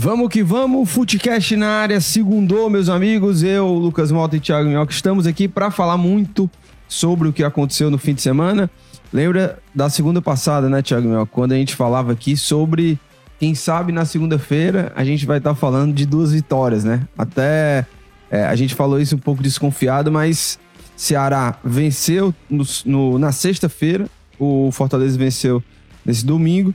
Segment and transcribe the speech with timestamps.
[0.00, 3.42] Vamos que vamos, Footcast na área, segundou, meus amigos.
[3.42, 6.48] Eu, Lucas Mota e Thiago Minhoca estamos aqui para falar muito
[6.86, 8.70] sobre o que aconteceu no fim de semana.
[9.12, 11.32] Lembra da segunda passada, né, Thiago Minhoca?
[11.32, 12.96] Quando a gente falava aqui sobre,
[13.40, 17.02] quem sabe na segunda-feira a gente vai estar tá falando de duas vitórias, né?
[17.18, 17.84] Até
[18.30, 20.60] é, a gente falou isso um pouco desconfiado, mas
[20.96, 24.08] Ceará venceu no, no, na sexta-feira,
[24.38, 25.60] o Fortaleza venceu
[26.06, 26.72] nesse domingo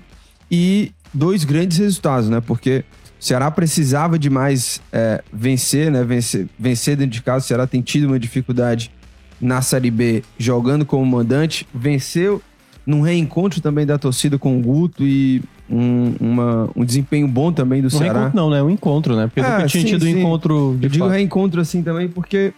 [0.52, 2.42] e dois grandes resultados, né?
[2.42, 2.84] Porque
[3.24, 6.04] o Ceará precisava demais é, vencer, né?
[6.04, 7.46] Vencer, vencer dentro de casa.
[7.46, 8.92] O Ceará tem tido uma dificuldade
[9.40, 11.66] na Série B jogando como mandante.
[11.74, 12.42] Venceu
[12.86, 17.82] num reencontro também da torcida com o Guto e um, uma, um desempenho bom também
[17.82, 18.14] do um Ceará.
[18.14, 18.62] Reencontro não, né?
[18.62, 19.28] Um encontro, né?
[19.28, 20.20] Porque é, nunca tinha sim, tido sim.
[20.20, 22.54] encontro de Eu digo reencontro assim também porque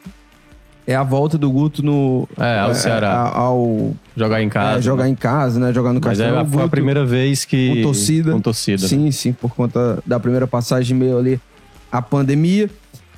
[0.88, 2.28] é a volta do Guto no...
[2.38, 3.32] É, ao é, Ceará.
[3.34, 4.80] Ao, jogar em casa.
[4.80, 5.10] É, jogar né?
[5.10, 5.74] em casa, né?
[5.74, 6.42] Jogar no Mas Castelão.
[6.42, 7.76] é, foi a primeira vez que...
[7.76, 8.32] Com torcida.
[8.32, 8.88] Com torcida.
[8.88, 11.40] Sim, sim, por conta da primeira passagem meio ali
[11.92, 12.70] a pandemia.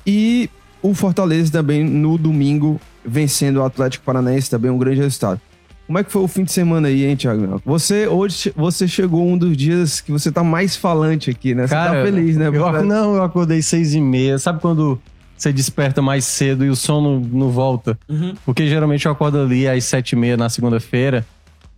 [0.06, 0.48] E
[0.82, 5.40] o Fortaleza também no domingo vencendo o Atlético Paranaense, também um grande resultado.
[5.86, 7.62] Como é que foi o fim de semana aí, hein, Thiago?
[7.64, 11.66] Você hoje você chegou um dos dias que você tá mais falante aqui, né?
[11.66, 12.48] Você Cara, tá feliz, né?
[12.48, 14.38] Eu, não, eu acordei seis e meia.
[14.38, 15.00] Sabe quando
[15.38, 17.98] você desperta mais cedo e o sono não volta?
[18.08, 18.34] Uhum.
[18.44, 21.24] Porque geralmente eu acordo ali às sete e meia na segunda-feira.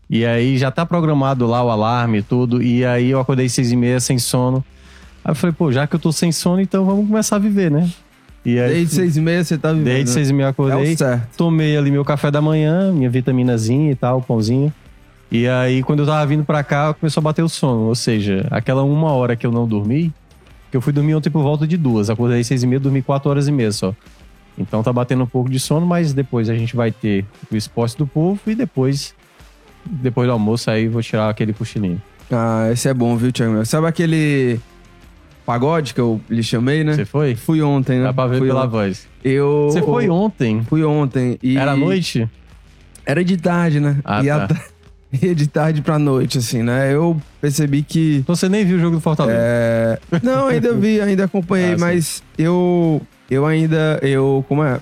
[0.08, 2.62] E aí já tá programado lá o alarme e tudo.
[2.62, 4.64] E aí eu acordei seis e meia sem sono.
[5.24, 7.70] Aí eu falei, pô, já que eu tô sem sono, então vamos começar a viver,
[7.70, 7.88] né?
[8.44, 9.84] E aí, Desde seis e meia você tá vivendo.
[9.84, 10.14] Desde né?
[10.14, 10.94] seis e meia eu acordei.
[10.94, 11.20] É.
[11.36, 14.72] Tomei ali meu café da manhã, minha vitaminazinha e tal, pãozinho.
[15.30, 17.82] E aí, quando eu tava vindo pra cá, começou a bater o sono.
[17.82, 20.12] Ou seja, aquela uma hora que eu não dormi,
[20.70, 22.08] que eu fui dormir ontem por volta de duas.
[22.10, 23.94] Acordei seis e meia, dormi quatro horas e meia só.
[24.56, 27.96] Então tá batendo um pouco de sono, mas depois a gente vai ter o esporte
[27.96, 29.14] do povo e depois,
[29.84, 32.00] depois do almoço aí, vou tirar aquele cochilinho.
[32.30, 33.64] Ah, esse é bom, viu, Thiago?
[33.66, 34.60] Sabe aquele
[35.44, 36.94] pagode que eu lhe chamei, né?
[36.94, 37.34] Você foi?
[37.34, 38.04] Fui ontem, né?
[38.04, 38.70] Dá pra ver Fui pela ontem.
[38.70, 39.08] voz.
[39.24, 39.68] Eu...
[39.70, 40.62] Você foi ontem?
[40.62, 41.38] Fui ontem.
[41.42, 41.56] E...
[41.56, 42.28] Era noite?
[43.04, 43.98] Era de tarde, né?
[44.04, 44.60] Ah, Ia tá.
[45.22, 46.92] Ia de tarde pra noite, assim, né?
[46.94, 48.22] Eu percebi que...
[48.26, 49.38] Você nem viu o jogo do Fortaleza?
[49.40, 49.98] É...
[50.22, 53.00] Não, ainda vi, ainda acompanhei, Ah, mas eu...
[53.30, 53.98] Eu ainda...
[54.02, 54.44] Eu...
[54.48, 54.78] Como é?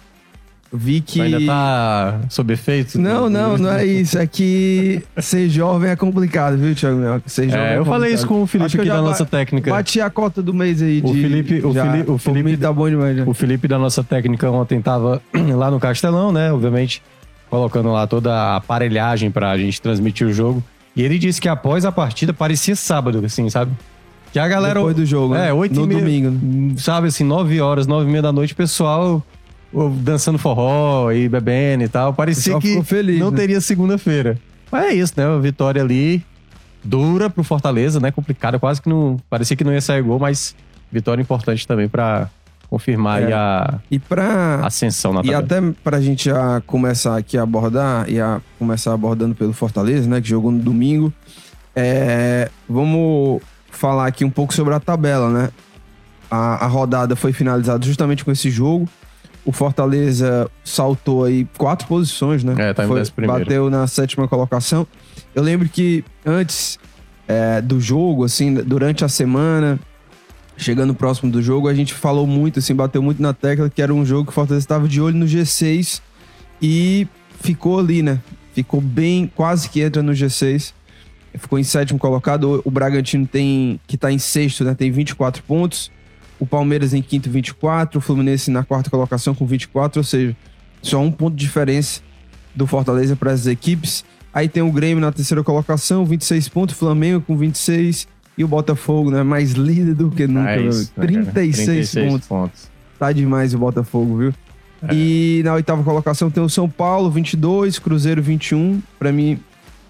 [0.70, 1.20] Vi que...
[1.22, 3.00] Ainda tá sob efeito?
[3.00, 4.18] Não, não, não é isso.
[4.18, 7.22] É que ser jovem é complicado, viu, Thiago?
[7.26, 9.70] Ser jovem É, eu falei isso com o Felipe aqui da nossa técnica.
[9.70, 11.06] Bati a cota do mês aí de...
[11.10, 11.90] O Felipe- o já.
[11.90, 13.24] Fili- o Felipe- tá bom demais, já.
[13.24, 15.22] O Felipe da nossa técnica ontem tava
[15.56, 16.52] lá no Castelão, né?
[16.52, 17.02] Obviamente,
[17.50, 20.62] colocando lá toda a aparelhagem pra gente transmitir o jogo.
[20.94, 23.72] E ele disse que após a partida parecia sábado, assim, sabe?
[24.32, 24.74] Que a galera.
[24.74, 25.48] Depois do jogo, né?
[25.48, 26.74] É, oito No e meia, domingo, né?
[26.76, 29.22] Sabe, assim, nove horas, nove e meia da noite, o pessoal
[30.02, 32.14] dançando forró e bebendo e tal.
[32.14, 33.36] Parecia que feliz, não né?
[33.36, 34.38] teria segunda-feira.
[34.70, 35.26] Mas é isso, né?
[35.26, 36.22] Uma vitória ali
[36.82, 38.10] dura pro Fortaleza, né?
[38.10, 39.18] Complicada, quase que não.
[39.28, 40.54] Parecia que não ia sair gol, mas
[40.90, 42.28] vitória importante também pra
[42.70, 43.26] confirmar É.
[43.26, 44.60] aí a E pra...
[44.66, 45.42] ascensão na E tabela.
[45.44, 50.20] até pra gente já começar aqui a abordar, e a começar abordando pelo Fortaleza, né,
[50.20, 51.12] que jogou no domingo,
[51.74, 53.40] é, vamos
[53.70, 55.50] falar aqui um pouco sobre a tabela, né?
[56.30, 58.88] A, a rodada foi finalizada justamente com esse jogo.
[59.44, 62.54] O Fortaleza saltou aí quatro posições, né?
[62.58, 63.26] É, tá em Foi-.
[63.26, 64.86] Bateu na sétima colocação.
[65.34, 66.78] Eu lembro que antes
[67.26, 69.78] é, do jogo, assim, durante a semana,
[70.58, 73.94] chegando próximo do jogo, a gente falou muito, assim, bateu muito na tecla que era
[73.94, 76.02] um jogo que o Fortaleza estava de olho no G6
[76.60, 77.06] e
[77.40, 78.20] ficou ali, né?
[78.52, 80.74] Ficou bem, quase que entra no G6.
[81.34, 82.60] Ficou em sétimo colocado.
[82.64, 84.74] O Bragantino tem, que tá em sexto, né?
[84.74, 85.92] Tem 24 pontos.
[86.40, 87.98] O Palmeiras em quinto, 24.
[87.98, 90.00] O Fluminense na quarta colocação com 24.
[90.00, 90.36] Ou seja,
[90.82, 92.00] só um ponto de diferença
[92.52, 94.04] do Fortaleza para essas equipes.
[94.34, 96.76] Aí tem o Grêmio na terceira colocação, 26 pontos.
[96.76, 98.08] Flamengo com 26.
[98.38, 99.22] E o Botafogo, né?
[99.22, 100.52] Mais líder do que nunca.
[100.52, 101.12] É isso, amigo.
[101.12, 101.32] né, cara?
[101.34, 102.26] 36, pontos.
[102.28, 102.70] pontos.
[102.98, 104.34] Tá demais o Botafogo, viu?
[104.88, 104.94] É.
[104.94, 108.80] E na oitava colocação tem o São Paulo, 22, Cruzeiro 21.
[108.98, 109.40] Pra mim,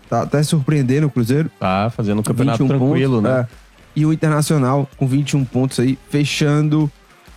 [0.08, 1.50] tá até surpreendendo o Cruzeiro.
[1.60, 3.40] Tá fazendo um campeonato 21 tranquilo, pontos, né?
[3.40, 3.46] é.
[3.94, 6.90] E o Internacional com 21 pontos aí, fechando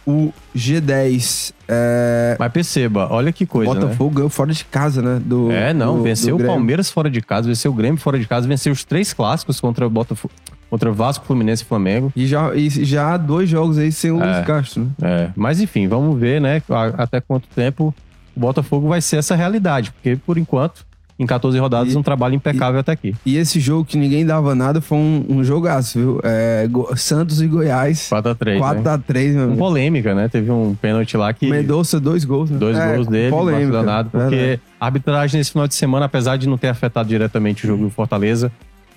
[0.08, 1.54] o G10.
[1.68, 3.80] É, Mas perceba, olha que coisa, né?
[3.82, 5.22] Botafogo ganhou fora de casa, né?
[5.24, 6.48] Do, É, não, do- venceu do o.
[6.48, 9.86] Palmeiras fora de casa, venceu o Grêmio fora de casa, venceu os três clássicos contra
[9.86, 10.34] o Botafogo,
[10.72, 12.12] contra Vasco, Fluminense e Flamengo.
[12.16, 14.26] E já, e já há dois jogos aí sem o É.
[14.34, 14.90] Luiz Castro, né?
[15.02, 16.62] É, mas enfim, vamos ver, né,
[16.98, 17.94] até quanto tempo
[18.36, 20.86] o Botafogo vai ser essa realidade, porque por enquanto,
[21.20, 23.14] em 14 rodadas, E- um trabalho impecável até aqui.
[23.24, 26.20] E esse jogo que ninguém dava nada foi um, um jogaço, viu?
[26.24, 28.10] É, Santos e Goiás.
[28.10, 28.60] 4x3, né?
[28.60, 29.58] 4x3, meu Com amigo.
[29.60, 30.28] polêmica, né?
[30.30, 31.48] Teve um pênalti lá que.
[31.48, 32.58] Mendonça, dois gols, né?
[32.58, 34.62] Dois É, gols dele, polêmica, danado, porque verdade.
[34.80, 37.90] a arbitragem nesse final de semana, apesar de não ter afetado diretamente o jogo do
[37.92, 38.52] Fortaleza,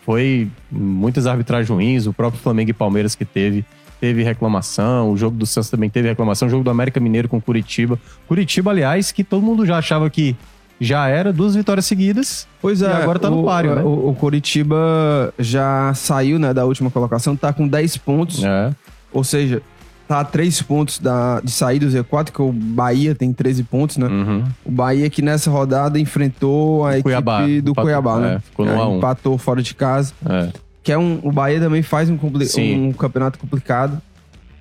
[0.04, 3.64] foi muitas arbitragens ruins, o próprio Flamengo e Palmeiras que teve,
[4.00, 7.40] teve reclamação, o jogo do Santos também teve reclamação, o jogo do América Mineiro com
[7.40, 7.98] Curitiba.
[8.28, 10.36] Curitiba, aliás, que todo mundo já achava que
[10.80, 12.46] já era duas vitórias seguidas.
[12.60, 13.82] Pois é, agora tá no o, páreo, né?
[13.82, 18.74] O, o Coritiba já saiu né, da última colocação, tá com 10 pontos, É,
[19.12, 19.62] ou seja,
[20.06, 23.96] tá a 3 pontos da, de sair do Z4, que o Bahia tem 13 pontos,
[23.96, 24.06] né?
[24.06, 24.44] uhum.
[24.64, 28.34] O Bahia que nessa rodada enfrentou a equipe Cuiabá, do empatou, Cuiabá, né?
[28.34, 28.96] é, ficou no É, 1 a 1.
[28.98, 30.12] Empatou fora de casa.
[30.28, 30.48] é.
[30.82, 31.18] Que é um.
[31.22, 34.02] O Bahia também faz um, um campeonato complicado.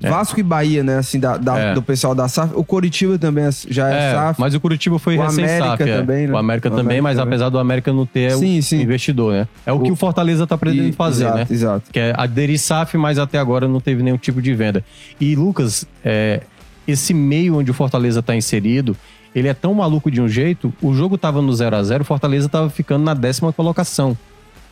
[0.03, 0.09] É.
[0.09, 0.97] Vasco e Bahia, né?
[0.97, 1.73] Assim, da, da- É.
[1.73, 2.53] do pessoal da SAF.
[2.55, 4.39] O Coritiba também já é, É, SAF.
[4.41, 5.61] mas o Curitiba foi O recém-SAF.
[5.61, 5.97] América é.
[5.97, 6.33] também, né?
[6.33, 7.27] O América O também, América mas também.
[7.33, 8.81] apesar do América não ter Sim, o sim.
[8.81, 9.47] investidor, né?
[9.65, 11.47] É o, que O- o Fortaleza tá pretendendo E- fazer, exato, né?
[11.49, 11.91] Exato.
[11.91, 14.83] Que é aderir SAF, mas até agora não teve nenhum tipo de venda.
[15.19, 16.41] E, Lucas, é,
[16.87, 18.95] esse meio onde o Fortaleza tá inserido,
[19.33, 22.05] ele é tão maluco de um jeito, o jogo tava no 0 a 0 o
[22.05, 24.17] Fortaleza tava ficando na décima colocação.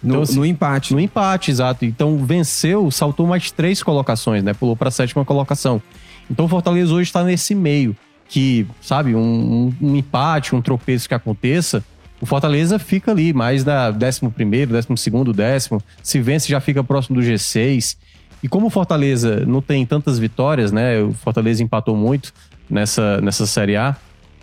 [0.02, 0.94] No, Então, assim, no empate.
[0.94, 1.86] No empate, exato.
[1.86, 4.54] Então venceu, saltou mais três colocações, né?
[4.54, 5.82] Pulou para a sétima colocação.
[6.30, 7.96] Então o Fortaleza hoje está nesse meio.
[8.28, 11.84] Que, sabe, um, um- empate, um tropeço que aconteça,
[12.22, 15.82] o Fortaleza fica ali, mais da décimo primeiro, décimo segundo, décimo.
[16.02, 17.98] Se vence, já fica próximo do G6.
[18.42, 21.02] E como o Fortaleza não tem tantas vitórias, né?
[21.02, 22.32] O Fortaleza empatou muito
[22.70, 23.96] nessa, nessa Série A.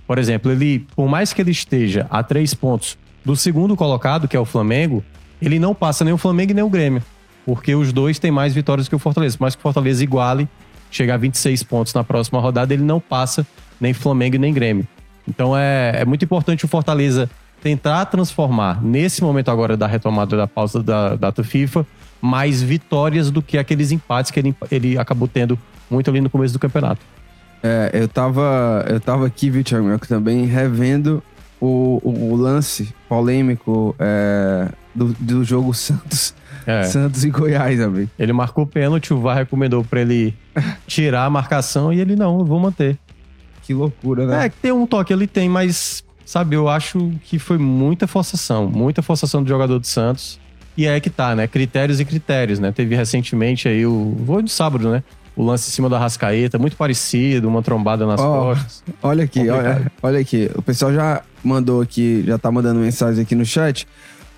[0.06, 4.36] Por exemplo, ele, por mais que ele esteja a três pontos do segundo colocado, que
[4.36, 5.02] é o Flamengo,
[5.46, 7.02] ele não passa nem o Flamengo nem o Grêmio.
[7.44, 9.36] Porque os dois têm mais vitórias que o Fortaleza.
[9.40, 10.48] Mas que o Fortaleza iguale,
[10.90, 13.46] chegar a 26 pontos na próxima rodada, ele não passa
[13.80, 14.86] nem Flamengo nem Grêmio.
[15.26, 17.30] Então é, é muito importante o Fortaleza
[17.62, 21.84] tentar transformar, nesse momento agora da retomada da pausa da data FIFA,
[22.20, 25.58] mais vitórias do que aqueles empates que ele, ele acabou tendo
[25.90, 27.00] muito ali no começo do campeonato.
[27.62, 31.22] É, eu tava, eu tava aqui, viu, Thiago também revendo
[31.60, 36.34] o, o, o lance polêmico é, do, do jogo Santos,
[36.66, 36.84] É.
[36.84, 38.10] Santos e Goiás, amigo.
[38.18, 40.34] Ele marcou pênalti, o VAR recomendou pra ele
[40.86, 42.98] tirar a marcação e ele não, eu vou manter.
[43.62, 44.46] Que loucura, né?
[44.46, 48.66] É, que tem um toque ali, tem, mas, sabe, eu acho que foi muita forçação,
[48.68, 50.38] muita forçação do jogador do Santos.
[50.76, 51.46] E é que tá, né?
[51.46, 52.70] Critérios e critérios, né?
[52.70, 54.14] Teve recentemente aí o.
[54.20, 55.02] Vou de sábado, né?
[55.34, 58.84] O lance em cima da Rascaeta, muito parecido, uma trombada nas Ó, costas.
[59.02, 59.66] Olha aqui, Complicado.
[59.76, 60.50] olha, olha aqui.
[60.54, 63.86] O pessoal já mandou aqui, já tá mandando mensagem aqui no chat.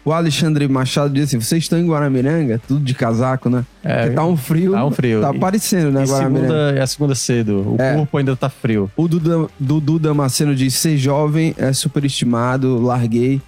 [0.02, 2.58] O Alexandre Machado disse assim: vocês estão em Guaramiranga?
[2.66, 3.66] Tudo de casaco, né?
[3.84, 4.72] É, Porque tá um frio.
[4.72, 5.20] tá um frio.
[5.20, 6.46] Tá aparecendo, né, E Guaramiranga?
[6.48, 7.76] segunda, é a segunda cedo.
[7.76, 7.94] O É.
[7.96, 8.90] corpo ainda tá frio.
[8.96, 13.42] O Dudu Damasceno diz: ser jovem é superestimado, larguei.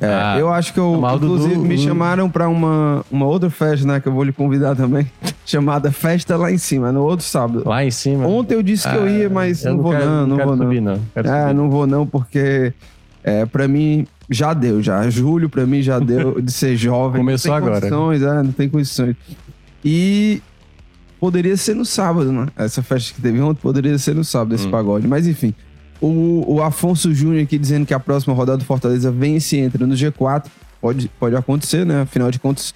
[0.00, 3.50] É, Ah, eu acho que eu, o inclusive, Dudu- me chamaram pra uma, uma outra
[3.50, 3.98] festa, né?
[4.00, 5.10] Que eu vou lhe convidar também.
[5.44, 7.62] chamada Festa Lá em Cima, no outro sábado.
[7.66, 8.26] Lá em cima.
[8.26, 10.64] Ontem eu disse que eu ia, mas Ah, eu não, vou não, não vou não.
[10.66, 11.00] subir, não.
[11.14, 11.54] É, subir.
[11.54, 12.72] não vou não, porque
[13.24, 15.08] é, pra mim já deu, já.
[15.10, 17.20] Julho pra mim já deu de ser jovem.
[17.22, 17.80] Começou não tem agora.
[17.90, 19.16] Condições, é, não tem condições.
[19.84, 20.42] E
[21.18, 22.46] poderia ser no sábado, né?
[22.56, 24.70] Essa festa que teve ontem poderia ser no sábado, esse Hum.
[24.70, 25.08] pagode.
[25.08, 25.54] Mas enfim,
[26.00, 29.86] o, o Afonso Júnior aqui dizendo que a próxima rodada do Fortaleza vence e entra
[29.86, 30.44] no G4.
[30.80, 32.02] Pode, pode acontecer, né?
[32.02, 32.72] Afinal de contas,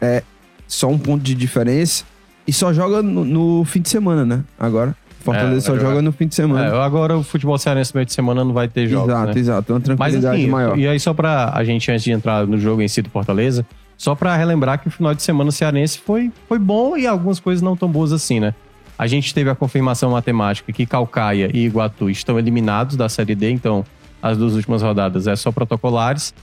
[0.00, 0.22] é
[0.66, 2.04] só um ponto de diferença.
[2.46, 4.44] E só joga no, no fim de semana, né?
[4.58, 4.94] Agora.
[5.20, 6.66] Fortaleza É, só vai joga no fim de semana.
[6.66, 9.40] É, agora o futebol cearense no meio de semana não vai ter jogos, exato, né?
[9.40, 9.72] exato.
[9.72, 10.78] Uma Mas tranquilidade enfim, maior.
[10.78, 13.66] e aí só pra a gente, antes de entrar no jogo em si do Fortaleza,
[13.96, 17.60] só pra relembrar que o final de semana cearense foi, foi bom e algumas coisas
[17.60, 18.54] não tão boas assim, né?
[18.98, 23.50] A gente teve a confirmação matemática que Calcaia e Iguatu estão eliminados da Série D,
[23.50, 23.84] então
[24.22, 26.34] as duas últimas rodadas é só protocolares.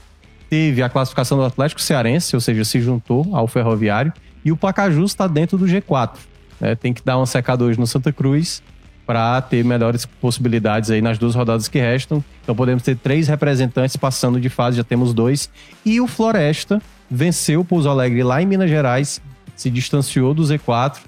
[0.48, 4.12] Teve a classificação do Atlético Cearense, ou seja, se juntou ao Ferroviário,
[4.44, 6.16] e o Pacajus está dentro do G4.
[6.60, 6.74] né?
[6.74, 8.62] Tem que dar uma secada hoje no Santa Cruz
[9.06, 12.24] para ter melhores possibilidades aí nas duas rodadas que restam.
[12.42, 15.50] Então podemos ter três representantes passando de fase, já temos dois.
[15.84, 16.80] E o Floresta
[17.10, 19.20] venceu o Pouso Alegre lá em Minas Gerais,
[19.56, 20.98] se distanciou do Z4.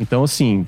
[0.00, 0.66] Então, assim,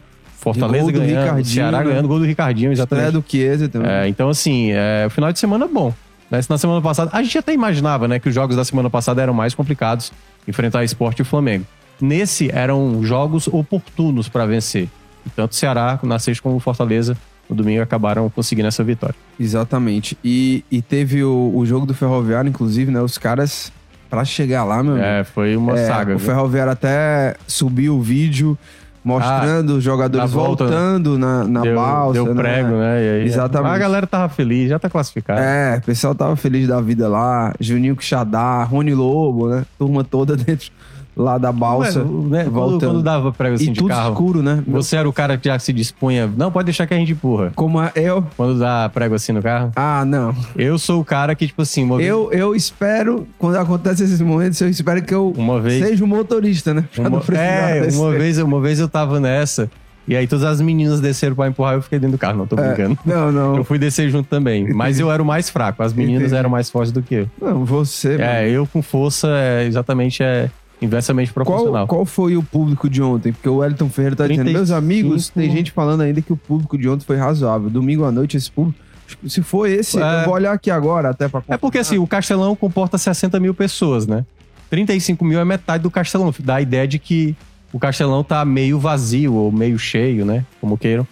[0.54, 1.84] Fortaleza gol do ganhando, Ricardinho, Ceará né?
[1.84, 3.24] ganhando, gol do Ricardinho, Estreia exatamente.
[3.24, 3.90] do Chiesa também.
[3.90, 5.92] É, então, assim, é, o final de semana é bom.
[6.30, 6.42] Né?
[6.42, 9.22] Se Na semana passada, a gente até imaginava né, que os jogos da semana passada
[9.22, 10.12] eram mais complicados,
[10.46, 11.64] enfrentar Esporte e Flamengo.
[12.00, 14.88] Nesse eram jogos oportunos para vencer.
[15.34, 17.16] tanto o Ceará na sexta como o Fortaleza
[17.48, 19.14] no domingo acabaram conseguindo essa vitória.
[19.38, 20.18] Exatamente.
[20.24, 23.00] E, e teve o, o jogo do Ferroviário, inclusive, né?
[23.00, 23.72] Os caras,
[24.10, 26.14] pra chegar lá, meu É, foi uma É, saga.
[26.14, 26.26] O viu?
[26.26, 28.58] Ferroviário até subiu o vídeo
[29.06, 32.12] mostrando os jogadores volta, voltando na, na deu, balsa.
[32.14, 32.42] deu né?
[32.42, 33.04] prego, né?
[33.04, 33.72] E aí, Exatamente.
[33.72, 35.40] A galera tava feliz, já tá classificado.
[35.40, 37.54] É, o pessoal tava feliz da vida lá.
[37.60, 39.64] Juninho Quixadá, Rony Lobo, né?
[39.78, 40.72] Turma toda dentro
[41.16, 42.00] lá da balsa.
[42.00, 42.90] Ué, né, quando, voltando.
[42.90, 44.62] quando dava prego assim e de tudo carro, escuro, né?
[44.66, 46.30] você era o cara que já se dispunha.
[46.36, 47.52] Não, pode deixar que a gente empurra.
[47.54, 48.24] Como é eu?
[48.36, 49.72] Quando dá prego assim no carro.
[49.74, 50.34] Ah, não.
[50.54, 52.02] Eu sou o cara que, tipo assim, uma.
[52.02, 55.84] Eu, eu espero, quando acontece esses momentos, eu espero que eu Uma vez.
[55.86, 56.84] seja o motorista, né?
[56.94, 58.00] Pra Uma, é, descer.
[58.00, 59.70] uma vez, uma vez eu tava nessa.
[60.08, 62.38] E aí todas as meninas desceram pra empurrar eu fiquei dentro do carro.
[62.38, 62.96] Não, tô brincando.
[63.04, 63.56] Não, não.
[63.56, 64.72] Eu fui descer junto também.
[64.72, 65.82] Mas eu era o mais fraco.
[65.82, 66.36] As meninas Entendi.
[66.36, 67.30] eram mais fortes do que eu.
[67.42, 68.10] Não, você.
[68.10, 68.22] mano.
[68.22, 70.48] É, eu com força é exatamente é
[70.80, 71.86] inversamente proporcional.
[71.86, 73.32] Qual, qual foi o público de ontem?
[73.32, 74.58] Porque o Wellington Ferreira tá dizendo, 35.
[74.58, 77.70] meus amigos, tem gente falando ainda que o público de ontem foi razoável.
[77.70, 78.78] Domingo à noite, esse público.
[79.26, 80.20] Se for esse, É.
[80.20, 83.54] eu vou olhar aqui agora até pra É porque assim, o Castelão comporta 60 mil
[83.54, 84.24] pessoas, né?
[84.68, 86.34] 35 mil é metade do Castelão.
[86.40, 87.36] Dá a ideia de que
[87.72, 90.44] o Castelão tá meio vazio ou meio cheio, né?
[90.60, 91.06] Como queiram.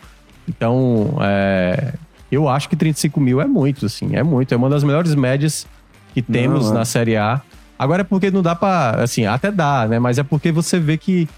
[0.49, 1.95] Então, é,
[2.31, 4.11] eu acho que 35 mil é muito, assim.
[4.17, 4.53] É muito.
[4.53, 5.67] É uma das melhores médias
[6.13, 6.79] que temos Não, é.
[6.81, 7.41] na Série A.
[7.79, 8.91] Agora é porque não dá pra...
[9.03, 9.99] Assim, até dá, né?
[9.99, 11.29] Mas é porque você vê que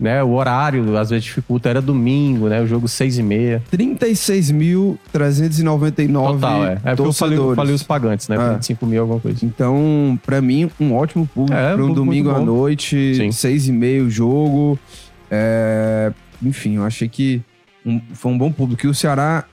[0.00, 1.68] né, o horário às vezes dificulta.
[1.68, 2.60] Era domingo, né?
[2.60, 3.62] O jogo 6 e meia.
[3.72, 6.72] 36.399 Total, é.
[6.84, 8.36] É porque eu falei, eu falei os pagantes, né?
[8.36, 8.54] É.
[8.54, 9.44] 25 mil, alguma coisa.
[9.44, 11.56] Então, pra mim, um ótimo público.
[11.58, 13.30] É, um domingo à noite, Sim.
[13.32, 14.78] seis e meio jogo.
[15.30, 17.40] É, Enfim, eu achei que
[17.86, 18.86] um- foi um bom público.
[18.86, 19.44] E o Ceará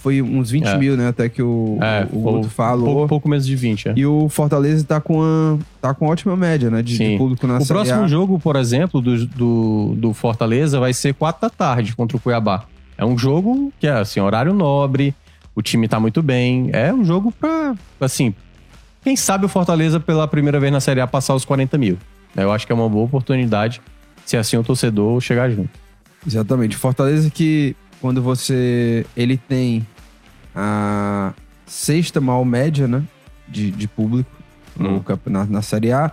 [0.00, 0.78] foi uns 20 É.
[0.78, 1.08] mil, né?
[1.08, 2.84] Até que o, É, o foi Guto falou.
[2.94, 3.92] Pouco, pouco menos de 20, é.
[3.96, 6.82] E o Fortaleza tá com, a, tá com ótima média, né?
[6.82, 8.06] De, de público na O Série próximo A.
[8.08, 12.64] jogo, por exemplo, do, do, do Fortaleza vai ser 4 da tarde contra o Cuiabá.
[12.96, 15.14] É um jogo que é assim, horário nobre,
[15.54, 16.70] o time tá muito bem.
[16.72, 18.34] É um jogo pra, assim,
[19.04, 21.96] quem sabe o Fortaleza pela primeira vez na Série A passar os 40 mil.
[22.36, 23.80] Eu acho que é uma boa oportunidade,
[24.24, 25.70] se assim o torcedor chegar junto.
[26.26, 26.76] Exatamente.
[26.76, 29.04] Fortaleza que quando você.
[29.16, 29.86] Ele tem
[30.54, 31.32] a
[31.66, 33.02] sexta maior média, né?
[33.48, 34.30] De, de público
[34.76, 35.00] no Hum.
[35.00, 36.10] campe- na, na Série A.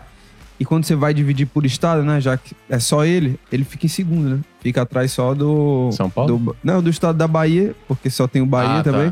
[0.57, 2.21] E quando você vai dividir por estado, né?
[2.21, 4.39] Já que é só ele, ele fica em segundo, né?
[4.61, 5.89] Fica atrás só do.
[5.91, 6.37] São Paulo?
[6.37, 8.91] do- não, do estado da Bahia, porque só tem o Bahia Ah, tá.
[8.91, 9.11] também.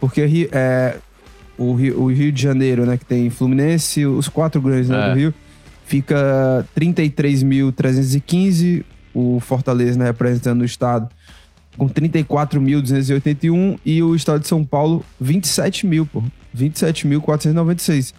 [0.00, 0.96] Porque Rio- é,
[1.58, 2.96] o, Rio, o Rio de Janeiro, né?
[2.96, 5.10] Que tem Fluminense, os quatro grandes né, É.
[5.12, 5.34] do Rio,
[5.84, 8.84] fica 33.315.
[9.12, 11.08] O Fortaleza, né, representando o estado,
[11.80, 13.78] com 34.281.
[13.86, 16.22] E o estado de São Paulo, 27 mil, pô.
[16.56, 18.12] 27.496.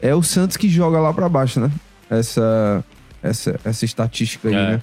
[0.00, 1.70] É o Santos que joga lá pra baixo, né?
[2.08, 2.84] Essa,
[3.22, 4.70] essa, essa estatística aí, É.
[4.72, 4.82] né?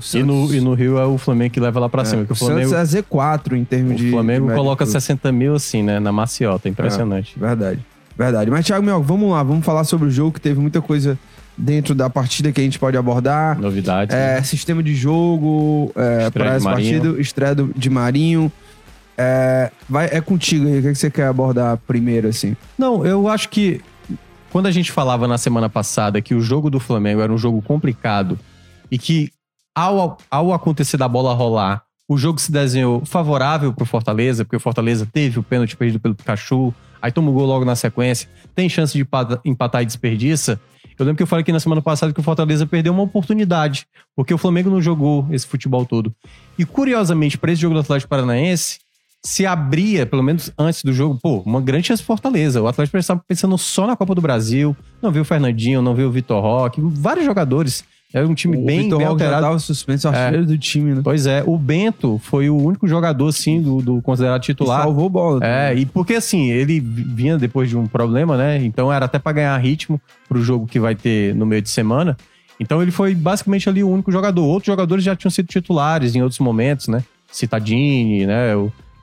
[0.00, 2.22] O E no, e no Rio é o Flamengo que leva lá pra cima.
[2.22, 4.10] é, o o Flamengo, Santos é Z4 em termos o de.
[4.10, 5.00] Flamengo de coloca de público.
[5.00, 6.00] 60 mil assim, né?
[6.00, 6.68] Na maciota.
[6.68, 7.38] Impressionante.
[7.38, 7.84] Verdade.
[8.16, 8.50] Verdade.
[8.50, 9.42] Mas, Thiago Mel, vamos lá.
[9.42, 11.18] Vamos falar sobre o jogo, que teve muita coisa
[11.62, 13.58] dentro da partida que a gente pode abordar.
[13.58, 14.14] Novidades.
[14.14, 14.42] É, né?
[14.42, 17.00] sistema de jogo é, Estreia para de essa Marinho.
[17.02, 18.52] partida, estreia do- de Marinho.
[19.16, 20.78] É, vai, é contigo aí.
[20.80, 22.56] O que, você quer abordar primeiro, assim?
[22.78, 23.80] Não, eu acho que
[24.50, 27.62] quando a gente falava na semana passada que o jogo do Flamengo era um jogo
[27.62, 28.38] complicado
[28.90, 29.30] e que
[29.74, 34.60] ao, ao acontecer da bola rolar, o jogo se desenhou favorável pro Fortaleza, porque o
[34.60, 38.68] Fortaleza teve o pênalti perdido pelo Pikachu, aí toma o gol logo na sequência, tem
[38.68, 40.60] chance de empata- empatar e desperdiça.
[40.98, 43.86] Eu lembro que eu falei aqui na semana passada que o Fortaleza perdeu uma oportunidade,
[44.14, 46.14] porque o Flamengo não jogou esse futebol todo.
[46.58, 48.78] E curiosamente, para esse jogo do Atlético Paranaense,
[49.24, 52.60] se abria, pelo menos antes do jogo, pô, uma grande chance Fortaleza.
[52.60, 56.08] O Atlético estava pensando só na Copa do Brasil, não viu o Fernandinho, não viu
[56.08, 57.84] o Vitor Roque, vários jogadores.
[58.12, 59.42] Era um time o bem, Vitor bem alterado.
[59.42, 61.00] tava suspenso, artilheiro do time, né?
[61.02, 64.82] Pois é, o Bento foi o único jogador, assim, do, do considerado E titular.
[64.82, 65.40] salvou bola.
[65.42, 68.62] É, e porque assim, ele vinha depois de um problema, né?
[68.62, 72.16] Então era até pra ganhar ritmo pro jogo que vai ter no meio de semana.
[72.60, 74.44] Então ele foi basicamente ali o único jogador.
[74.44, 77.02] Outros jogadores já tinham sido titulares em outros momentos, né?
[77.30, 78.52] Citadini, né?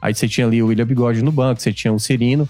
[0.01, 2.47] Aí você tinha ali o William Bigode no banco, você tinha o Cirino.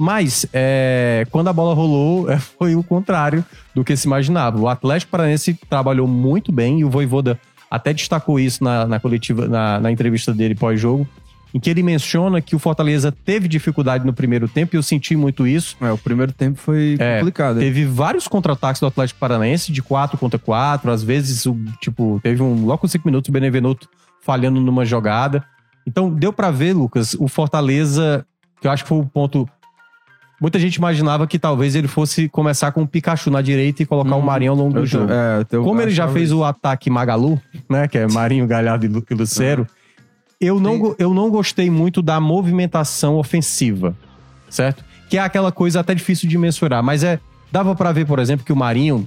[0.00, 4.58] Mas é, quando a bola rolou, é, foi o contrário do que se imaginava.
[4.58, 7.38] O Atlético Paranaense trabalhou muito bem e o Voivoda
[7.70, 11.06] até destacou isso na, na coletiva, na, na entrevista dele pós-jogo,
[11.52, 15.14] em que ele menciona que o Fortaleza teve dificuldade no primeiro tempo e eu senti
[15.14, 15.76] muito isso.
[15.82, 17.58] É, o primeiro tempo foi É, complicado.
[17.58, 22.42] Teve vários contra-ataques do Atlético Paranaense de 4 contra 4, às vezes o tipo, teve
[22.42, 23.86] um logo com 5 minutos o Benevenuto
[24.22, 25.44] falhando numa jogada.
[25.86, 28.24] Então deu pra ver, Lucas, o Fortaleza,
[28.62, 29.46] que eu acho que foi o ponto
[30.40, 34.16] Muita gente imaginava que talvez ele fosse começar com o Pikachu na direita e colocar
[34.16, 35.12] o Marinho ao longo do jogo.
[35.12, 36.38] é, Como ele já achava fez isso.
[36.38, 37.86] o ataque Magalu, né?
[37.86, 39.66] Que é Marinho, Galhardo e Lu- e Lucero.
[40.40, 43.94] Eu não, eu não gostei muito da movimentação ofensiva,
[44.48, 44.82] certo?
[45.10, 47.20] Que é aquela coisa até difícil de mensurar, mas é
[47.52, 49.06] dava pra ver, por exemplo, que o Marinho,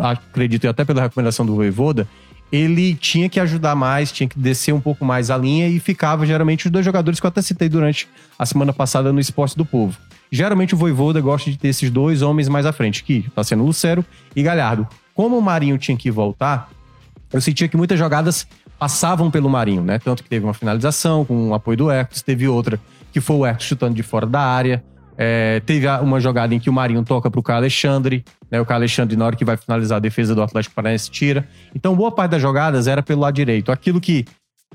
[0.00, 2.08] acredito eu até pela recomendação do Voivoda,
[2.50, 6.26] ele tinha que ajudar mais, tinha que descer um pouco mais a linha e ficava
[6.26, 9.64] geralmente os dois jogadores que eu até citei durante a semana passada no Esporte do
[9.64, 9.96] Povo.
[10.34, 13.62] Geralmente o Voivoda gosta de ter esses dois homens mais à frente, que tá sendo
[13.62, 14.84] Lucero e Galhardo.
[15.14, 16.68] Como o Marinho tinha que voltar,
[17.32, 18.44] eu sentia que muitas jogadas
[18.76, 20.00] passavam pelo Marinho, né?
[20.00, 22.80] Tanto que teve uma finalização com o apoio do Hercules, teve outra
[23.12, 24.82] que foi o Hercules chutando de fora da área.
[25.16, 28.60] É, teve uma jogada em que o Marinho toca pro Caio Alexandre, né?
[28.60, 31.48] O Caio Alexandre, na hora que vai finalizar a defesa do Atlético Paranaense, tira.
[31.72, 33.70] Então, boa parte das jogadas era pelo lado direito.
[33.70, 34.24] Aquilo que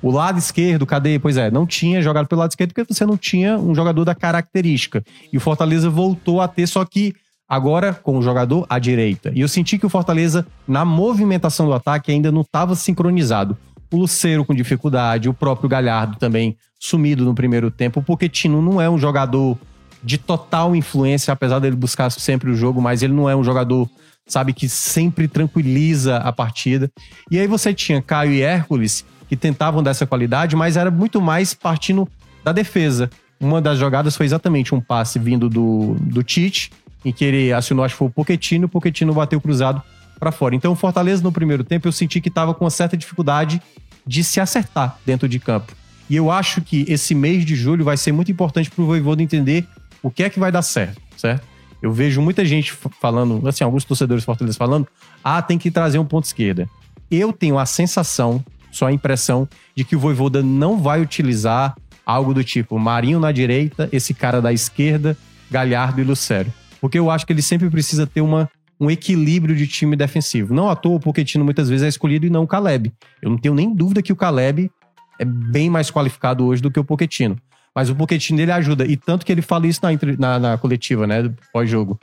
[0.02, 1.20] o lado esquerdo, cadê?
[1.20, 4.16] Pois é, não tinha jogado pelo lado esquerdo porque você não tinha um jogador da
[4.16, 5.04] característica.
[5.32, 7.14] E o Fortaleza voltou a ter, só que
[7.48, 9.32] agora com o jogador à direita.
[9.34, 13.58] E eu senti que o Fortaleza, na movimentação do ataque, ainda não estava sincronizado.
[13.92, 18.00] O Luceiro com dificuldade, o próprio Galhardo também sumido no primeiro tempo.
[18.00, 19.58] O Pochettino não é um jogador
[20.04, 23.90] de total influência, apesar dele buscar sempre o jogo, mas ele não é um jogador,
[24.26, 26.90] sabe, que sempre tranquiliza a partida.
[27.30, 31.54] E aí você tinha Caio e Hércules, que tentavam dessa qualidade, mas era muito mais
[31.54, 32.10] partindo
[32.44, 33.10] da defesa.
[33.40, 36.72] Uma das jogadas foi exatamente um passe vindo do, do Tite,
[37.06, 39.82] em que ele acionou, acho que foi o Pochettino, o Pochettino bateu cruzado
[40.20, 40.56] para fora.
[40.56, 43.62] Então o Fortaleza no primeiro tempo eu senti que estava com uma certa dificuldade
[44.06, 45.74] de se acertar dentro de campo.
[46.10, 49.22] E eu acho que esse mês de julho vai ser muito importante para o Voivoda
[49.22, 49.66] entender
[50.02, 51.48] o que é que vai dar certo, certo?
[51.82, 54.88] Eu vejo muita gente falando, assim, alguns torcedores fortaleza falando,
[55.24, 56.68] ah, tem que trazer um ponto esquerda.
[57.10, 62.34] Eu tenho a sensação, só a impressão, de que o Voivoda não vai utilizar algo
[62.34, 65.16] do tipo Marinho na direita, esse cara da esquerda,
[65.50, 66.52] Galhardo e Lucero.
[66.82, 68.50] Porque eu acho que ele sempre precisa ter uma,
[68.80, 70.54] um equilíbrio de time defensivo.
[70.54, 72.92] Não à toa o Pochettino muitas vezes é escolhido e não o Caleb.
[73.22, 74.72] Eu não tenho nem dúvida que o Caleb
[75.20, 77.38] é bem mais qualificado hoje do que o Pochettino.
[77.76, 78.86] Mas o Pochettino ele ajuda.
[78.86, 81.32] E tanto que ele fala isso na, na, na coletiva, né?
[81.52, 82.00] Pós-jogo.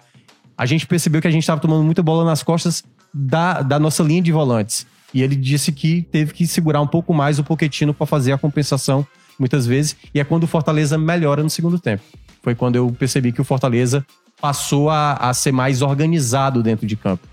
[0.57, 4.03] A gente percebeu que a gente estava tomando muita bola nas costas da, da nossa
[4.03, 4.87] linha de volantes.
[5.15, 8.39] E ele disse que teve que segurar um pouco mais o Pochettino para fazer a
[8.39, 9.07] compensação
[9.39, 9.97] muitas vezes.
[10.15, 12.03] E é quando o Fortaleza melhora no segundo tempo.
[12.43, 14.05] Foi quando eu percebi que o Fortaleza
[14.41, 17.27] passou a, a ser mais organizado dentro de campo.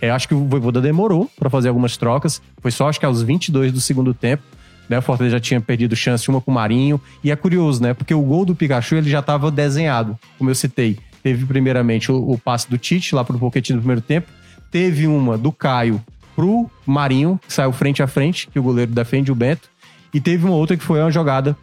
[0.00, 2.40] Eu acho que o Voivoda demorou para fazer algumas trocas.
[2.60, 4.42] Foi só, acho que aos 22 do segundo tempo.
[4.88, 4.98] Né?
[4.98, 7.00] O Fortaleza já tinha perdido chance uma com o Marinho.
[7.22, 7.92] E é curioso, né?
[7.92, 10.98] Porque o gol do Pikachu ele já estava desenhado, como eu citei.
[11.22, 14.28] Teve primeiramente o, o passe do Tite lá pro Pochettino no primeiro tempo.
[14.70, 16.02] Teve uma do Caio
[16.40, 19.68] pro Marinho, que saiu frente a frente, que o goleiro defende o Bento.
[20.12, 21.54] E teve uma outra que foi uma jogada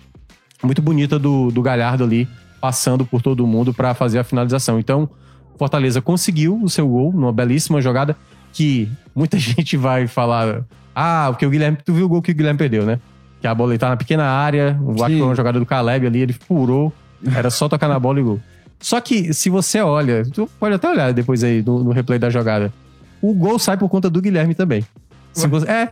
[0.62, 2.28] muito bonita do, do Galhardo ali,
[2.62, 4.80] passando por todo mundo para fazer a finalização.
[4.80, 5.10] Então,
[5.58, 8.16] Fortaleza conseguiu o seu gol numa belíssima jogada
[8.54, 10.64] que muita gente vai falar:
[10.96, 13.00] ah, porque o Guilherme, tu viu o gol que o Guilherme perdeu, né?
[13.42, 16.20] Que a bola ele tá na pequena área, o foi uma jogada do Caleb ali,
[16.20, 16.94] ele furou,
[17.36, 18.40] era só tocar na bola e gol.
[18.80, 22.30] Só que se você olha, tu pode até olhar depois aí no, no replay da
[22.30, 22.72] jogada,
[23.22, 24.86] o gol sai por conta do Guilherme também.
[25.34, 25.90] Você- é,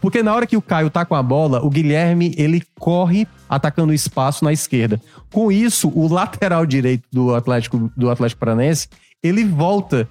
[0.00, 3.92] porque na hora que o Caio tá com a bola, o Guilherme ele corre atacando
[3.92, 5.00] o espaço na esquerda.
[5.32, 8.88] Com isso, o lateral direito do Atlético do Atlético Paranaense
[9.22, 10.06] ele volta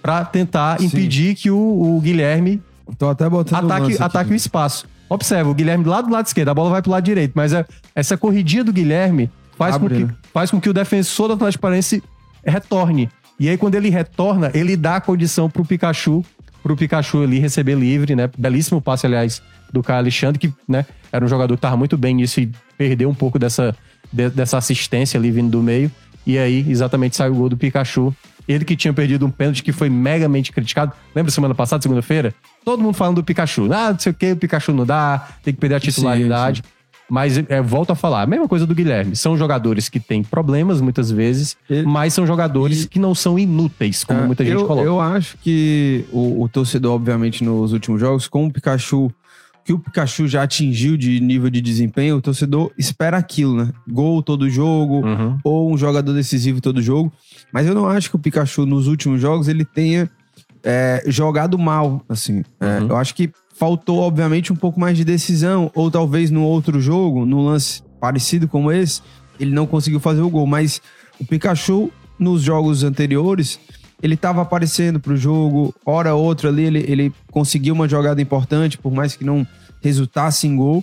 [0.00, 0.86] pra tentar Sim.
[0.86, 1.58] impedir que o,
[1.96, 2.62] o Guilherme
[2.98, 4.86] Tô até botando ataque, ataque o espaço.
[5.08, 7.64] Observa, o Guilherme lá do lado esquerdo, a bola vai pro lado direito, mas é-
[7.94, 10.14] essa corridinha do Guilherme faz, com Abre, que, né?
[10.32, 12.02] faz com que o defensor do Atlético Paranaense
[12.44, 13.08] retorne.
[13.40, 16.22] E aí, quando ele retorna, ele dá a condição pro Pikachu,
[16.62, 18.28] pro Pikachu ali receber livre, né?
[18.36, 19.40] Belíssimo passe, aliás,
[19.72, 23.08] do Caio Alexandre, que né, era um jogador que tava muito bem nisso e perdeu
[23.08, 23.74] um pouco dessa,
[24.12, 25.90] de- dessa assistência ali vindo do meio.
[26.26, 28.14] E aí, exatamente, sai o gol do Pikachu.
[28.46, 30.92] Ele que tinha perdido um pênalti que foi megamente criticado.
[31.14, 32.34] Lembra semana passada, segunda-feira?
[32.62, 33.72] Todo mundo falando do Pikachu.
[33.72, 36.62] Ah, não sei o que, o Pikachu não dá, tem que perder a titularidade.
[37.10, 39.16] Mas é, volto a falar, a mesma coisa do Guilherme.
[39.16, 43.38] São jogadores que têm problemas muitas vezes, Ele- mas são jogadores e- que não são
[43.38, 44.86] inúteis, como É, muita gente eu, coloca.
[44.86, 49.10] Eu acho que o, o torcedor, obviamente, nos últimos jogos, com o Pikachu,
[49.64, 53.70] que o Pikachu já atingiu de nível de desempenho, o torcedor espera aquilo, né?
[53.88, 55.38] Gol todo jogo, Uhum.
[55.44, 57.12] ou um jogador decisivo todo jogo.
[57.52, 60.08] Mas eu não acho que o Pikachu, nos últimos jogos, ele tenha
[60.62, 62.42] é, jogado mal, assim.
[62.60, 62.88] É, Uhum.
[62.88, 67.26] eu acho que faltou, obviamente, um pouco mais de decisão, ou talvez no outro jogo,
[67.26, 69.02] no lance parecido como esse,
[69.38, 70.46] ele não conseguiu fazer o gol.
[70.46, 70.80] Mas
[71.20, 73.60] o Pikachu, nos jogos anteriores,
[74.02, 78.78] ele estava aparecendo pro jogo, hora ou outra ali, ele, ele conseguiu uma jogada importante,
[78.78, 79.46] por mais que não
[79.82, 80.82] resultasse em gol.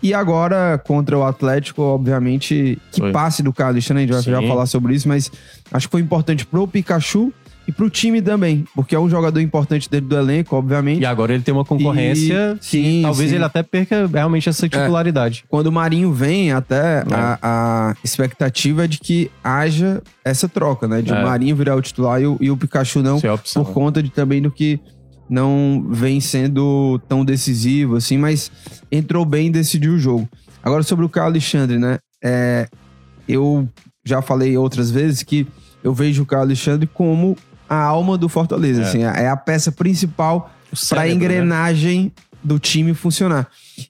[0.00, 3.10] E agora, contra o Atlético, obviamente, que Foi.
[3.10, 4.04] passe do Carlos, né?
[4.04, 5.28] A gente vai falar sobre isso, mas
[5.72, 7.32] acho que foi importante pro Pikachu
[7.66, 11.00] e pro time também, porque é um jogador importante dentro do elenco, obviamente.
[11.00, 13.34] E agora ele tem uma concorrência E- que sim, talvez sim.
[13.34, 13.38] É.
[13.38, 15.44] ele até perca realmente essa titularidade.
[15.48, 17.04] Quando o Marinho vem, até É.
[17.14, 21.00] a, a expectativa é de que haja essa troca, né?
[21.02, 21.14] De É.
[21.20, 23.64] o Marinho virar o titular e o, e o Pikachu não, é opção.
[23.64, 24.80] por conta de também do que
[25.30, 28.50] não vem sendo tão decisivo, assim, mas
[28.90, 30.28] entrou bem e decidiu o jogo.
[30.62, 31.98] Agora, sobre o Caio Alexandre, né?
[32.22, 32.66] É,
[33.28, 33.68] eu
[34.04, 35.46] já falei outras vezes que
[35.82, 37.36] eu vejo o Caio Alexandre como
[37.68, 38.84] a alma do Fortaleza, É.
[38.84, 40.50] assim, é a peça principal
[40.88, 41.12] para a né?
[41.12, 42.12] engrenagem
[42.44, 43.46] do time funcionar.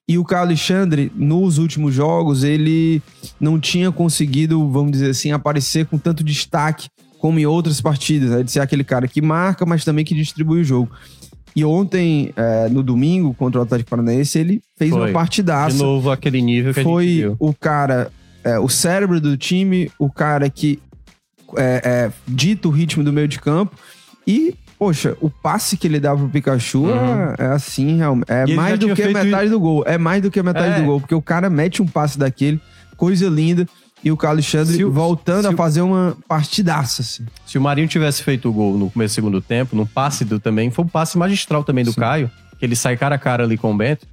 [0.07, 3.03] E o Caio Alexandre, nos últimos jogos, ele
[3.41, 8.43] não tinha conseguido, vamos dizer assim, aparecer com tanto destaque como em outras partidas, né?
[8.43, 10.91] De ser aquele cara que marca, mas também que distribui o jogo.
[11.55, 14.99] E ontem, é, no domingo, contra o Atlético Paranaense, ele fez Foi.
[15.01, 15.77] uma De partidaça.
[15.77, 17.37] novo, aquele nível que a gente Foi viu.
[17.39, 18.11] o cara,
[18.43, 20.79] é, o cérebro do time, o cara que
[21.57, 23.77] é, é, dita o ritmo do meio de campo.
[24.27, 28.31] E, poxa, o passe que ele dá pro Pikachu é, é assim, realmente.
[28.31, 28.55] É Uhum.
[28.55, 29.83] Mais do que metade do gol.
[29.87, 30.81] É mais do que metade É.
[30.81, 31.01] do gol.
[31.01, 32.61] Porque o cara mete um passe daquele,
[32.97, 33.67] coisa linda.
[34.05, 37.25] E o Carlos Alexandre Se voltando se a fazer uma partidaça, assim.
[37.47, 40.41] Se o Marinho tivesse feito o gol no começo do segundo tempo, no passe do
[40.41, 42.01] também, foi um passe magistral também do Sim.
[42.01, 44.05] Caio, que ele sai cara a cara ali com o Bento.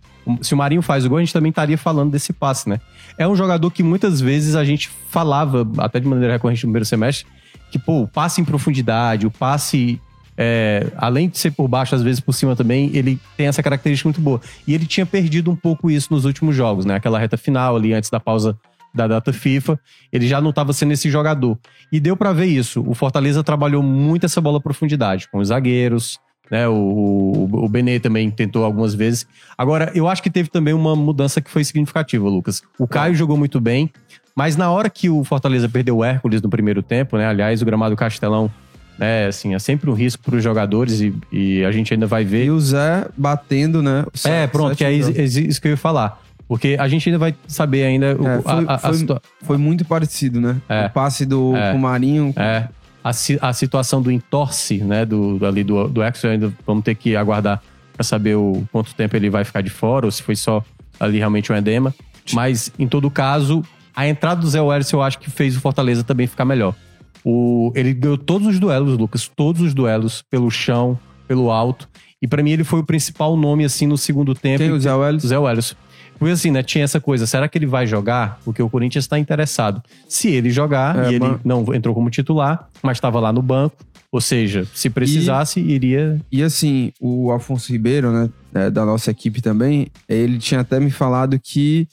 [0.41, 2.79] Se o Marinho faz o gol, a gente também estaria falando desse passe, né?
[3.17, 6.86] É um jogador que muitas vezes a gente falava, até de maneira recorrente no primeiro
[6.86, 7.25] semestre,
[7.71, 9.99] que, pô, o passe em profundidade, o passe,
[10.38, 14.08] é, além de ser por baixo, às vezes por cima também, ele tem essa característica
[14.08, 14.41] muito boa.
[14.67, 16.95] E ele tinha perdido um pouco isso nos últimos jogos, né?
[16.95, 18.58] Aquela reta final ali, antes da pausa
[18.93, 19.79] da data FIFA,
[20.12, 21.58] ele já não estava sendo esse jogador.
[21.91, 22.84] E deu pra ver isso.
[22.88, 26.19] O Fortaleza trabalhou muito essa bola profundidade, com os zagueiros,
[26.50, 26.68] né?
[26.68, 29.26] O, o, o Benê também tentou algumas vezes.
[29.58, 32.62] Agora, eu acho que teve também uma mudança que foi significativa, Lucas.
[32.78, 33.92] O Caio jogou muito bem,
[34.36, 37.28] mas na hora que o Fortaleza perdeu o Hércules no primeiro tempo, né?
[37.28, 38.50] Aliás, o gramado Castelão,
[38.98, 39.28] né?
[39.28, 42.46] Assim, é sempre um risco para os jogadores e, e a gente ainda vai ver.
[42.46, 44.04] E o Zé batendo, né?
[44.04, 46.22] o É, pronto, que é isso, é isso que eu ia falar.
[46.48, 49.22] Porque a gente ainda vai saber ainda o- É, foi- a, a- a foi- situa-
[49.44, 50.56] Foi muito parecido, né?
[50.68, 50.88] É.
[50.88, 51.72] O passe do É.
[51.72, 52.34] com o Marinho.
[52.36, 52.68] É,
[53.04, 57.16] a, a situação do entorse, né, do, ali do, do Exo, ainda vamos ter que
[57.16, 57.62] aguardar
[57.94, 60.64] para saber o quanto tempo ele vai ficar de fora, ou se foi só
[61.00, 61.94] ali realmente um edema.
[62.34, 63.64] Mas, em todo caso,
[63.96, 66.76] a entrada do Zé Welles eu acho que fez o Fortaleza também ficar melhor.
[67.24, 71.90] O, ele ganhou todos os duelos, Lucas, todos os duelos, pelo chão, pelo alto.
[72.22, 74.60] E para mim ele foi o principal nome, assim, no segundo tempo.
[74.60, 75.24] Quem o Zé Welles?
[75.24, 75.76] Zé Welles.
[76.19, 78.38] Porque assim, né, tinha essa coisa, será que ele vai jogar?
[78.43, 79.82] Porque o Corinthians está interessado.
[80.08, 83.41] Se ele jogar, É, e ele mas- não entrou como titular, mas estava lá no
[83.41, 83.77] banco,
[84.12, 86.19] ou seja, se precisasse, iria...
[86.32, 90.91] E assim, o Afonso Ribeiro, né, é, da nossa equipe também, ele tinha até me
[90.91, 91.88] falado que,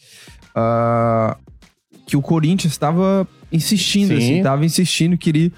[0.54, 1.36] ah,
[2.06, 4.16] que o Corinthians estava insistindo, Sim.
[4.16, 5.52] assim, estava insistindo, queria.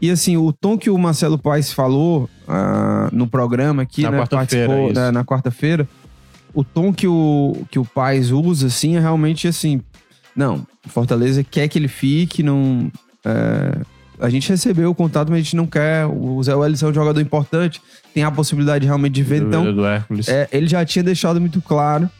[0.00, 4.18] E assim, o tom que o Marcelo Paes falou ah, no programa aqui, Na né,
[4.18, 5.88] quarta-feira, né, na quarta-feira,
[6.58, 9.80] o tom que o, que o Paes usa, assim, é realmente assim,
[10.34, 12.90] não, o Fortaleza quer que ele fique, não...
[13.24, 13.78] é,
[14.18, 16.04] a gente recebeu o contato, mas a gente não quer.
[16.04, 17.80] O Zé Welles é um jogador importante,
[18.12, 19.42] tem a possibilidade realmente de ver.
[19.42, 19.66] Então,
[20.26, 22.10] é, ele já tinha deixado muito claro.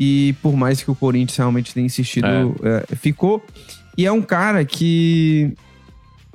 [0.00, 2.26] E por mais que o Corinthians realmente tenha insistido,
[2.62, 3.44] é, ficou.
[3.94, 5.52] E é um cara que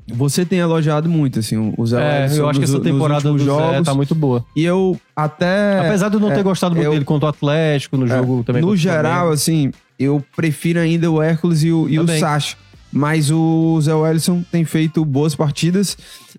[0.08, 2.88] você tem elogiado muito, assim, o Zé É, Welles eu acho que nos- essa nos
[2.92, 3.86] temporada do últimos Zé jogos.
[3.86, 4.46] tá muito boa.
[4.56, 5.80] E eu até.
[5.86, 8.44] Apesar de eu não ter é, gostado muito eu- dele contra o Atlético, no jogo
[8.44, 12.08] também no geral, assim, eu prefiro ainda o Hércules e o, e o.
[12.20, 12.56] Sacha.
[12.92, 15.98] Mas o Zé Wellison tem feito boas partidas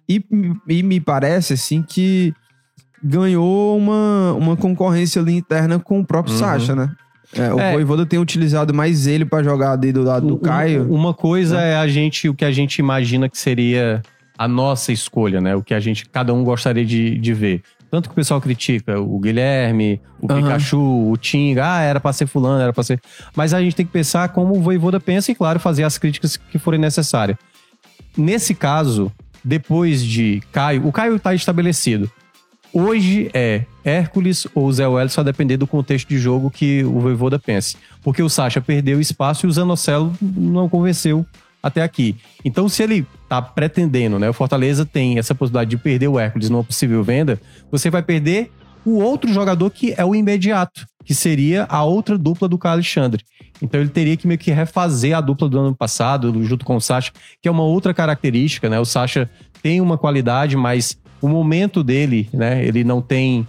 [0.09, 0.25] e,
[0.67, 2.33] e me parece, assim, que
[3.05, 6.41] ganhou uma, uma concorrência ali interna com o próprio Uhum.
[6.41, 6.91] Sacha, né?
[7.35, 7.73] É, o É.
[7.73, 10.91] Voivoda tem utilizado mais ele pra jogar ali do lado do Um- Caio.
[10.93, 14.03] Uma coisa é a gente, o que a gente imagina que seria
[14.37, 15.55] a nossa escolha, né?
[15.55, 17.63] O que a gente, cada um gostaria de, de ver.
[17.91, 20.43] Tanto que o pessoal critica o Guilherme, o Aham.
[20.43, 23.01] Pikachu, o Tinga, ah, era pra ser fulano, era pra ser.
[23.35, 26.37] Mas a gente tem que pensar como o Voivoda pensa e, claro, fazer as críticas
[26.37, 27.37] que forem necessárias.
[28.17, 29.11] Nesse caso,
[29.45, 32.11] depois de Caio, o Caio tá estabelecido.
[32.73, 37.39] Hoje é Hércules ou Zé Welles, só depender do contexto de jogo que o Voivoda
[37.39, 37.77] pense.
[38.03, 41.27] Porque o Sacha perdeu espaço e o Zanocelo não convenceu
[41.63, 42.17] até aqui.
[42.45, 44.29] Então, se ele tá pretendendo, né?
[44.29, 48.51] O Fortaleza tem essa possibilidade de perder o Hércules numa possível venda, você vai perder
[48.85, 53.25] o outro jogador que é o imediato, que seria a outra dupla do Caio Alexandre.
[53.61, 56.81] Então ele teria que meio que refazer a dupla do ano passado, junto com o
[56.81, 58.79] Sacha, que é uma outra característica, né?
[58.79, 59.29] O Sacha
[59.63, 62.65] tem uma qualidade, mas o momento dele, né?
[62.65, 63.47] Ele não tem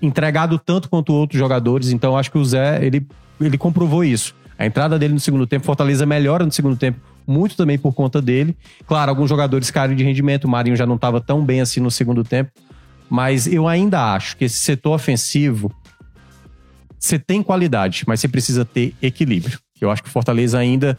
[0.00, 1.90] entregado tanto quanto outros jogadores.
[1.90, 3.06] Então acho que o Zé, ele,
[3.40, 4.34] ele comprovou isso.
[4.58, 8.22] A entrada dele no segundo tempo, Fortaleza melhora no segundo tempo muito também por conta
[8.22, 8.56] dele.
[8.86, 11.90] Claro, alguns jogadores caíram de rendimento, o Marinho já não estava tão bem assim no
[11.90, 12.50] segundo tempo,
[13.10, 15.70] mas eu ainda acho que esse setor ofensivo
[16.98, 19.58] você tem qualidade, mas você precisa ter equilíbrio.
[19.80, 20.98] Eu acho que o Fortaleza ainda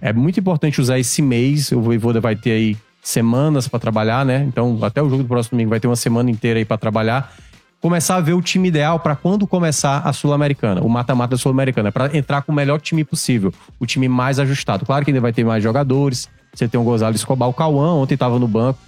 [0.00, 1.70] é muito importante usar esse mês.
[1.70, 4.44] O Voivoda vai ter aí semanas para trabalhar, né?
[4.48, 7.32] Então, até o jogo do próximo domingo vai ter uma semana inteira aí para trabalhar.
[7.80, 12.16] Começar a ver o time ideal para quando começar a Sul-Americana, o mata-mata Sul-Americana, para
[12.16, 14.84] entrar com o melhor time possível, o time mais ajustado.
[14.84, 16.28] Claro que ainda vai ter mais jogadores.
[16.52, 18.80] Você tem o Gonzalo Escobar, o Cauã, ontem estava no banco.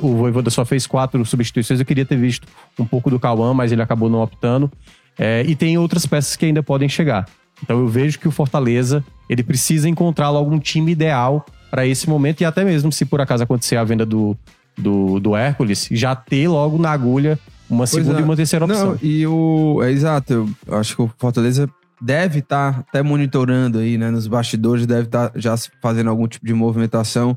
[0.00, 1.80] O Voivoda só fez quatro substituições.
[1.80, 4.72] Eu queria ter visto um pouco do Cauã, mas ele acabou não optando.
[5.18, 7.28] É, e tem outras peças que ainda podem chegar.
[7.62, 12.08] Então eu vejo que o Fortaleza ele precisa encontrar logo um time ideal para esse
[12.08, 14.36] momento e até mesmo se por acaso acontecer a venda do,
[14.76, 18.20] do, do Hércules, já ter logo na agulha uma pois segunda é.
[18.20, 18.90] e uma terceira opção.
[18.90, 19.80] Não, e o.
[19.82, 24.10] É exato, eu acho que o Fortaleza deve estar tá até monitorando aí, né?
[24.10, 27.36] Nos bastidores, deve estar tá já fazendo algum tipo de movimentação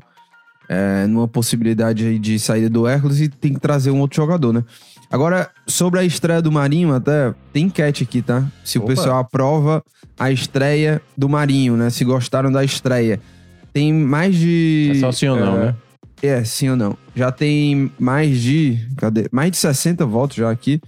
[0.68, 4.64] é, numa possibilidade de saída do Hércules e tem que trazer um outro jogador, né?
[5.10, 8.44] Agora, sobre a estreia do Marinho, até tem enquete aqui, tá?
[8.64, 8.84] Se Opa.
[8.84, 9.84] o pessoal aprova
[10.18, 11.90] a estreia do Marinho, né?
[11.90, 13.20] Se gostaram da estreia.
[13.74, 14.92] Tem mais de.
[14.92, 15.76] É só sim ou não, é, né?
[16.22, 16.96] É, sim ou não.
[17.14, 18.78] Já tem mais de.
[18.96, 19.28] Cadê?
[19.32, 20.80] Mais de 60 votos já aqui.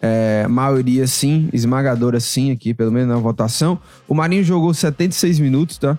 [0.00, 3.78] É, maioria sim, esmagadora sim aqui, pelo menos na votação.
[4.08, 5.98] O Marinho jogou 76 minutos, tá?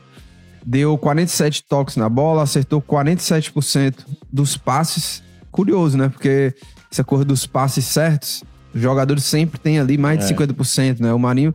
[0.65, 4.00] Deu 47 toques na bola, acertou 47%
[4.32, 5.22] dos passes.
[5.52, 6.10] Curioso, né?
[6.10, 6.52] Porque
[6.91, 8.43] essa cor dos passes certos,
[8.74, 10.36] os jogadores sempre têm ali mais de é.
[10.36, 11.13] 50%, né?
[11.13, 11.54] O Marinho,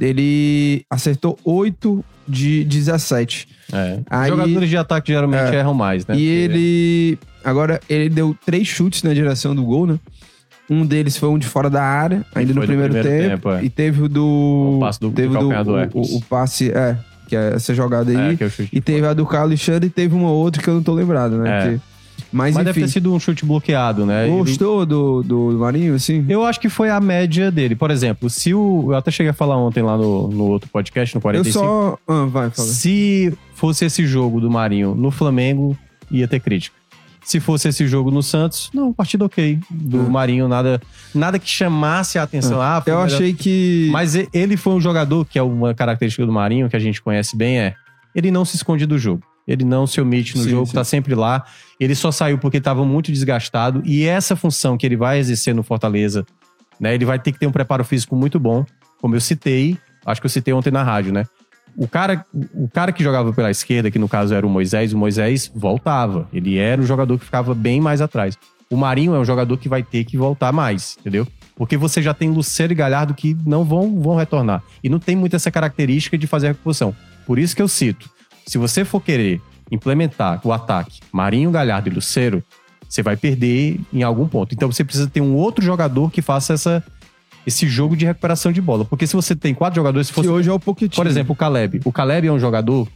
[0.00, 3.57] ele acertou 8 de 17.
[3.72, 4.00] É.
[4.08, 6.16] Aí, jogadores de ataque geralmente é, erram mais, né?
[6.16, 7.18] E ele.
[7.44, 9.98] Agora, ele deu três chutes na direção do gol, né?
[10.70, 13.48] Um deles foi um de fora da área, ainda no primeiro, primeiro, tempo.
[13.48, 13.64] tempo é.
[13.64, 14.76] E teve o do.
[14.76, 18.36] O passe do, teve do, do o, o, passe, é, que é essa jogada aí.
[18.38, 20.82] É, é e teve a do Carlos Alexandre e teve uma outra que eu não
[20.82, 21.74] tô lembrado, né?
[21.74, 21.80] É.
[22.32, 24.28] Mas, Mas deve ter sido um chute bloqueado, né?
[24.28, 24.90] Gostou Ele...
[24.90, 26.26] do, do Marinho, assim?
[26.28, 27.74] Eu acho que foi a média dele.
[27.74, 28.88] Por exemplo, se o.
[28.88, 31.58] Eu até cheguei a falar ontem lá no, no outro podcast, no 45.
[31.58, 31.98] Eu só.
[32.06, 32.68] Ah, vai, fala.
[32.68, 35.76] Se fosse esse jogo do Marinho no Flamengo,
[36.10, 36.76] ia ter crítica.
[37.24, 39.58] Se fosse esse jogo no Santos, não, partida ok.
[39.70, 40.08] Do hum.
[40.08, 40.80] Marinho, nada
[41.14, 42.60] nada que chamasse a atenção.
[42.60, 43.88] Ah, eu achei que.
[43.90, 47.36] Mas ele foi um jogador, que é uma característica do Marinho, que a gente conhece
[47.36, 47.74] bem, é.
[48.14, 49.22] Ele não se esconde do jogo.
[49.48, 50.74] Ele não se omite no sim, jogo, sim.
[50.74, 51.42] tá sempre lá.
[51.80, 53.82] Ele só saiu porque estava muito desgastado.
[53.82, 56.26] E essa função que ele vai exercer no Fortaleza,
[56.78, 56.94] né?
[56.94, 58.66] Ele vai ter que ter um preparo físico muito bom.
[59.00, 61.24] Como eu citei, acho que eu citei ontem na rádio, né?
[61.76, 64.98] O cara, o cara que jogava pela esquerda, que no caso era o Moisés, o
[64.98, 66.28] Moisés voltava.
[66.30, 68.36] Ele era um jogador que ficava bem mais atrás.
[68.68, 71.26] O Marinho é um jogador que vai ter que voltar mais, entendeu?
[71.56, 74.62] Porque você já tem Luceiro e Galhardo que não vão, vão retornar.
[74.84, 76.94] E não tem muito essa característica de fazer a reposição.
[77.26, 78.10] Por isso que eu cito.
[78.48, 82.42] Se você for querer implementar o ataque Marinho, Galhardo e Lucero,
[82.88, 84.54] você vai perder em algum ponto.
[84.54, 86.82] Então você precisa ter um outro jogador que faça essa,
[87.46, 88.86] esse jogo de recuperação de bola.
[88.86, 90.26] Porque se você tem quatro jogadores, se fosse.
[90.26, 90.96] Que hoje é o Pochettino.
[90.96, 91.82] Por exemplo, o Caleb.
[91.84, 92.88] O Caleb é um jogador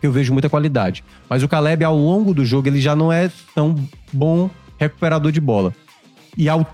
[0.00, 1.04] que eu vejo muita qualidade.
[1.30, 3.76] Mas o Caleb, ao longo do jogo, ele já não é tão
[4.12, 5.72] bom recuperador de bola.
[6.36, 6.66] E ao,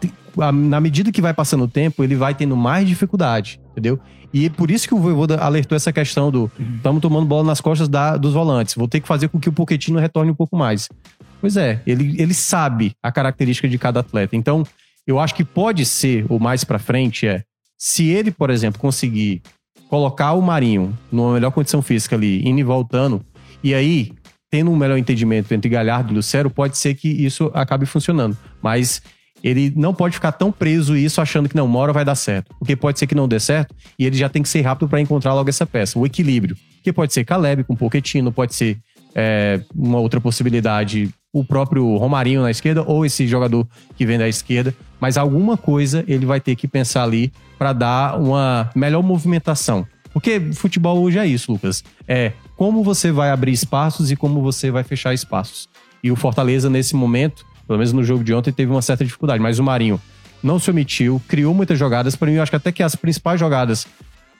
[0.54, 4.00] na medida que vai passando o tempo, ele vai tendo mais dificuldade, entendeu?
[4.32, 7.60] E é por isso que o Voivoda alertou essa questão do estamos tomando bola nas
[7.60, 8.74] costas da, dos volantes.
[8.74, 10.88] Vou ter que fazer com que o Pochettino retorne um pouco mais.
[11.40, 14.36] Pois é, ele, ele sabe a característica de cada atleta.
[14.36, 14.64] Então,
[15.06, 17.42] eu acho que pode ser, o mais para frente é,
[17.78, 19.42] se ele, por exemplo, conseguir
[19.88, 23.24] colocar o Marinho numa melhor condição física ali, indo e voltando,
[23.64, 24.12] e aí,
[24.50, 28.36] tendo um melhor entendimento entre Galhardo e Lucero, pode ser que isso acabe funcionando.
[28.62, 29.02] Mas
[29.42, 32.54] ele não pode ficar tão preso isso achando que não, uma hora vai dar certo.
[32.58, 35.00] Porque pode ser que não dê certo e ele já tem que ser rápido para
[35.00, 36.56] encontrar logo essa peça, o equilíbrio.
[36.82, 38.78] Que pode ser Caleb com Pochettino, pode ser
[39.14, 44.28] é, uma outra possibilidade, o próprio Romarinho na esquerda ou esse jogador que vem da
[44.28, 44.74] esquerda.
[45.00, 49.86] Mas alguma coisa ele vai ter que pensar ali para dar uma melhor movimentação.
[50.12, 51.84] Porque futebol hoje é isso, Lucas.
[52.06, 55.68] É como você vai abrir espaços e como você vai fechar espaços.
[56.02, 59.40] E o Fortaleza, nesse momento, pelo menos no jogo de ontem, teve uma certa dificuldade.
[59.40, 60.00] Mas o Marinho
[60.42, 62.16] não se omitiu, criou muitas jogadas.
[62.16, 63.86] Para mim, eu acho que até que as principais jogadas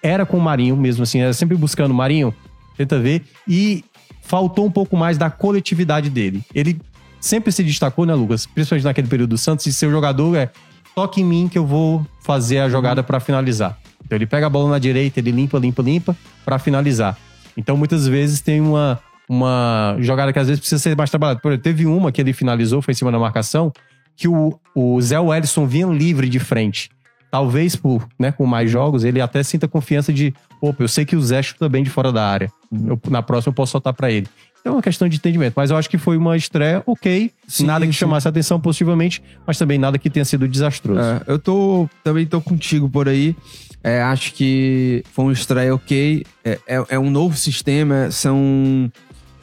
[0.03, 2.35] era com o Marinho mesmo, assim, era sempre buscando o Marinho,
[2.77, 3.23] tenta ver.
[3.47, 3.85] E
[4.21, 6.43] faltou um pouco mais da coletividade dele.
[6.53, 6.81] Ele
[7.21, 8.47] sempre se destacou, né, Lucas?
[8.47, 10.51] Principalmente naquele período do Santos, e seu jogador é
[10.97, 13.79] toque em mim que eu vou fazer a jogada para finalizar.
[14.05, 17.17] Então ele pega a bola na direita, ele limpa, limpa, limpa para finalizar.
[17.57, 18.99] Então muitas vezes tem uma
[19.35, 21.39] uma jogada que às vezes precisa ser mais trabalhada.
[21.41, 23.73] Por exemplo, teve uma que ele finalizou, foi em cima da marcação,
[24.17, 26.91] que o, o Zé Wellison vinha livre de frente.
[27.31, 31.15] talvez por, né, com mais jogos, ele até sinta confiança de, opa, eu sei que
[31.15, 32.51] o Zé chuta bem de fora da área.
[32.73, 34.27] Eu- na próxima eu posso soltar pra ele.
[34.61, 35.55] Então é uma questão de entendimento.
[35.57, 37.31] Mas eu acho que foi uma estreia ok.
[37.47, 37.99] Sim, nada que sim.
[38.01, 41.01] chamasse a atenção positivamente, mas também nada que tenha sido desastroso.
[41.01, 43.37] É, eu tô também tô contigo por aí.
[43.83, 46.27] É, acho que foi um estreia ok.
[46.45, 48.91] É, é- é um novo sistema, são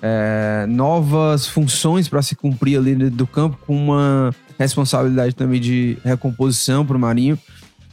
[0.02, 6.86] é, novas funções para se cumprir ali do campo, com uma responsabilidade também de recomposição
[6.86, 7.38] para o Marinho.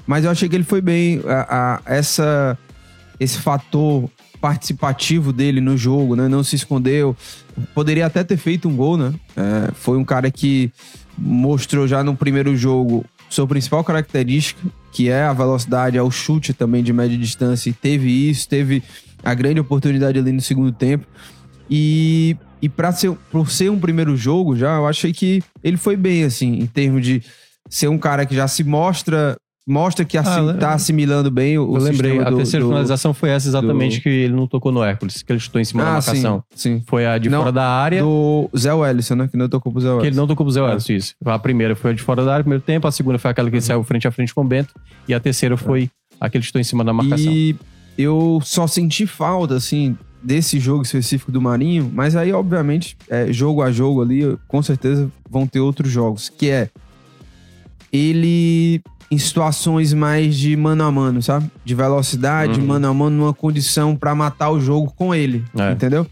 [0.07, 1.21] Mas eu achei que ele foi bem.
[1.27, 2.59] A- a- essa,
[3.19, 4.09] esse fator
[4.41, 6.29] participativo dele no jogo, né?
[6.29, 7.17] Não se escondeu.
[7.75, 9.15] Poderia até ter feito um gol, né?
[9.37, 10.71] É, foi um cara que
[11.17, 14.61] mostrou já no primeiro jogo sua principal característica,
[14.93, 17.71] que é a velocidade, é o chute também de média distância.
[17.71, 18.83] E teve isso, teve
[19.25, 21.07] a grande oportunidade ali no segundo tempo.
[21.71, 25.97] E, e para ser, por ser um primeiro jogo já, eu achei que ele foi
[25.97, 27.23] bem, assim, em termos de
[27.69, 29.37] ser um cara que já se mostra.
[29.67, 32.69] Mostra que assim, Ah, tá assimilando bem o, eu lembrei, sistema a do- terceira do-
[32.69, 35.65] finalização foi essa exatamente do- que ele não tocou no Hércules, que ele chutou em
[35.65, 36.45] cima da Ah, sim, marcação.
[36.55, 36.83] sim.
[36.87, 38.03] Foi a de Não, fora da área.
[38.03, 39.27] Do Zé Wellison, né?
[39.27, 40.07] Que não tocou pro Zé Que Wellison.
[40.09, 41.15] ele não tocou pro Zé Wellison, isso.
[41.25, 42.87] A primeira foi a de fora da área, primeiro tempo.
[42.87, 44.75] A segunda foi aquela que ele saiu frente a frente com o Bento.
[45.09, 45.89] E a terceira foi
[46.21, 47.33] a que ele chutou em cima da marcação.
[47.33, 47.57] E
[47.97, 53.61] eu só senti falta, assim, desse jogo específico do Marinho, mas aí, obviamente, é, jogo
[53.63, 56.71] a jogo ali, com certeza vão ter outros jogos, que é
[57.93, 61.49] ele em situações mais de mano a mano, sabe?
[61.65, 62.67] De velocidade, Uhum.
[62.67, 65.73] mano a mano, numa condição pra matar o jogo com ele, É.
[65.73, 66.07] entendeu?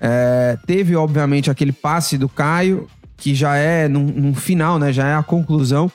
[0.00, 4.92] É, teve, obviamente, aquele passe do Caio, que já é num, num final, né?
[4.92, 5.90] Já é a conclusão.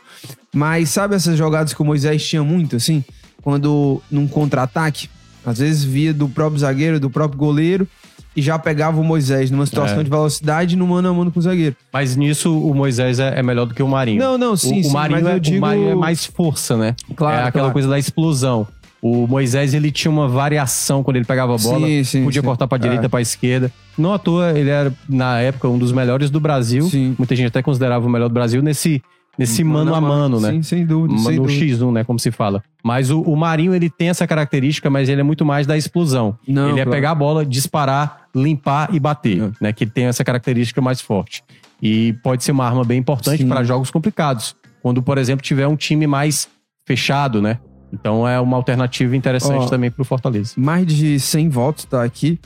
[0.56, 3.04] Mas sabe essas jogadas que o Moisés tinha muito, assim?
[3.44, 5.10] Quando num contra-ataque,
[5.48, 7.88] às vezes via do próprio zagueiro, do próprio goleiro,
[8.36, 10.04] e já pegava o Moisés numa situação É.
[10.04, 11.76] de velocidade no mano a mano com o zagueiro.
[11.92, 14.20] Mas nisso o Moisés é, é melhor do que o Marinho.
[14.20, 16.96] Não, não, sim, o, sim, o Marinho, é, digo- o Marinho é mais força, né?
[17.16, 17.74] Claro, é aquela claro.
[17.74, 18.68] coisa da explosão.
[19.02, 21.88] O Moisés, ele tinha uma variação quando ele pegava a bola.
[21.88, 23.08] Sim, sim, podia cortar pra direita, É.
[23.08, 23.72] pra esquerda.
[23.98, 26.84] Não à toa, ele era, na época, um dos melhores do Brasil.
[26.90, 27.16] Sim.
[27.18, 29.02] Muita gente até considerava o melhor do Brasil nesse,
[29.38, 30.52] nesse mano, a mano, né?
[30.52, 31.18] Sim, sem dúvida.
[31.20, 31.66] sem no dúvida.
[31.66, 32.04] X1, né?
[32.04, 32.64] Como se fala.
[32.84, 36.38] Mas o, o Marinho, ele tem essa característica, mas ele é muito mais da explosão.
[36.48, 36.92] Não, ele é claro.
[36.92, 39.52] pegar a bola, disparar, limpar e bater, É.
[39.62, 39.74] né?
[39.74, 41.44] Que ele tem essa característica mais forte.
[41.82, 44.56] E pode ser uma arma bem importante para jogos complicados.
[44.82, 46.48] Quando, por exemplo, tiver um time mais
[46.86, 47.60] fechado, né?
[47.92, 50.54] Então é uma alternativa interessante Ó, também pro Fortaleza.
[50.58, 52.38] Mais de 100 votos tá aqui.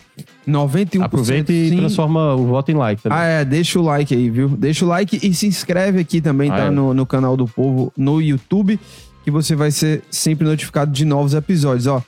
[0.48, 1.78] 91% Aproveita e sim.
[1.78, 3.18] transforma o voto em like também.
[3.18, 4.50] Ah, é, deixa o like aí, viu?
[4.50, 6.64] Deixa o like e se inscreve aqui também, Ah, tá?
[6.66, 6.70] é.
[6.70, 8.80] No, no canal do Povo, no YouTube,
[9.24, 12.04] que você vai ser sempre notificado de novos episódios, ó.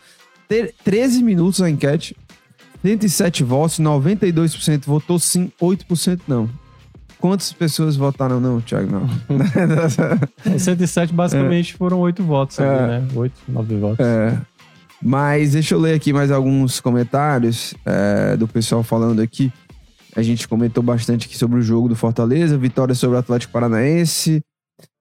[0.47, 2.15] Ter- 13 minutos a enquete,
[2.83, 6.49] 107 votos, 92% votou sim, 8% não.
[7.23, 8.91] Quantas pessoas votaram não, Thiago?
[8.91, 9.07] Não.
[10.53, 12.87] O 107 basicamente foram oito votos ali, É.
[12.99, 13.07] né?
[13.15, 14.05] Oito, nove votos.
[14.05, 14.37] É.
[15.01, 19.53] Mas deixa eu ler aqui mais alguns comentários é, do pessoal falando aqui.
[20.17, 24.43] A gente comentou bastante aqui sobre o jogo do Fortaleza, vitória sobre o Atlético Paranaense.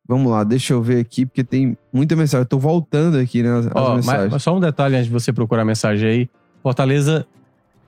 [0.07, 2.43] Vamos lá, deixa eu ver aqui, porque tem muita mensagem.
[2.43, 4.31] Eu tô voltando aqui, né, as, as Ó, mas, mensagens.
[4.33, 6.31] mas só um detalhe antes de você procurar a mensagem aí.
[6.63, 7.27] Fortaleza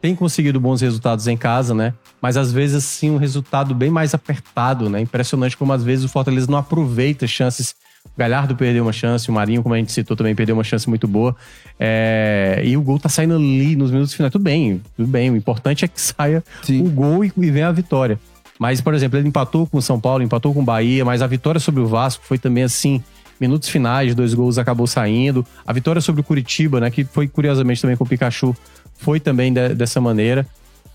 [0.04, 1.94] tem conseguido bons resultados em casa, né?
[2.20, 5.00] Mas às vezes, sim, um resultado bem mais apertado, né?
[5.00, 7.74] Impressionante como às vezes o Fortaleza não aproveita chances.
[8.04, 10.86] O Galhardo perdeu uma chance, o Marinho, como a gente citou, também perdeu uma chance
[10.86, 11.34] muito boa.
[11.80, 14.30] É, E o gol tá saindo ali nos minutos finais.
[14.30, 15.30] Tudo bem, tudo bem.
[15.30, 16.82] O importante é que saia Sim.
[16.86, 18.20] o gol e, e venha a vitória.
[18.58, 21.26] Mas, por exemplo, ele empatou com o São Paulo, empatou com o Bahia, mas a
[21.26, 23.02] vitória sobre o Vasco foi também assim,
[23.40, 25.46] minutos finais, dois gols acabou saindo.
[25.66, 28.54] A vitória sobre o Curitiba, né, que foi curiosamente também com o Pikachu,
[29.04, 30.46] foi também de- dessa maneira.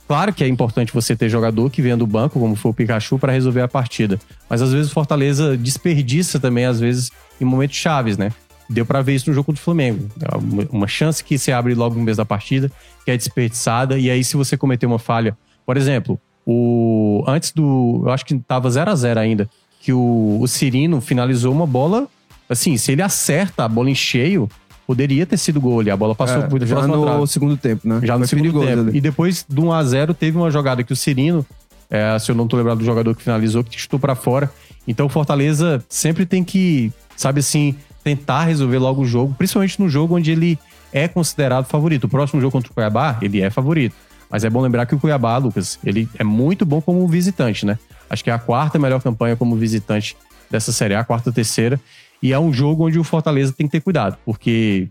[0.07, 3.19] Claro que é importante você ter jogador que venha do banco, como foi o Pikachu,
[3.19, 4.19] para resolver a partida.
[4.49, 8.31] Mas às vezes o Fortaleza desperdiça também, às vezes, em momentos chaves, né?
[8.67, 10.09] Deu pra ver isso no jogo contra o Flamengo.
[10.19, 12.71] É uma- chance que se abre logo no mês da partida,
[13.05, 18.01] que é desperdiçada, e aí se você cometer uma falha, por exemplo, o antes do,
[18.05, 19.47] eu acho que tava 0 a 0 ainda,
[19.79, 22.07] que o, o Cirino finalizou uma bola,
[22.49, 24.49] assim, se ele acerta a bola em cheio,
[24.89, 27.27] poderia ter sido gol ali, a bola passou É, por já no trave.
[27.27, 27.99] segundo tempo, né?
[28.03, 28.89] Já no Foi segundo perigoso tempo.
[28.89, 28.97] ali.
[28.97, 31.45] E depois do 1x0 teve uma jogada que o Cirino,
[31.91, 34.49] é, se eu não tô lembrado do jogador que finalizou, que chutou pra fora.
[34.87, 39.87] Então o Fortaleza sempre tem que, sabe assim, tentar resolver logo o jogo, principalmente no
[39.87, 40.57] jogo onde ele
[40.91, 42.05] é considerado favorito.
[42.05, 43.95] O próximo jogo contra o Cuiabá, ele é favorito.
[44.27, 47.77] Mas é bom lembrar que o Cuiabá, Lucas, ele é muito bom como visitante, né?
[48.09, 50.17] Acho que é a quarta melhor campanha como visitante
[50.49, 51.79] dessa Série A, a quarta, terceira.
[52.21, 54.87] E é um jogo onde o Fortaleza tem que ter cuidado, porque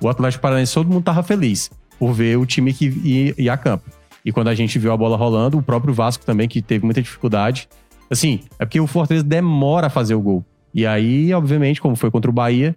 [0.00, 3.56] o Atlético Paranaense, todo mundo tava feliz por ver o time que ia, ia a
[3.56, 3.90] campo.
[4.24, 7.02] E quando a gente viu a bola rolando, o próprio Vasco também, que teve muita
[7.02, 7.68] dificuldade.
[8.10, 10.44] Assim, é porque o Fortaleza demora a fazer o gol.
[10.74, 12.74] E aí, obviamente, como foi contra o Bahia,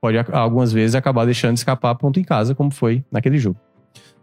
[0.00, 3.58] pode algumas vezes acabar deixando escapar ponto em casa, como foi naquele jogo.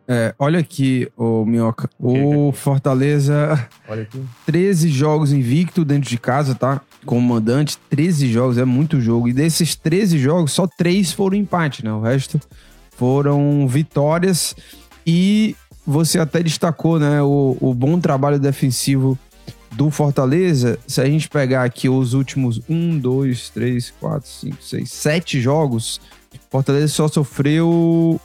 [0.08, 1.90] É, olha aqui, ô Minhoca.
[2.00, 4.22] O Fortaleza, Olha aqui.
[4.46, 6.82] 13 jogos invicto dentro de casa, tá?
[7.06, 9.28] Como mandante, 13 jogos, é muito jogo.
[9.28, 11.92] E desses 13 jogos, só 3 foram empate, né?
[11.92, 12.40] O resto
[12.96, 14.56] foram vitórias.
[15.06, 17.22] E você até destacou, né?
[17.22, 19.18] O, o bom trabalho defensivo
[19.72, 20.78] do Fortaleza.
[20.86, 26.00] Se a gente pegar aqui os últimos 1, 2, 3, 4, 5, 6, 7 jogos,
[26.50, 28.20] Fortaleza só sofreu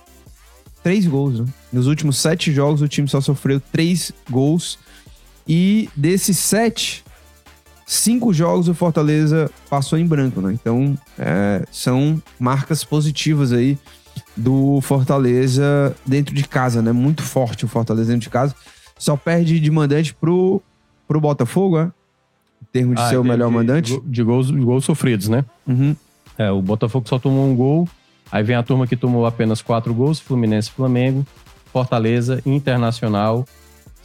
[0.83, 1.47] três gols, né?
[1.73, 4.79] Nos últimos sete jogos, o time só sofreu três gols.
[5.47, 7.05] E desses sete,
[7.87, 10.53] cinco jogos o Fortaleza passou em branco, né?
[10.53, 13.79] Então, é, são marcas positivas aí
[14.37, 16.91] do Fortaleza dentro de casa, né?
[16.93, 18.55] Muito forte o Fortaleza dentro de casa.
[18.99, 20.61] Só perde de mandante pro,
[21.07, 21.85] pro Botafogo, é?
[22.63, 24.01] Em termos de Ah, ser o de- melhor de- mandante.
[24.05, 25.45] De gols, de gols sofridos, né?
[25.67, 25.95] Uhum.
[26.39, 27.89] É, o Botafogo só tomou um gol.
[28.33, 31.25] Aí vem a turma que tomou apenas quatro gols: Fluminense, Flamengo,
[31.73, 33.47] Fortaleza, Internacional.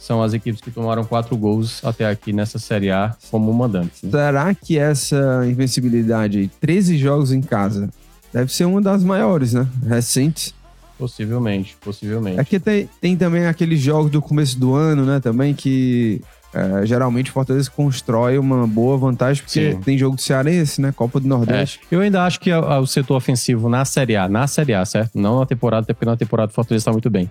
[0.02, 4.02] São as equipes que tomaram quatro gols até aqui nessa Série A como mandantes.
[4.02, 4.10] né?
[4.10, 7.88] Será que essa invencibilidade aí, 13 jogos em casa,
[8.32, 9.64] deve ser uma das maiores, né?
[9.86, 10.54] Recentes.
[10.98, 12.40] Possivelmente, possivelmente.
[12.40, 15.20] Aqui tem, tem também aqueles jogos do começo do ano, né?
[15.20, 16.20] Também que
[16.54, 19.80] é, geralmente o Fortaleza constrói uma boa vantagem, porque Sim.
[19.80, 20.92] tem jogo do Cearense, né?
[20.94, 21.80] Copa do Nordeste.
[21.90, 24.74] É, eu ainda acho que a- a- o setor ofensivo na Série A, na Série
[24.74, 25.18] A, certo?
[25.18, 27.30] Não na temporada, até porque na temporada o Fortaleza está muito bem.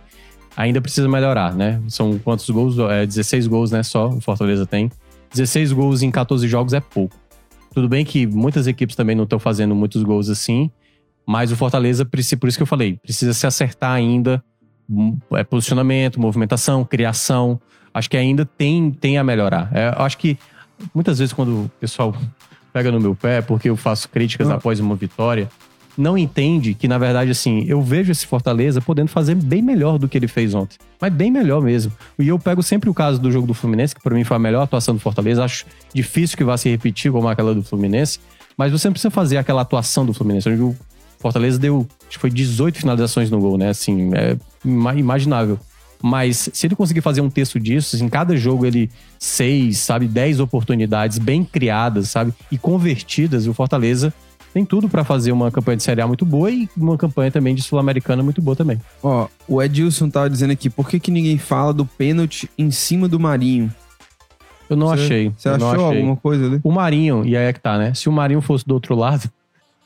[0.55, 1.81] Ainda precisa melhorar, né?
[1.87, 2.77] São quantos gols?
[2.77, 3.83] É, 16 gols, né?
[3.83, 4.91] Só o Fortaleza tem.
[5.33, 7.15] 16 gols em 14 jogos é pouco.
[7.73, 10.69] Tudo bem que muitas equipes também não estão fazendo muitos gols assim,
[11.25, 14.43] mas o Fortaleza, por isso que eu falei, precisa se acertar ainda.
[14.89, 17.59] hum, É, posicionamento, movimentação, criação.
[17.93, 19.69] Acho que ainda tem, tem a melhorar.
[19.73, 20.37] É, eu acho que
[20.93, 22.13] muitas vezes quando o pessoal
[22.73, 24.55] pega no meu pé, porque eu faço críticas Ah.
[24.55, 25.49] após uma vitória,
[25.97, 30.07] não entende que, na verdade, assim, eu vejo esse Fortaleza podendo fazer bem melhor do
[30.07, 30.77] que ele fez ontem.
[30.99, 31.91] Mas bem melhor mesmo.
[32.17, 34.39] E eu pego sempre o caso do jogo do Fluminense, que pra mim foi a
[34.39, 35.43] melhor atuação do Fortaleza.
[35.43, 38.19] Acho difícil que vá se repetir como aquela do Fluminense.
[38.57, 40.49] Mas você não precisa fazer aquela atuação do Fluminense.
[40.49, 40.75] Onde o
[41.19, 43.69] Fortaleza deu, acho que foi 18 finalizações no gol, né?
[43.69, 45.59] Assim, é ima- imaginável.
[46.03, 48.89] Mas se ele conseguir fazer um texto disso, assim, cada jogo ele
[49.19, 54.11] seis, sabe, 10 oportunidades bem criadas, sabe, e convertidas, o Fortaleza
[54.53, 57.55] tem tudo pra fazer uma campanha de Série A muito boa e uma campanha também
[57.55, 58.79] de Sul-Americana muito boa também.
[59.01, 63.07] Ó, o Edilson tava dizendo aqui, por que, que ninguém fala do pênalti em cima
[63.07, 63.73] do Marinho?
[64.69, 65.31] Eu não Você- achei.
[65.37, 65.83] Você achou achei.
[65.97, 66.59] alguma coisa ali?
[66.63, 67.93] O Marinho, e aí é que tá, né?
[67.93, 69.29] Se o Marinho fosse do outro lado,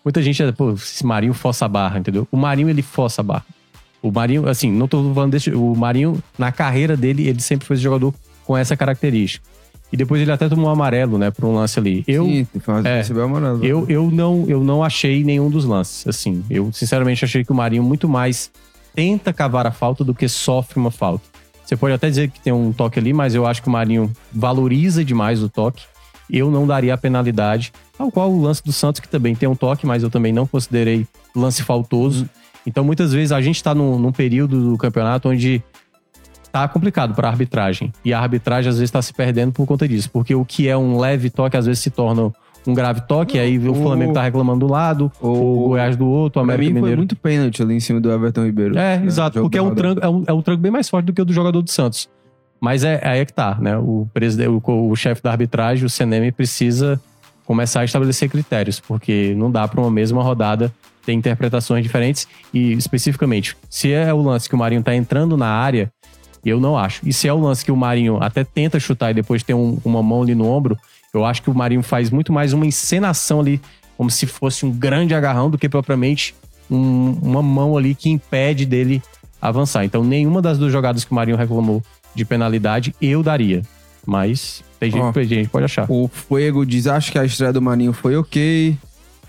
[0.04, 2.28] muita gente, ia, pô, esse Marinho força a barra, entendeu?
[2.32, 3.46] O Marinho, ele força a barra.
[4.02, 5.50] O Marinho, assim, não tô falando desse.
[5.50, 8.14] O Marinho, na carreira dele, ele sempre foi esse jogador
[8.46, 9.44] com essa característica.
[9.92, 12.04] E depois ele até tomou um amarelo, né, por um lance ali.
[12.08, 12.48] Eu, Sim,
[12.84, 13.64] é, recebeu amarelo.
[13.64, 16.08] eu, eu, não, eu não achei nenhum dos lances.
[16.08, 18.52] Assim, eu sinceramente achei que o Marinho muito mais
[18.94, 21.26] tenta cavar a falta do que sofre uma falta.
[21.64, 24.12] Você pode até dizer que tem um toque ali, mas eu acho que o Marinho
[24.32, 25.84] valoriza demais o toque.
[26.30, 29.56] Eu não daria a penalidade, tal qual o lance do Santos, que também tem um
[29.56, 32.28] toque, mas eu também não considerei lance faltoso.
[32.66, 35.64] Então, muitas vezes, a gente tá num, num período do campeonato onde
[36.56, 37.92] tá complicado para a arbitragem.
[38.04, 40.10] E a arbitragem, às vezes, tá se perdendo por conta disso.
[40.10, 42.32] Porque o que é um leve toque, às vezes, se torna
[42.66, 43.38] um grave toque.
[43.38, 46.64] aí o o- Flamengo tá reclamando do lado, o, o- Goiás do outro, o América
[46.66, 46.98] mim foi Mineiro.
[47.00, 48.78] muito pênalti ali em cima do Everton Ribeiro.
[48.78, 49.06] É, né?
[49.06, 49.42] exato.
[49.42, 51.26] Porque é um, tranco, é, um, é um tranco bem mais forte do que o
[51.26, 52.08] do jogador do Santos.
[52.62, 53.78] Mas é, aí é que tá, né?
[53.78, 57.00] O, presidente, o, o chefe da arbitragem, o CNM, precisa
[57.46, 60.74] começar a estabelecer critérios, porque não dá para uma mesma rodada
[61.06, 62.28] ter interpretações diferentes.
[62.52, 65.92] E, especificamente, se é o lance que o Marinho tá entrando na área,
[66.50, 67.02] eu não acho.
[67.08, 69.78] E se é o lance que o Marinho até tenta chutar e depois tem um-
[69.84, 70.78] uma mão ali no ombro,
[71.14, 73.60] eu acho que o Marinho faz muito mais uma encenação ali,
[73.98, 76.36] como se fosse um grande agarrão, do que propriamente
[76.70, 79.02] um- uma mão ali que impede dele
[79.42, 79.86] avançar.
[79.86, 81.82] Então, nenhuma das duas jogadas que o Marinho reclamou
[82.14, 83.62] de penalidade, eu daria.
[84.06, 85.12] Mas tem gente, Ó.
[85.12, 85.86] tem gente que pode achar.
[85.90, 88.78] O Fuego diz: acho que a estreia do Marinho foi ok.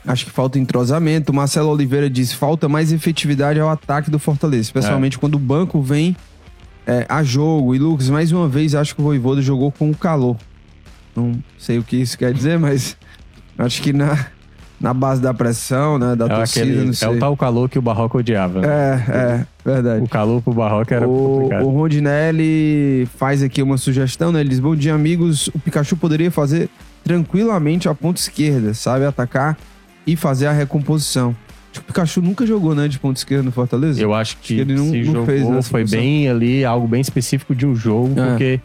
[0.07, 1.33] Acho que falta entrosamento.
[1.33, 6.15] Marcelo Oliveira diz: falta mais efetividade ao ataque do Fortaleza, especialmente quando o banco vem
[6.87, 7.75] é, a jogo.
[7.75, 10.37] E Lucas, mais uma vez, acho que o Voivoda jogou com calor.
[11.15, 12.97] Não sei o que isso quer dizer, mas
[13.59, 14.27] acho que na,
[14.79, 17.09] na base da pressão, né, da É, torcida, aquele, não é sei.
[17.09, 18.61] o tal calor que o Barroco odiava.
[18.61, 18.69] né?
[18.69, 20.05] É, é, verdade.
[20.05, 21.65] O calor pro Barroco era O, complicado.
[21.67, 24.41] o Rondinelli faz aqui uma sugestão, né?
[24.41, 25.49] Ele diz: Bom dia, amigos.
[25.49, 26.69] O Pikachu poderia fazer
[27.03, 29.05] tranquilamente a ponta esquerda, sabe?
[29.07, 29.57] Atacar
[30.07, 31.35] e fazer a recomposição.
[31.77, 32.89] Acho que o Pikachu nunca jogou, né?
[32.89, 34.01] De ponta esquerda no Fortaleza.
[34.01, 36.01] Eu acho que, ele não- se não jogou fez foi função.
[36.01, 38.29] bem ali, algo bem específico de um jogo, É.
[38.31, 38.61] porque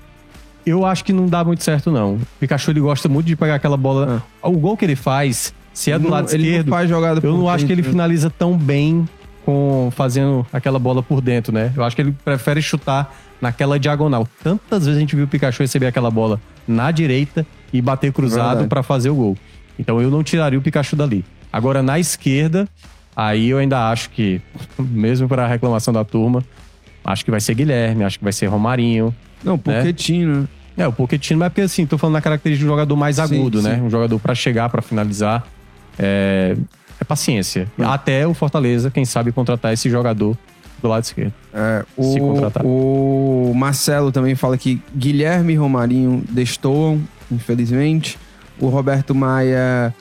[0.66, 2.14] eu acho que não dá muito certo, não.
[2.16, 4.24] O Pikachu ele gosta muito de pegar aquela bola.
[4.44, 4.48] É.
[4.48, 7.22] O gol que ele faz Se é do Não- lado ele esquerdo, não faz jogada
[7.26, 7.88] eu não acho que ele né?
[7.90, 9.08] finaliza tão bem
[9.46, 11.72] com fazendo aquela bola por dentro, né?
[11.76, 14.28] Eu acho que ele prefere chutar naquela diagonal.
[14.44, 18.68] Tantas vezes a gente viu o Pikachu receber aquela bola na direita e bater cruzado
[18.68, 19.38] pra fazer o gol.
[19.80, 21.24] Então eu não tiraria o Pikachu dali.
[21.54, 22.68] Agora na esquerda,
[23.16, 24.42] aí eu ainda acho que,
[24.80, 26.44] mesmo para a reclamação da turma,
[27.04, 29.14] acho que vai ser Guilherme, acho que vai ser Romarinho.
[29.44, 30.48] Não, Pochettino, né?
[30.78, 33.18] É, o Pochettino, mas é porque assim, tô falando na característica de um jogador mais
[33.18, 33.76] Sim, agudo, né?
[33.76, 33.82] sim.
[33.82, 35.46] Um jogador pra chegar, pra finalizar.
[36.00, 36.56] É,
[37.00, 37.68] é paciência.
[37.78, 37.88] Hum.
[37.90, 40.38] Até o Fortaleza, quem sabe, contratar esse jogador
[40.82, 41.34] do lado esquerdo.
[41.54, 42.66] É, Se contratar.
[42.66, 47.00] o, o Marcelo também fala que Guilherme e Romarinho destoam,
[47.32, 48.18] infelizmente.
[48.60, 49.94] O Roberto Maia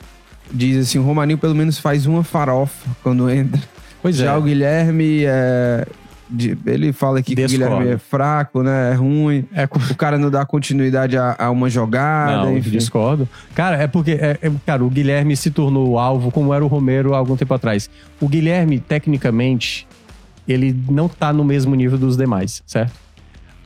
[0.53, 3.61] diz assim: o Romarinho pelo menos faz uma farofa quando entra.
[4.01, 5.85] Pois Já o Guilherme é.
[6.65, 7.35] ele fala que o.
[7.47, 8.91] Guilherme é fraco, né?
[8.91, 9.45] É ruim.
[9.53, 13.27] É, O cara não dá continuidade a, a uma jogada, não, discordo.
[13.53, 17.13] Cara, é porque, é- é- cara, o Guilherme se tornou alvo como era o Romero
[17.13, 17.89] há algum tempo atrás.
[18.19, 19.87] O Guilherme, tecnicamente,
[20.47, 22.93] ele não tá no mesmo nível dos demais, certo?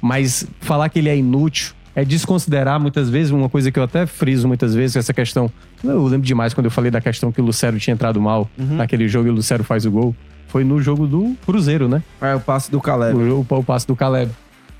[0.01, 4.05] Mas falar que ele é inútil é desconsiderar muitas vezes uma coisa que eu até
[4.05, 5.49] friso muitas vezes, essa questão.
[5.83, 8.75] Eu lembro demais quando eu falei da questão que o Lucero tinha entrado mal Uhum.
[8.75, 10.15] naquele jogo e o Lucero faz o gol.
[10.47, 12.03] Foi no jogo do Cruzeiro, né?
[12.21, 13.17] É o passe do Caleb.
[13.17, 14.31] O, o, o passe do Caleb.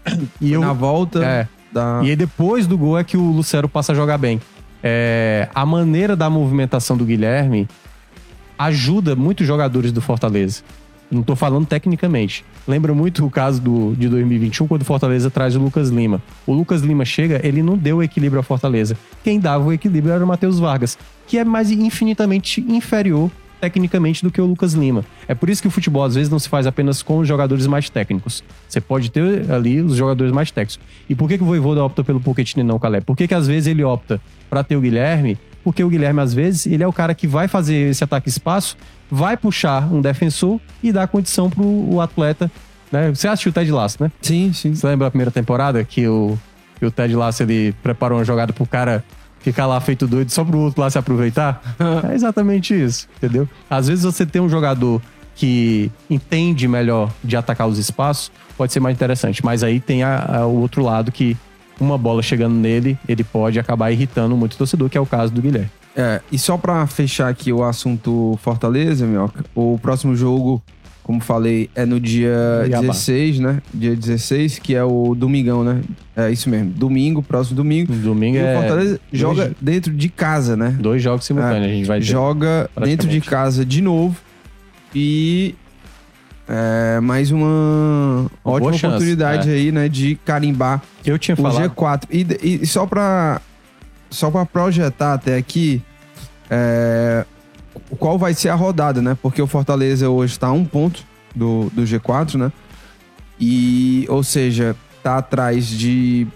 [0.42, 2.02] E eu, Na volta é, da.
[2.04, 4.40] e aí depois do gol é que o Lucero passa a jogar bem.
[4.84, 7.68] É, a maneira da movimentação do Guilherme
[8.58, 10.62] ajuda muitos jogadores do Fortaleza.
[11.10, 12.44] Não tô falando tecnicamente.
[12.68, 16.22] Lembra muito o caso do, de 2021, quando o Fortaleza traz o Lucas Lima.
[16.48, 18.98] O Lucas Lima chega, ele não deu equilíbrio ao Fortaleza.
[19.24, 20.98] Quem dava o equilíbrio era o Matheus Vargas,
[21.28, 23.30] que é mais infinitamente inferior
[23.60, 25.04] tecnicamente do que o Lucas Lima.
[25.28, 27.66] É por isso que o futebol às vezes não se faz apenas com os jogadores
[27.66, 28.44] mais técnicos.
[28.68, 30.80] Você pode ter ali os jogadores mais técnicos.
[31.10, 33.06] E por que, que o Voivoda opta pelo Pochettino e não o Caleb?
[33.06, 35.38] Por que, que às vezes ele opta para ter o Guilherme?
[35.66, 38.78] Porque o Guilherme às vezes ele é o cara que vai fazer esse ataque espaço,
[39.12, 42.50] vai puxar um defensor e dar condição pro o atleta.
[42.92, 43.10] Né?
[43.10, 44.12] Você assistiu o Ted Lasso, né?
[44.22, 44.74] Sim, sim.
[44.74, 46.38] Você lembra a primeira temporada que o,
[46.80, 49.04] que o Ted Lasso ele preparou uma jogada pro cara
[49.40, 51.62] ficar lá feito doido só pro outro lá se aproveitar?
[52.10, 53.50] é exatamente isso, entendeu?
[53.70, 55.02] Às vezes você tem um jogador
[55.36, 59.44] que entende melhor de atacar os espaços, pode ser mais interessante.
[59.44, 61.36] Mas aí tem a- a- o outro lado que
[61.80, 65.32] uma bola chegando nele, ele pode acabar irritando muito o torcedor, que é o caso
[65.34, 65.70] do Guilherme.
[65.96, 70.62] É, e só pra fechar aqui o assunto Fortaleza, Minhoca, o próximo jogo,
[71.02, 72.82] como falei, é no dia Cuiabá.
[72.88, 73.62] 16, né?
[73.74, 75.82] Dia 16, que é o domingão, né?
[76.18, 76.72] É isso mesmo.
[76.72, 77.94] Domingo, próximo domingo.
[77.94, 80.76] Domingo E o é Fortaleza joga dois- dentro de casa, né?
[80.80, 81.66] dois jogos simultâneos.
[81.66, 82.06] a gente vai ter.
[82.06, 84.18] joga dentro de casa de novo.
[84.94, 85.56] E
[86.48, 89.54] é mais uma ótima boa chance, oportunidade é.
[89.54, 89.90] aí, né?
[89.90, 91.70] De carimbar Eu tinha o falado.
[91.70, 92.04] G4.
[92.12, 93.42] E, e só pra
[94.10, 95.82] só para projetar até aqui,
[96.50, 97.26] é,
[98.00, 99.18] qual vai ser a rodada, né?
[99.22, 101.04] Porque o Fortaleza hoje está a um ponto
[101.36, 102.52] do, do G4, né?
[103.40, 106.28] E, ou seja, tá atrás de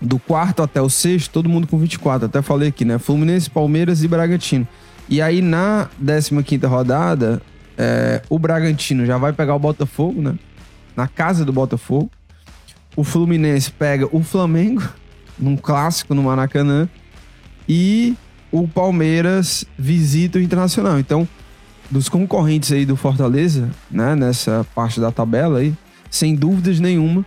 [0.00, 2.26] do quarto até o sexto, todo mundo com 24.
[2.26, 2.98] Até falei aqui, né?
[2.98, 4.66] Fluminense, Palmeiras e Bragantino.
[5.08, 5.88] E aí, na
[6.44, 7.40] 15 rodada,
[7.82, 10.34] é, o Bragantino já vai pegar o Botafogo, né?
[10.96, 12.08] Na casa do Botafogo.
[12.94, 14.82] O Fluminense pega o Flamengo,
[15.36, 16.88] num clássico no Maracanã.
[17.68, 18.14] E
[18.52, 20.98] o Palmeiras visita o Internacional.
[21.00, 21.26] Então,
[21.90, 24.14] dos concorrentes aí do Fortaleza, né?
[24.14, 25.74] Nessa parte da tabela aí,
[26.10, 27.24] sem dúvidas nenhuma,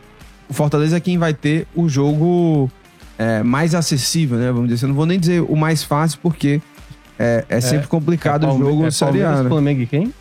[0.48, 2.72] o Fortaleza é quem vai ter o jogo
[3.18, 4.52] é, mais acessível, né?
[4.52, 4.86] Vamos dizer.
[4.86, 6.62] Eu não vou nem dizer o mais fácil, porque
[7.20, 9.50] é, é sempre complicado o Palme- jogo é no Série A, né?
[9.50, 10.14] Flamengo e quem?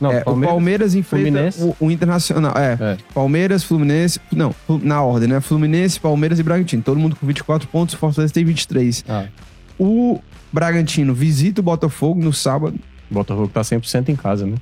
[0.00, 1.62] Não, É, o Palmeiras enfrenta Fluminense.
[1.62, 2.52] o, o Internacional.
[2.56, 2.96] É, É.
[3.14, 4.20] Palmeiras, Fluminense.
[4.32, 5.40] Não, na ordem, né?
[5.40, 6.82] Fluminense, Palmeiras e Bragantino.
[6.82, 9.04] Todo mundo com 24 pontos, o Fortaleza tem 23.
[9.08, 9.26] Ah,
[9.78, 10.20] O
[10.52, 12.78] Bragantino visita o Botafogo no sábado.
[13.10, 14.56] o Botafogo tá 100% em casa, né?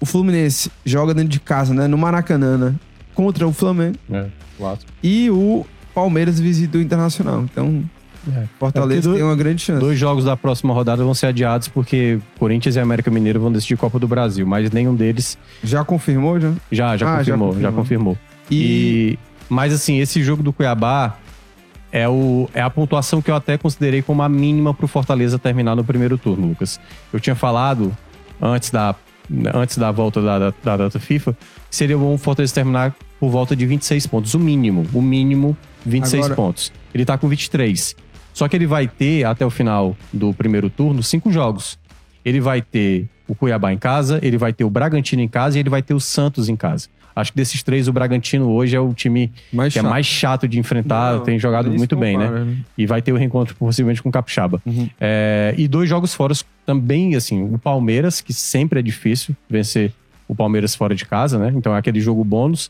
[0.00, 1.86] O Fluminense joga dentro de casa, né?
[1.86, 2.74] No Maracanã, né?
[3.14, 3.96] Contra o Flamengo.
[4.10, 4.26] É,
[4.58, 4.86] quatro.
[5.02, 7.42] E o Palmeiras visita o Internacional.
[7.42, 7.84] Então,
[8.36, 8.44] É.
[8.58, 9.80] Fortaleza É tem uma grande chance.
[9.80, 13.76] Dois jogos da próxima rodada vão ser adiados porque Corinthians e América Mineiro vão decidir
[13.76, 16.52] Copa do Brasil, mas nenhum deles Já confirmou, já?
[16.70, 18.14] já, já Ah, já confirmou, já confirmou.
[18.14, 18.18] confirmou.
[18.50, 18.56] E,
[19.14, 19.18] E,
[19.48, 21.16] mas assim, esse jogo do Cuiabá
[21.92, 25.76] é, o, é a pontuação que eu até considerei como a mínima pro Fortaleza terminar
[25.76, 26.80] no primeiro turno, Lucas.
[27.12, 27.96] Eu tinha falado
[28.42, 28.94] antes da,
[29.54, 31.32] antes da volta da, da, da data FIFA
[31.70, 35.56] que seria bom o Fortaleza terminar por volta de 26 pontos, o mínimo, o mínimo
[35.86, 36.72] 26 Agora- pontos.
[36.92, 37.94] Ele tá com 23.
[38.34, 41.78] Só que ele vai ter até o final do primeiro turno cinco jogos.
[42.22, 45.60] Ele vai ter o Cuiabá em casa, ele vai ter o Bragantino em casa e
[45.60, 46.88] ele vai ter o Santos em casa.
[47.16, 49.90] Acho que desses três, o Bragantino hoje é o time Mais que é chato.
[49.90, 52.26] mais chato de enfrentar, Não, tem jogado se muito bem, né?
[52.26, 54.60] compara, E vai ter o reencontro possivelmente com o Capixaba.
[54.66, 54.90] Uhum.
[55.00, 56.34] É, e dois jogos fora
[56.66, 59.92] também, assim, o Palmeiras, que sempre é difícil vencer
[60.26, 61.52] o Palmeiras fora de casa, né?
[61.54, 62.68] Então é aquele jogo bônus.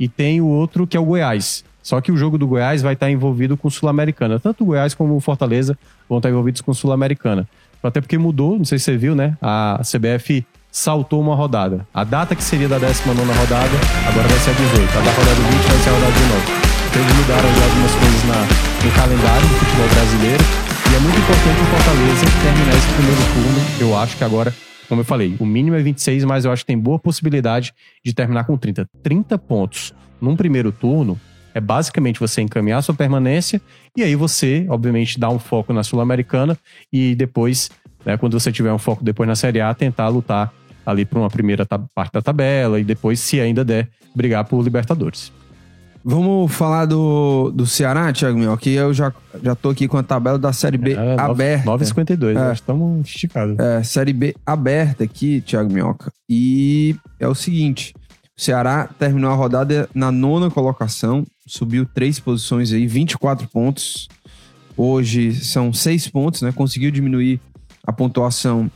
[0.00, 1.64] E tem o outro que é o Goiás.
[1.84, 4.40] Só que o jogo do Goiás vai estar envolvido com Sul-Americana.
[4.40, 5.78] Tanto o Goiás como o Fortaleza
[6.08, 7.46] vão estar envolvidos com Sul-Americana.
[7.82, 9.36] Até porque mudou, não sei se você viu, né?
[9.42, 11.86] A CBF saltou uma rodada.
[11.92, 13.76] A data que seria da 19 rodada,
[14.08, 14.80] agora vai ser a 18.
[14.80, 16.42] A da rodada 20 vai ser a rodada 19.
[16.88, 18.40] Então eles mudaram já algumas coisas na,
[18.84, 20.44] no calendário do futebol brasileiro.
[20.90, 23.90] E é muito importante o Fortaleza terminar esse primeiro turno.
[23.90, 24.54] Eu acho que agora,
[24.88, 28.14] como eu falei, o mínimo é 26, mas eu acho que tem boa possibilidade de
[28.14, 28.88] terminar com 30.
[29.02, 31.20] 30 pontos num primeiro turno
[31.54, 33.60] é basicamente você encaminhar sua permanência
[33.96, 36.58] e aí você, obviamente, dá um foco na Sul-Americana
[36.92, 37.70] e depois,
[38.04, 40.52] né, quando você tiver um foco depois na Série A, tentar lutar
[40.84, 45.32] ali por uma primeira parte da tabela e depois, se ainda der, brigar por Libertadores.
[46.06, 49.10] Vamos falar do, do Ceará, Thiago Mel, que eu já,
[49.42, 51.64] já tô aqui com a tabela da Série B É, aberta.
[51.70, 52.52] 9,52, É.
[52.52, 53.58] estamos esticados.
[53.58, 56.12] É, Série B aberta aqui, Thiago Minhoca.
[56.28, 57.94] E é o seguinte:
[58.36, 64.08] o Ceará terminou a rodada na nona colocação, subiu três posições aí, 24 pontos.
[64.76, 66.50] Hoje são seis pontos, né?
[66.50, 67.40] Conseguiu diminuir
[67.86, 68.68] a pontuação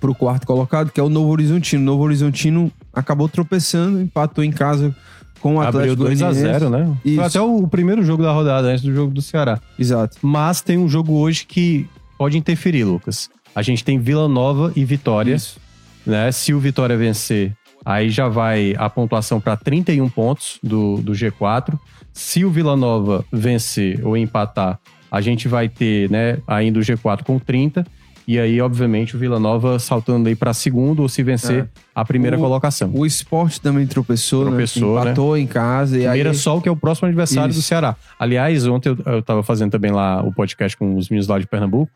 [0.00, 1.82] para o quarto colocado, que é o Novo Horizontino.
[1.82, 4.96] O Novo Horizontino acabou tropeçando, empatou em casa
[5.40, 6.58] com o Abriu Atlético 2 a Goianiense.
[6.58, 6.96] 0 né?
[7.04, 7.16] Isso.
[7.16, 9.60] Foi até o primeiro jogo da rodada, antes do jogo do Ceará.
[9.78, 10.16] Exato.
[10.22, 13.28] Mas tem um jogo hoje que pode interferir, Lucas.
[13.54, 15.34] A gente tem Vila Nova e Vitória.
[15.34, 15.58] Isso.
[16.06, 16.32] né?
[16.32, 17.54] Se o Vitória vencer,
[17.84, 21.78] aí já vai a pontuação para 31 pontos do, do G4.
[22.12, 24.78] Se o Vila Nova vencer ou empatar,
[25.10, 27.84] a gente vai ter né, ainda o G4 com 30.
[28.28, 31.68] E aí, obviamente, o Vila Nova saltando aí para segundo, ou se vencer, É.
[31.92, 32.88] a primeira O- colocação.
[32.94, 34.94] O esporte também tropeçou, Tropeçou, né?
[34.96, 35.10] né?
[35.10, 35.98] Empatou em casa.
[35.98, 37.58] E aí, Mirassol, que é o próximo adversário Isso.
[37.58, 37.96] do Ceará.
[38.18, 41.46] Aliás, ontem eu, eu tava fazendo também lá o podcast com os meninos lá de
[41.46, 41.90] Pernambuco.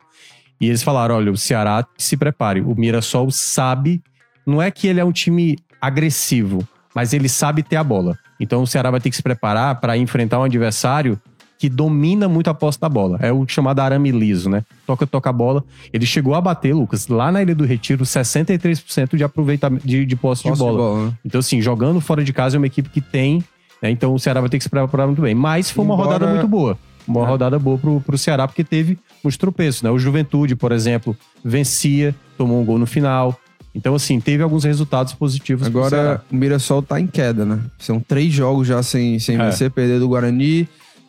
[0.61, 2.61] E eles falaram: olha, o Ceará se prepare.
[2.63, 4.03] O Mirassol sabe.
[4.47, 5.57] Não é que ele é um time
[5.87, 8.19] agressivo, mas ele sabe ter a bola.
[8.41, 11.19] Então o Ceará vai ter que se preparar para enfrentar um adversário
[11.59, 13.17] que domina muito a posse da bola.
[13.23, 14.63] É o chamado arame liso, né?
[14.87, 15.65] Toca, toca a bola.
[15.93, 20.17] Ele chegou a bater, Lucas, lá na Ilha do Retiro, 63% de aproveitamento de, de
[20.17, 21.07] posse, posse de bola.
[21.07, 21.13] né?
[21.25, 23.43] Então, assim, jogando fora de casa é uma equipe que tem,
[23.81, 23.89] né?
[23.91, 25.35] Então o Ceará vai ter que se preparar muito bem.
[25.35, 26.77] Mas foi uma Embora- rodada muito boa.
[27.07, 27.27] Uma É.
[27.27, 29.91] rodada boa pro, pro Ceará, porque teve uns tropeços, né?
[29.91, 33.39] O Juventude, por exemplo, vencia, tomou um gol no final.
[33.75, 35.67] Então, assim, teve alguns resultados positivos.
[35.67, 37.59] Agora o Mirassol tá em queda, né?
[37.79, 39.47] São três jogos já sem, sem É.
[39.47, 39.71] vencer.
[39.71, 40.69] Perdeu do Guarani,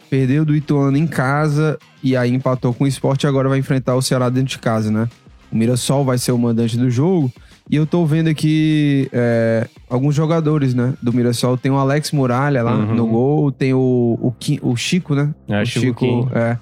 [0.09, 3.95] perdeu do Ituano em casa e aí empatou com o esporte e agora vai enfrentar
[3.95, 5.07] o Ceará dentro de casa, né?
[5.51, 7.31] O Mirassol vai ser o mandante do jogo.
[7.69, 10.93] E eu tô vendo aqui é, alguns jogadores, né?
[11.01, 11.57] Do Mirassol.
[11.57, 12.95] Tem o Alex Muralha lá Uhum.
[12.95, 13.51] no gol.
[13.51, 15.33] Tem o, o, Ki- o Chico, né?
[15.47, 16.27] É, o Chico Kim.
[16.33, 16.57] é.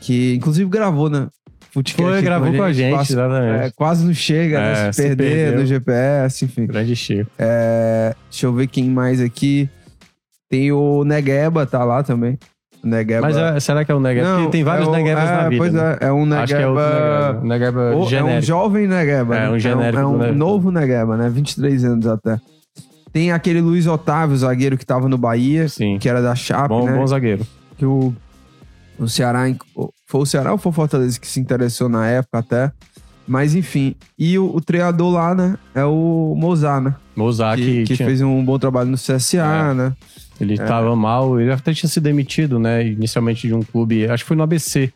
[0.00, 1.28] Que inclusive gravou, né?
[1.74, 3.64] Futecast Foi, gravou com a gente, exatamente.
[3.66, 4.92] é, quase não chega, É, né?
[4.92, 5.60] Se, se perder perdeu.
[5.60, 6.66] no GPS, enfim.
[6.66, 7.28] Grande Chico.
[7.36, 9.68] É, deixa eu ver quem mais aqui.
[10.48, 12.38] Tem o Negueba, tá lá também.
[12.82, 13.22] O Negueba.
[13.22, 14.28] Mas é- será que é o Negueba?
[14.28, 15.56] Não, Porque tem vários é o- Neguebas é, na vida.
[15.58, 15.96] Pois né?
[16.00, 16.42] é, é um Negueba.
[16.44, 17.40] Acho que é outro Negeba.
[17.42, 19.36] Negeba Ou- é um jovem Negueba.
[19.36, 19.50] É, né?
[19.50, 21.28] um genérico É um, do é um novo Negueba, né?
[21.28, 22.38] 23 anos até.
[23.12, 25.98] Tem aquele Luiz Otávio, zagueiro que tava no Bahia, Sim.
[25.98, 26.96] que era da Chape, Bom, né?
[26.96, 27.44] bom zagueiro.
[27.78, 28.14] que o,
[28.98, 29.42] o Ceará.
[30.06, 32.72] Foi o Ceará ou foi o Fortaleza que se interessou na época até?
[33.26, 33.94] Mas enfim.
[34.18, 35.56] E o, o treinador lá, né?
[35.74, 36.94] É o Mozart, né?
[37.16, 39.74] Mozart, que, que, que fez um bom trabalho no CSA, É.
[39.74, 39.92] né?
[40.40, 42.86] ele tava mal, ele até tinha sido demitido, né?
[42.86, 44.92] Inicialmente de um clube, acho que foi no ABC.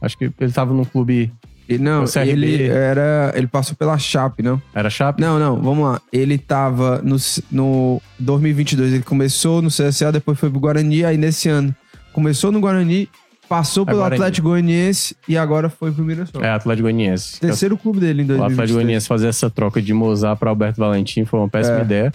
[0.00, 1.32] Acho que ele tava num clube.
[1.68, 3.32] E, não, ele era.
[3.34, 4.62] Ele passou pela Chape, não?
[4.72, 5.20] Era Chape?
[5.20, 6.00] Não, não, vamos lá.
[6.12, 7.16] Ele tava no,
[7.50, 11.74] no 2022, ele começou no CSA, depois foi pro Guarani, aí nesse ano
[12.12, 13.08] começou no Guarani,
[13.48, 14.20] passou pelo Guarani.
[14.20, 16.42] Atlético Goianiense e agora foi pro Mirassol.
[16.42, 17.40] É, Atlético Goianiense.
[17.40, 18.52] Terceiro clube dele em O 2023.
[18.58, 21.82] Atlético Goianiense fazer essa troca de Mozart para Alberto Valentim foi uma péssima É.
[21.82, 22.12] ideia.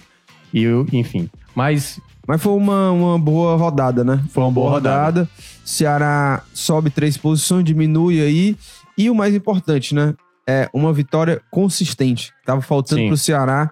[0.53, 1.29] E, eu- enfim.
[1.55, 4.23] Mas Mas foi uma, uma boa rodada, né?
[4.29, 5.27] Foi uma boa rodada.
[5.65, 8.55] Ceará sobe três posições, diminui aí.
[8.97, 10.13] E o mais importante, né?
[10.47, 12.31] É uma vitória consistente.
[12.45, 13.07] Tava faltando Sim.
[13.07, 13.71] pro Ceará.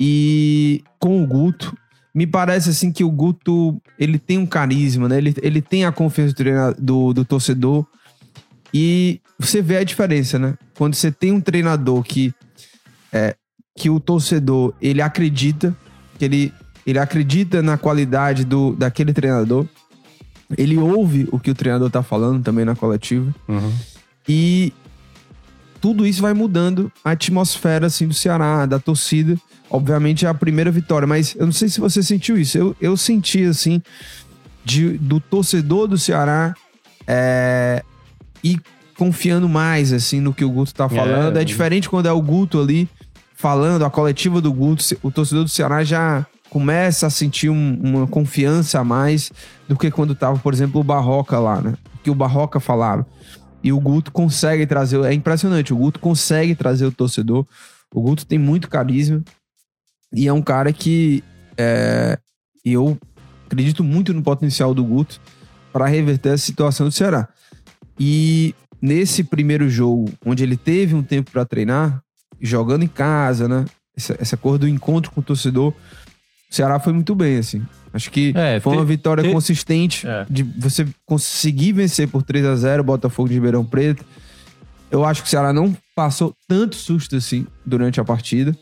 [0.00, 1.74] E com o Guto,
[2.14, 5.18] me parece assim que o Guto, ele tem um carisma, né?
[5.18, 7.86] Ele, ele tem a confiança do, do, do torcedor.
[8.72, 10.54] E você vê a diferença, né?
[10.76, 12.34] Quando você tem um treinador que
[13.12, 13.34] é,
[13.76, 15.74] que o torcedor, ele acredita,
[16.18, 16.52] que ele,
[16.84, 19.66] ele acredita na qualidade do, daquele treinador.
[20.56, 23.32] Ele ouve o que o treinador tá falando também na coletiva.
[23.46, 23.72] uhum.
[24.28, 24.72] E
[25.80, 29.38] tudo isso vai mudando a atmosfera assim do Ceará, da torcida.
[29.70, 32.56] Obviamente é a primeira vitória, mas eu não sei se você sentiu isso.
[32.56, 33.82] Eu, eu senti assim
[34.64, 36.54] de, do torcedor do Ceará
[37.06, 37.82] é,
[38.42, 38.58] e
[38.96, 41.36] confiando mais assim no que o Guto tá falando.
[41.36, 42.88] É, é diferente quando é o Guto ali
[43.34, 48.06] falando, a coletiva do Guto, o torcedor do Ceará já começa a sentir um, uma
[48.06, 49.30] confiança a mais
[49.68, 51.74] do que quando tava, por exemplo, o Barroca lá, né?
[52.02, 53.06] Que o Barroca falava.
[53.62, 57.46] E o Guto consegue trazer, é impressionante, o Guto consegue trazer o torcedor.
[57.94, 59.22] O Guto tem muito carisma
[60.12, 61.22] e é um cara que
[61.56, 62.18] é,
[62.64, 62.98] eu
[63.46, 65.20] acredito muito no potencial do Guto
[65.72, 67.28] para reverter a situação do Ceará.
[67.98, 72.02] E nesse primeiro jogo, onde ele teve um tempo para treinar,
[72.40, 73.64] jogando em casa, né?
[73.96, 75.72] Essa, essa cor do encontro com o torcedor,
[76.50, 77.62] o Ceará foi muito bem, assim.
[77.92, 80.24] Acho que é, foi uma vitória te, consistente é.
[80.30, 84.04] de você conseguir vencer por 3 a 0 o Botafogo de Ribeirão Preto.
[84.90, 88.56] Eu acho que o Ceará não passou tanto susto assim durante a partida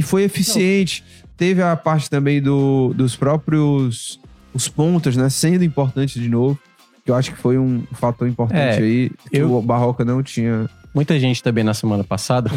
[0.00, 1.04] e foi eficiente.
[1.22, 1.30] Não.
[1.36, 4.20] Teve a parte também do, dos próprios
[4.52, 6.58] os pontos, né, sendo importante de novo.
[7.04, 10.22] Que eu acho que foi um fator importante é, aí que eu, o Barroca não
[10.22, 10.68] tinha.
[10.94, 12.50] Muita gente também na semana passada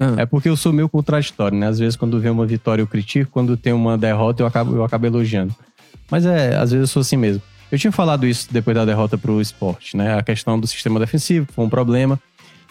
[0.00, 0.22] ah.
[0.22, 1.66] É porque eu sou meio contraditório, né?
[1.68, 4.82] Às vezes, quando vem uma vitória, eu critico, quando tem uma derrota, eu acabo, eu
[4.82, 5.54] acabo elogiando.
[6.10, 7.42] Mas é, às vezes eu sou assim mesmo.
[7.70, 10.18] Eu tinha falado isso depois da derrota pro esporte, né?
[10.18, 12.18] A questão do sistema defensivo foi um problema.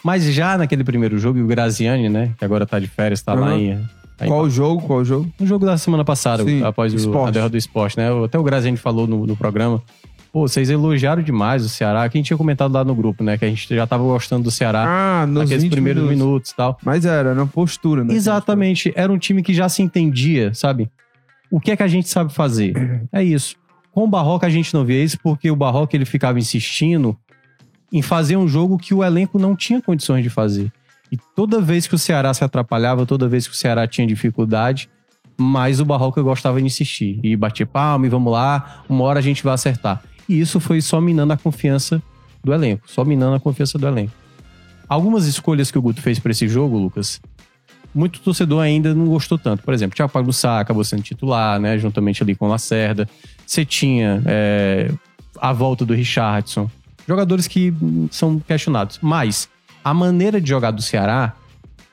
[0.02, 2.32] Mas já naquele primeiro jogo, o Graziani, né?
[2.38, 3.40] Que agora tá de férias, tá uhum.
[3.40, 3.88] lá em.
[4.16, 4.82] Tá Qual o jogo?
[4.82, 5.32] Qual o jogo?
[5.40, 8.08] O jogo da semana passada, Sim, após o, a derrota do esporte, né?
[8.24, 9.82] Até o Graziani falou no, no programa
[10.32, 12.08] Pô, vocês elogiaram demais o Ceará.
[12.08, 13.36] Quem tinha comentado lá no grupo, né?
[13.36, 16.52] Que a gente já tava gostando do Ceará ah, nos naqueles primeiros minutos.
[16.52, 16.78] e tal.
[16.84, 18.14] Mas era, era uma postura, né?
[18.14, 18.92] Exatamente.
[18.94, 20.88] Era um time que já se entendia, sabe?
[21.50, 23.08] O que é que a gente sabe fazer?
[23.12, 23.56] É isso.
[23.90, 27.18] Com o Barroca a gente não vê isso porque o Barroca ele ficava insistindo
[27.92, 30.72] em fazer um jogo que o elenco não tinha condições de fazer.
[31.10, 34.88] E toda vez que o Ceará se atrapalhava, toda vez que o Ceará tinha dificuldade,
[35.36, 37.18] mais o Barroca gostava de insistir.
[37.22, 40.02] E bater palma e vamos lá, uma hora a gente vai acertar.
[40.28, 42.00] E isso foi só minando a confiança
[42.44, 44.12] do elenco, só minando a confiança do elenco.
[44.88, 47.20] Algumas escolhas que o Guto fez para esse jogo, Lucas,
[47.94, 49.62] muito torcedor ainda não gostou tanto.
[49.62, 53.08] Por exemplo, Thiago Pagussá acabou sendo titular, né, juntamente ali com o Lacerda.
[53.46, 54.90] Você tinha é,
[55.40, 56.70] a volta do Richardson.
[57.10, 57.74] Jogadores que
[58.08, 59.00] são questionados.
[59.02, 59.48] Mas
[59.82, 61.34] a maneira de jogar do Ceará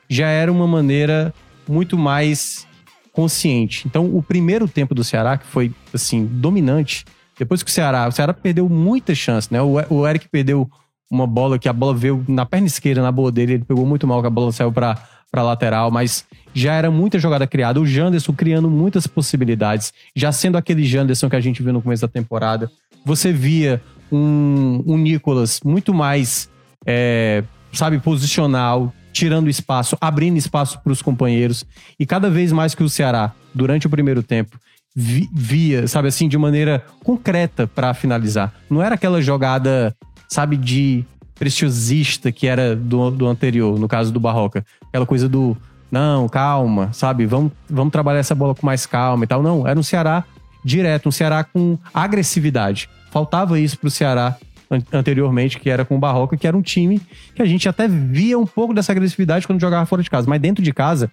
[0.08, 1.34] já era uma maneira
[1.68, 2.64] muito mais
[3.12, 3.84] consciente.
[3.84, 7.04] Então, o primeiro tempo do Ceará, que foi, assim, dominante,
[7.36, 9.60] depois que o Ceará, o Ceará perdeu muita chance, né?
[9.60, 10.70] O, Eric perdeu
[11.10, 14.06] uma bola que a bola veio na perna esquerda, na boa dele, ele pegou muito
[14.06, 14.96] mal que a bola saiu para
[15.30, 17.80] para lateral, mas já era muita jogada criada.
[17.80, 22.00] O Janderson criando muitas possibilidades, já sendo aquele Janderson que a gente viu no começo
[22.02, 22.70] da temporada.
[23.04, 26.48] Você via um, um Nicolas muito mais,
[26.86, 27.42] é,
[27.72, 31.64] sabe, posicional, tirando espaço, abrindo espaço para os companheiros.
[31.98, 34.58] E cada vez mais que o Ceará, durante o primeiro tempo,
[34.94, 38.52] via, sabe assim, de maneira concreta para finalizar.
[38.68, 39.94] Não era aquela jogada,
[40.28, 41.04] sabe, de
[41.36, 44.64] preciosista que era do, do anterior, no caso do Barroca.
[44.88, 45.56] Aquela coisa do,
[45.90, 49.42] não, calma, sabe, vamos, vamos trabalhar essa bola com mais calma e tal.
[49.42, 50.24] Não, era um Ceará
[50.64, 52.88] direto, um Ceará com agressividade.
[53.10, 54.36] Faltava isso pro Ceará
[54.92, 57.00] anteriormente, que era com o Barroca, que era um time
[57.34, 60.28] que a gente até via um pouco dessa agressividade quando jogava fora de casa.
[60.28, 61.10] Mas dentro de casa,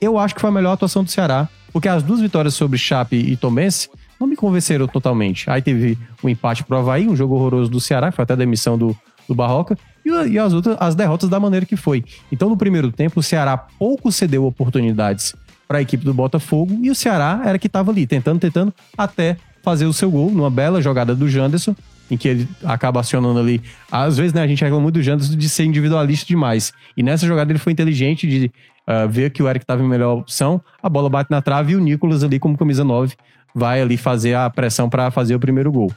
[0.00, 3.16] eu acho que foi a melhor atuação do Ceará porque as duas vitórias sobre Chape
[3.16, 5.48] e Tomense não me convenceram totalmente.
[5.48, 8.36] Aí teve um empate pro Havaí, um jogo horroroso do Ceará, que foi até a
[8.36, 8.96] demissão do,
[9.26, 12.04] do Barroca, e, e, as outras, as derrotas da maneira que foi.
[12.30, 15.34] Então, no primeiro tempo, o Ceará pouco cedeu oportunidades
[15.66, 19.36] para a equipe do Botafogo, e o Ceará era que estava ali, tentando, tentando, até
[19.62, 21.74] fazer o seu gol, numa bela jogada do Janderson,
[22.10, 23.62] em que ele acaba acionando ali.
[23.90, 26.72] Às vezes, né, a gente reclama muito do Janderson de ser individualista demais.
[26.96, 28.50] E nessa jogada ele foi inteligente de
[28.88, 31.76] uh, ver que o Eric estava em melhor opção, a bola bate na trave e
[31.76, 33.14] o Nicolas ali como camisa 9
[33.54, 35.92] vai ali fazer a pressão para fazer o primeiro gol.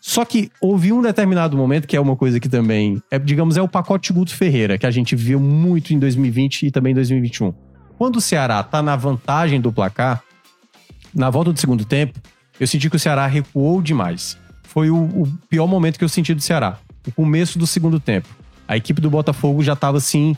[0.00, 3.62] Só que houve um determinado momento, que é uma coisa que também, é, digamos, é
[3.62, 7.52] o pacote Guto Ferreira, que a gente viu muito em 2020 e também em 2021.
[7.98, 10.22] Quando o Ceará tá na vantagem do placar,
[11.12, 12.20] na volta do segundo tempo,
[12.58, 14.38] eu senti que o Ceará recuou demais.
[14.64, 16.78] Foi o, o pior momento que eu senti do Ceará.
[17.06, 18.28] O começo do segundo tempo.
[18.66, 20.36] A equipe do Botafogo já estava assim,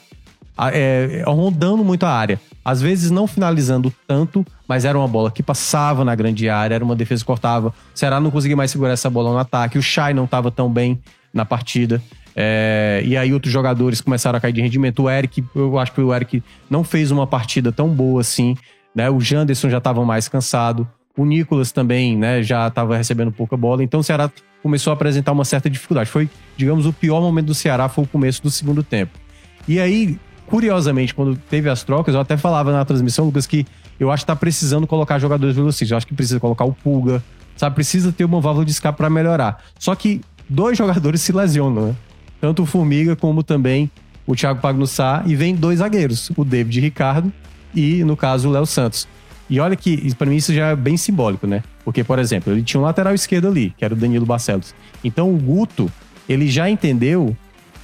[0.72, 2.40] é, rondando muito a área.
[2.64, 6.84] Às vezes não finalizando tanto, mas era uma bola que passava na grande área, era
[6.84, 7.68] uma defesa que cortava.
[7.68, 9.78] O Ceará não conseguia mais segurar essa bola no ataque.
[9.78, 11.00] O Chay não estava tão bem
[11.32, 12.02] na partida.
[12.36, 15.04] É, e aí outros jogadores começaram a cair de rendimento.
[15.04, 18.56] O Eric, eu acho que o Eric não fez uma partida tão boa assim.
[18.94, 19.08] Né?
[19.08, 20.86] O Janderson já estava mais cansado.
[21.18, 23.82] O Nicolas também né, já estava recebendo pouca bola.
[23.82, 24.30] Então o Ceará
[24.62, 26.08] começou a apresentar uma certa dificuldade.
[26.08, 29.18] Foi, digamos, o pior momento do Ceará foi o começo do segundo tempo.
[29.66, 30.16] E aí,
[30.46, 33.66] curiosamente, quando teve as trocas, eu até falava na transmissão, Lucas, que
[33.98, 35.90] eu acho que tá precisando colocar jogadores velocistas.
[35.90, 37.20] Eu acho que precisa colocar o Pulga,
[37.56, 37.74] sabe?
[37.74, 39.60] Precisa ter uma válvula de escape para melhorar.
[39.76, 41.96] Só que dois jogadores se lesionam, né?
[42.40, 43.90] Tanto o Formiga como também
[44.24, 45.24] o Thiago Pagnussá.
[45.26, 47.32] E vem dois zagueiros, o David Ricardo
[47.74, 49.08] e, no caso, o Léo Santos.
[49.48, 51.62] E olha que, para mim, isso já é bem simbólico, né?
[51.84, 54.74] Porque, por exemplo, ele tinha um lateral esquerdo ali, que era o Danilo Barcelos.
[55.02, 55.90] Então, o Guto,
[56.28, 57.36] ele já entendeu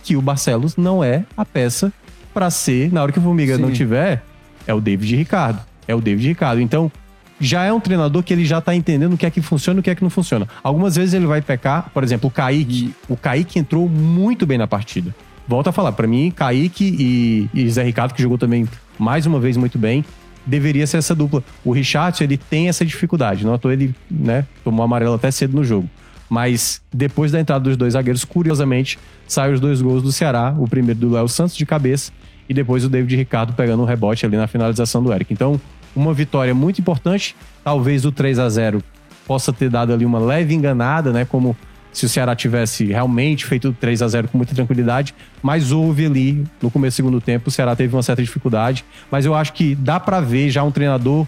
[0.02, 1.92] que o Barcelos não é a peça
[2.34, 3.62] para ser, na hora que o Formiga Sim.
[3.62, 4.22] não tiver,
[4.66, 5.60] é o David Ricardo.
[5.88, 6.60] É o David Ricardo.
[6.60, 6.92] Então,
[7.40, 9.80] já é um treinador que ele já tá entendendo o que é que funciona e
[9.80, 10.46] o que é que não funciona.
[10.62, 12.94] Algumas vezes ele vai pecar, por exemplo, o Kaique.
[13.08, 15.14] O Kaique entrou muito bem na partida.
[15.46, 18.66] Volto a falar, para mim, Kaique e, e Zé Ricardo, que jogou também
[18.98, 20.04] mais uma vez muito bem,
[20.46, 21.42] deveria ser essa dupla.
[21.64, 23.44] O Richardson, ele tem essa dificuldade.
[23.44, 25.88] Não à toa ele, né, tomou amarelo até cedo no jogo.
[26.28, 30.54] Mas depois da entrada dos dois zagueiros, curiosamente, saem os dois gols do Ceará.
[30.58, 32.12] O primeiro do Léo Santos de cabeça
[32.48, 35.32] e depois o David Ricardo pegando um rebote ali na finalização do Eric.
[35.32, 35.60] Então,
[35.94, 37.36] uma vitória muito importante.
[37.62, 38.82] Talvez o 3 a 0
[39.26, 41.24] possa ter dado ali uma leve enganada, né?
[41.24, 41.56] Como
[41.94, 46.44] se o Ceará tivesse realmente feito 3 a 0 com muita tranquilidade, mas houve ali
[46.60, 49.74] no começo do segundo tempo, o Ceará teve uma certa dificuldade, mas eu acho que
[49.76, 51.26] dá pra ver já um treinador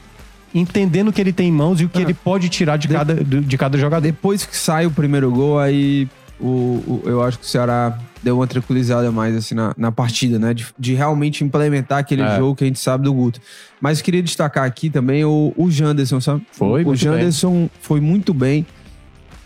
[0.55, 2.03] entendendo o que ele tem em mãos e o que Ah.
[2.03, 4.03] ele pode tirar de De- cada, de cada jogador.
[4.03, 6.09] Depois que sai o primeiro gol, aí
[6.41, 10.39] o, o- eu acho que o Ceará deu uma tranquilizada mais assim na, na partida,
[10.39, 10.53] né?
[10.53, 12.37] De, de realmente implementar aquele É.
[12.39, 13.41] jogo que a gente sabe do Guto.
[13.81, 16.43] Mas queria destacar aqui também o, o Janderson, sabe?
[16.53, 18.67] Foi O Janderson foi muito bem.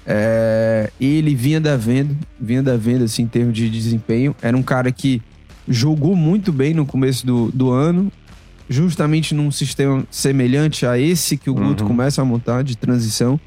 [0.06, 4.34] É, ele vinha devendo, vinha devendo assim, em termos de desempenho.
[4.42, 5.22] Era um cara que
[5.68, 8.10] jogou muito bem no começo do, do ano,
[8.68, 11.88] justamente num sistema semelhante a esse que o Guto Uhum.
[11.90, 13.38] começa a montar de transição.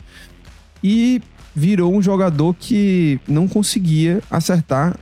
[0.83, 1.21] E
[1.55, 4.95] virou um jogador que não conseguia acertar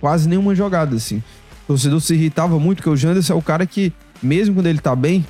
[0.00, 1.22] quase nenhuma jogada, assim.
[1.64, 3.92] O torcedor se irritava muito, porque o Janderson é o cara que,
[4.22, 5.24] mesmo quando ele tá bem,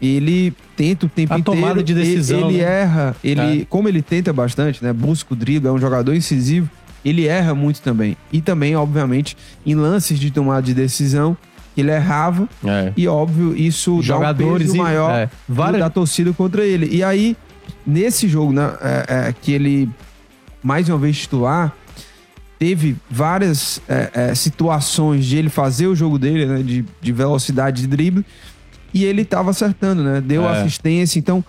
[0.00, 1.60] ele tenta o tempo A inteiro.
[1.60, 2.64] tomada de ele- decisão, Ele, né?
[2.82, 3.16] erra.
[3.24, 3.64] Ele, É.
[3.68, 4.92] Como ele tenta bastante, né?
[4.92, 6.68] Busca o drible, é um jogador incisivo.
[7.04, 8.16] Ele erra muito também.
[8.32, 11.36] E também, obviamente, em lances de tomada de decisão,
[11.76, 12.48] ele errava.
[12.64, 12.92] É.
[12.96, 16.88] E, óbvio, isso Jogadores dá um peso e- maior é, várias- da torcida contra ele.
[16.94, 17.36] E aí,
[17.86, 19.88] nesse jogo, né, é, é, que ele,
[20.62, 21.74] mais uma vez titular,
[22.58, 27.82] teve várias é, é, situações de ele fazer o jogo dele, né, de, de velocidade
[27.82, 28.24] de drible,
[28.94, 30.20] e ele tava acertando, né?
[30.20, 30.60] Deu É.
[30.60, 31.18] assistência.
[31.18, 31.44] Então,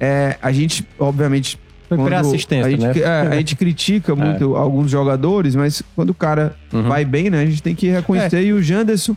[0.00, 1.58] é, a gente, obviamente.
[1.88, 2.92] Foi quando pré-assistência, a gente, né?
[2.98, 6.82] é, a gente critica muito alguns jogadores, mas quando o cara Uhum.
[6.82, 7.42] vai bem, né?
[7.42, 8.42] A gente tem que reconhecer.
[8.42, 9.16] E o Janderson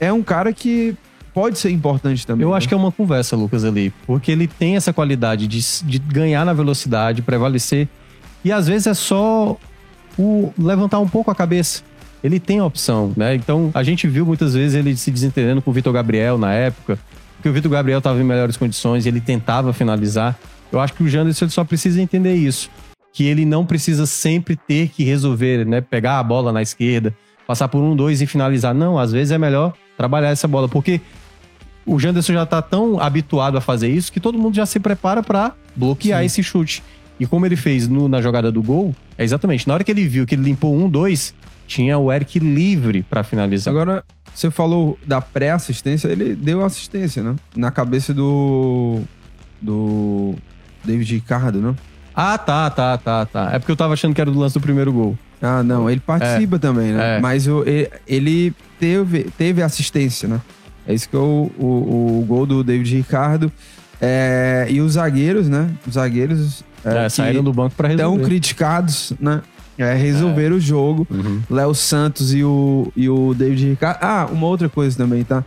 [0.00, 0.96] é um cara que
[1.32, 2.44] pode ser importante também.
[2.44, 2.56] Eu né?
[2.56, 3.92] acho que é uma conversa, Lucas, ali.
[4.06, 7.86] Porque ele tem essa qualidade de, de ganhar na velocidade, prevalecer.
[8.44, 9.56] E às vezes é só
[10.18, 11.82] o levantar um pouco a cabeça.
[12.22, 13.34] Ele tem a opção, né?
[13.34, 16.98] Então a gente viu muitas vezes ele se desentendendo com o Vitor Gabriel na época,
[17.36, 20.36] porque o Vitor Gabriel estava em melhores condições e ele tentava finalizar.
[20.72, 22.68] Eu acho que o Janderson só precisa entender isso.
[23.12, 25.80] Que ele não precisa sempre ter que resolver, né?
[25.80, 27.14] Pegar a bola na esquerda,
[27.46, 28.74] passar por um, dois e finalizar.
[28.74, 31.00] Não, às vezes é melhor trabalhar essa bola, porque
[31.86, 35.22] o Janderson já tá tão habituado a fazer isso que todo mundo já se prepara
[35.22, 36.26] pra bloquear Sim.
[36.26, 36.82] esse chute.
[37.18, 40.06] E como ele fez no- na jogada do gol, é exatamente, na hora que ele
[40.06, 41.34] viu que ele limpou um, dois,
[41.68, 43.72] tinha o Eric livre pra finalizar.
[43.72, 44.02] Agora,
[44.34, 47.36] você falou da pré-assistência, ele deu assistência, né?
[47.54, 49.00] Na cabeça do.
[49.62, 50.34] do.
[50.84, 51.74] David Ricardo, né?
[52.14, 53.50] Ah, tá, tá, tá, tá.
[53.52, 55.16] É porque eu tava achando que era do lance do primeiro gol.
[55.40, 57.18] Ah, não, ele participa também, né?
[57.18, 57.20] É.
[57.20, 60.40] Mas o- e- ele teve, teve assistência, né?
[60.86, 63.52] É isso que é o, o, o gol do David Ricardo.
[64.00, 65.68] É, e os zagueiros, né?
[65.86, 68.24] Os zagueiros é, É, saíram do banco tão resolver.
[68.24, 69.42] criticados, né?
[69.78, 71.06] É, resolver o jogo.
[71.10, 71.40] Uhum.
[71.48, 73.98] Léo Santos e o, e o David Ricardo.
[74.02, 75.44] Ah, uma outra coisa também, tá?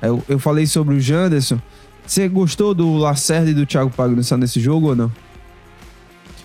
[0.00, 1.58] Eu, eu falei sobre o Janderson.
[2.06, 5.12] Você gostou do Lacerda e do Thiago Pagnussá nesse jogo ou não?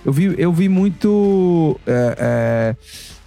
[0.06, 1.78] Eu vi, eu vi muito.
[1.86, 2.76] é, é,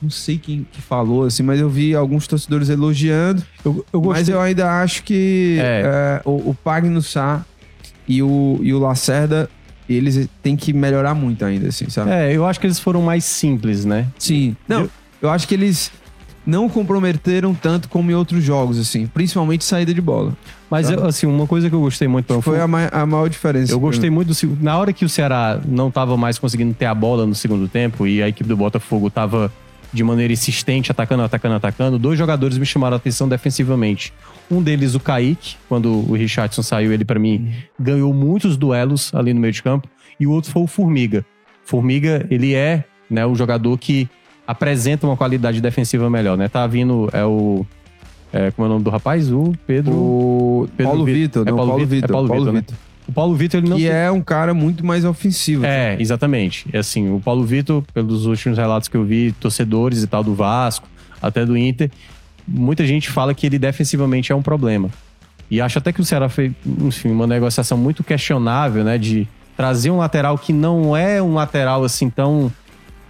[0.00, 3.42] não sei quem que falou, assim, mas eu vi alguns torcedores elogiando.
[3.64, 5.82] Eu, eu Mas eu ainda acho que É.
[5.84, 7.44] é, o, o Pagnussá
[8.08, 9.50] e o, e o Lacerda,
[9.94, 12.10] eles têm que melhorar muito ainda, assim, sabe?
[12.10, 14.06] É, eu acho que eles foram mais simples, né?
[14.18, 14.56] Sim.
[14.68, 14.90] Não, Eu-
[15.22, 15.90] eu acho que eles
[16.46, 19.06] não comprometeram tanto como em outros jogos, assim.
[19.06, 20.32] Principalmente saída de bola.
[20.70, 20.94] Mas, Tá.
[20.94, 22.40] eu, assim, uma coisa que eu gostei muito...
[22.40, 23.72] Foi a, ma- a maior diferença.
[23.72, 26.94] Eu gostei muito do Na hora que o Ceará não tava mais conseguindo ter a
[26.94, 29.52] bola no segundo tempo e a equipe do Botafogo tava
[29.92, 34.12] de maneira insistente, atacando, atacando, atacando, dois jogadores me chamaram a atenção defensivamente.
[34.50, 39.32] Um deles, o Kaique, quando o Richardson saiu, ele pra mim ganhou muitos duelos ali
[39.32, 39.88] no meio de campo.
[40.18, 41.24] E o outro foi o Formiga.
[41.64, 44.08] Formiga, ele é né, o jogador que
[44.46, 46.48] apresenta uma qualidade defensiva melhor, né?
[46.48, 47.64] Tá vindo, é o
[48.32, 49.30] É, como é o nome do rapaz?
[49.32, 49.92] O Pedro.
[49.92, 52.78] O Pedro Paulo Vi- Vitor, é não, Paulo Vitor, é Paulo Paulo Vitor, né?
[53.08, 53.76] O Paulo Vitor, ele não.
[53.76, 55.64] Que é um cara muito mais ofensivo.
[55.66, 56.66] É, exatamente.
[56.72, 60.32] É assim, o Paulo Vitor, pelos últimos relatos que eu vi, torcedores e tal do
[60.34, 60.86] Vasco,
[61.20, 61.90] até do Inter,
[62.50, 64.88] muita gente fala que ele defensivamente é um problema.
[65.50, 69.26] E acho até que o Ceará fez, enfim, uma negociação muito questionável, né, de
[69.56, 72.52] trazer um lateral que não é um lateral assim tão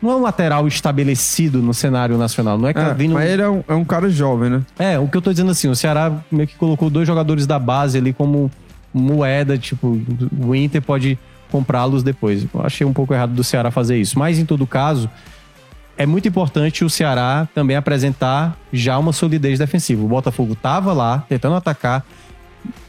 [0.03, 3.31] não é um lateral estabelecido no cenário nacional, não é que tá É, vindo mas
[3.31, 4.63] ele é um, é um cara jovem, né?
[4.79, 7.59] é, o que eu tô dizendo assim, o Ceará meio que colocou dois jogadores da
[7.59, 8.51] base ali como
[8.95, 10.01] moeda, tipo,
[10.43, 11.19] o Inter pode
[11.51, 12.47] comprá-los depois.
[12.55, 14.19] Eu achei um pouco errado do Ceará fazer isso.
[14.19, 15.09] Mas em todo caso,
[15.97, 20.03] é muito importante o Ceará também apresentar já uma solidez defensiva.
[20.03, 22.05] O Botafogo tava lá tentando atacar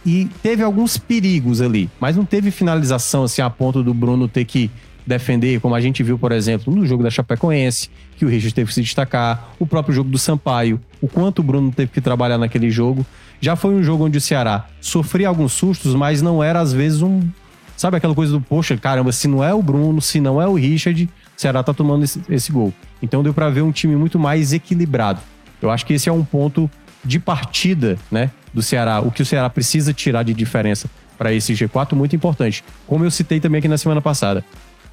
[0.05, 4.45] e teve alguns perigos ali, mas não teve finalização assim a ponto do Bruno ter
[4.45, 4.71] que
[5.05, 8.67] defender, como a gente viu, por exemplo, no jogo da Chapecoense, que o Richard teve
[8.67, 12.37] que se destacar, o próprio jogo do Sampaio, o quanto o Bruno teve que trabalhar
[12.37, 13.05] naquele jogo.
[13.39, 17.01] Já foi um jogo onde o Ceará sofria alguns sustos, mas não era às vezes
[17.01, 17.21] um.
[17.75, 20.53] Sabe aquela coisa do, poxa, caramba, se não é o Bruno, se não é o
[20.53, 21.09] Richard,
[21.41, 22.71] Ceará tá tomando esse, esse gol.
[23.01, 25.19] Então deu pra ver um time muito mais equilibrado.
[25.59, 26.69] Eu acho que esse é um ponto
[27.03, 28.99] de partida, né, do Ceará.
[28.99, 30.87] O que o Ceará precisa tirar de diferença
[31.17, 32.63] para esse G4 muito importante.
[32.85, 34.45] Como eu citei também aqui na semana passada.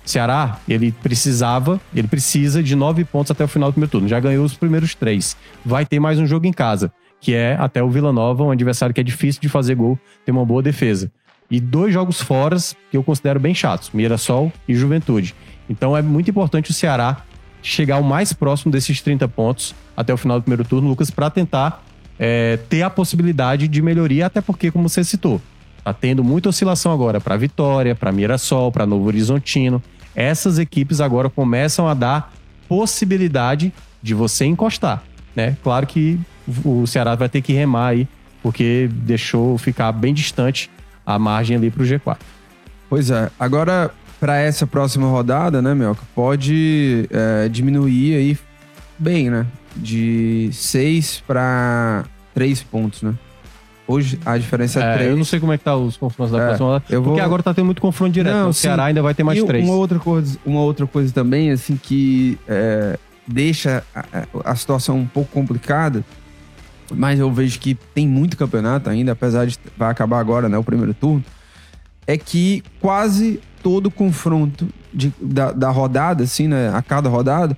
[0.06, 4.08] Ceará, ele precisava, ele precisa de nove pontos até o final do primeiro turno.
[4.08, 5.36] Já ganhou os primeiros três.
[5.62, 6.90] Vai ter mais um jogo em casa,
[7.20, 10.34] que é até o Vila Nova, um adversário que é difícil de fazer gol, tem
[10.34, 11.12] uma boa defesa.
[11.50, 12.56] E dois jogos fora
[12.90, 15.34] que eu considero bem chatos, Mirassol e Juventude.
[15.68, 17.22] Então é muito importante o Ceará
[17.62, 21.28] chegar o mais próximo desses 30 pontos até o final do primeiro turno, Lucas, para
[21.28, 21.84] tentar
[22.18, 25.40] é, ter a possibilidade de melhoria, até porque, como você citou,
[25.84, 29.82] tá tendo muita oscilação agora para Vitória, para Mirassol, para Novo Horizontino.
[30.14, 32.32] Essas equipes agora começam a dar
[32.68, 35.02] possibilidade de você encostar,
[35.34, 35.56] né?
[35.62, 36.18] Claro que
[36.64, 38.08] o Ceará vai ter que remar aí,
[38.42, 40.70] porque deixou ficar bem distante
[41.04, 42.18] a margem ali pro G4.
[42.88, 43.30] Pois é.
[43.38, 43.90] Agora,
[44.20, 48.38] para essa próxima rodada, né, Melka, pode é, diminuir aí
[48.98, 49.46] bem, né?
[49.76, 52.04] De 6 para
[52.34, 53.14] 3 pontos, né?
[53.86, 55.10] Hoje a diferença é É, 3.
[55.10, 57.12] eu não sei como é que tá os confrontos da É, próxima rodada, eu vou-
[57.12, 58.34] porque agora tá tendo muito confronto direto.
[58.34, 58.48] Não, né?
[58.50, 58.62] o sim.
[58.62, 59.64] Ceará ainda vai ter mais e três.
[59.64, 64.98] Uma outra coisa, uma outra coisa também, assim, que é, deixa a, a- a situação
[64.98, 66.04] um pouco complicada,
[66.94, 70.64] mas eu vejo que tem muito campeonato ainda, apesar de vai acabar agora, né, o
[70.64, 71.24] primeiro turno,
[72.06, 77.56] é que quase todo confronto de- da, da rodada, assim, né, a cada rodada,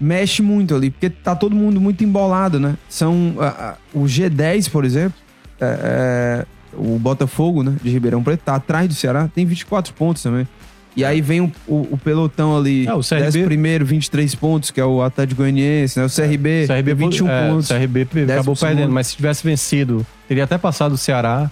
[0.00, 2.74] mexe muito ali, porque tá todo mundo muito embolado, né?
[2.88, 5.14] São a- a- o G10, por exemplo,
[5.60, 6.46] é, é,
[6.76, 10.46] o Botafogo, né, de Ribeirão Preto, tá atrás do Ceará, tem 24 pontos também.
[10.94, 13.30] E aí vem o, o- o pelotão ali, É, o CRB.
[13.30, 16.04] 10 primeiro, 23 pontos, que é o Atlético Goianiense, né?
[16.04, 17.70] O CRB, CRB 21 é, pontos.
[17.70, 21.50] O CRB acabou perdendo, mas se tivesse vencido, teria até passado o Ceará.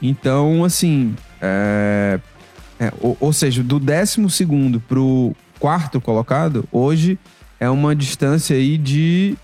[0.00, 2.18] Então, assim, é,
[2.86, 7.18] é, ou, ou seja, do 12 pro quarto colocado, hoje
[7.60, 9.36] é uma distância aí de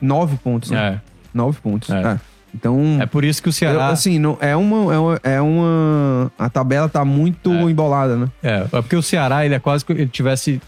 [0.00, 0.94] 9 pontos, né?
[0.94, 1.00] É.
[1.34, 1.90] 9 pontos.
[1.90, 2.00] É.
[2.00, 2.20] É.
[2.54, 3.88] Então, É por isso que o eu, Ceará.
[3.88, 5.20] assim, não, é, uma, é uma.
[5.22, 7.62] é uma- A tabela tá muito É.
[7.62, 8.28] embolada, né?
[8.42, 10.60] É, é porque o Ceará, ele é quase que ele tivesse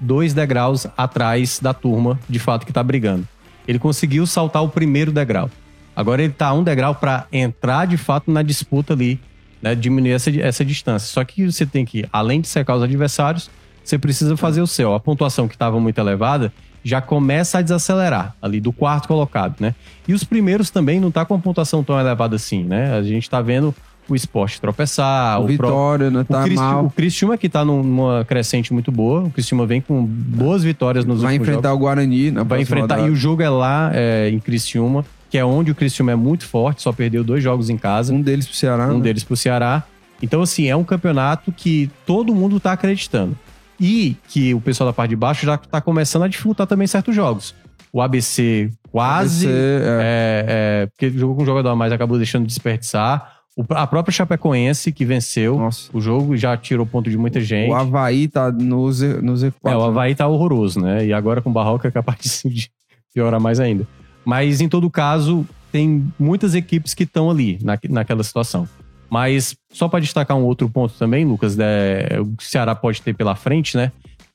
[0.00, 3.28] dois degraus atrás da turma, de fato, que tá brigando.
[3.66, 5.50] Ele conseguiu saltar o primeiro degrau.
[5.94, 9.20] Agora ele tá a um degrau para entrar, de fato, na disputa ali,
[9.62, 9.74] né?
[9.74, 11.08] Diminuir essa, essa distância.
[11.12, 13.50] Só que você tem que, além de secar os adversários,
[13.84, 14.94] você precisa fazer o seu.
[14.94, 16.52] A pontuação que estava muito elevada
[16.84, 19.74] já começa a desacelerar ali do quarto colocado, né?
[20.06, 22.94] E os primeiros também não tá com uma pontuação tão elevada assim, né?
[22.96, 23.74] A gente tá vendo
[24.08, 26.24] o esporte tropeçar, o o, Vitória, né?
[26.24, 26.84] Tá o, Cristi- mal.
[26.86, 29.24] o Cristiúma que tá num- numa crescente muito boa.
[29.24, 31.82] O Cristiúma vem com boas vitórias nos Vai últimos enfrentar jogos.
[31.82, 32.94] o Guarani na Vai enfrentar.
[32.94, 33.08] rodada.
[33.08, 36.46] E o jogo é lá é, em Criciúma, que é onde o Criciúma é muito
[36.46, 38.86] forte, só perdeu dois jogos em casa, Um deles pro Ceará.
[38.88, 39.02] um né?
[39.04, 39.82] deles pro Ceará.
[40.22, 43.36] Então, assim, é um campeonato que todo mundo tá acreditando.
[43.80, 47.14] E que o pessoal da parte de baixo já tá começando a dificultar também certos
[47.14, 47.54] jogos.
[47.92, 49.46] O ABC quase.
[49.46, 50.00] ABC, é.
[50.00, 50.44] É,
[50.82, 53.34] é, porque jogou com um jogador a mais, acabou deixando de desperdiçar.
[53.56, 55.88] O- a própria Chapecoense, que venceu Nossa.
[55.92, 57.70] o jogo, já tirou ponto de muita gente.
[57.70, 59.52] O Havaí tá no, Z, no Z4.
[59.66, 61.06] É, o Havaí tá horroroso, né?
[61.06, 62.68] E agora com o Barroca é capaz de
[63.14, 63.86] piorar mais ainda.
[64.28, 68.68] Mas em todo caso, tem muitas equipes que estão ali na, naquela situação.
[69.08, 73.34] Mas só para destacar um outro ponto também, Lucas, né, o Ceará pode ter pela
[73.34, 73.90] frente, né?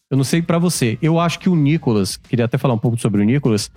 [0.09, 0.97] Eu não sei pra você.
[0.99, 3.69] Eu acho que o Nicolas, queria até falar um pouco sobre o Nicolas.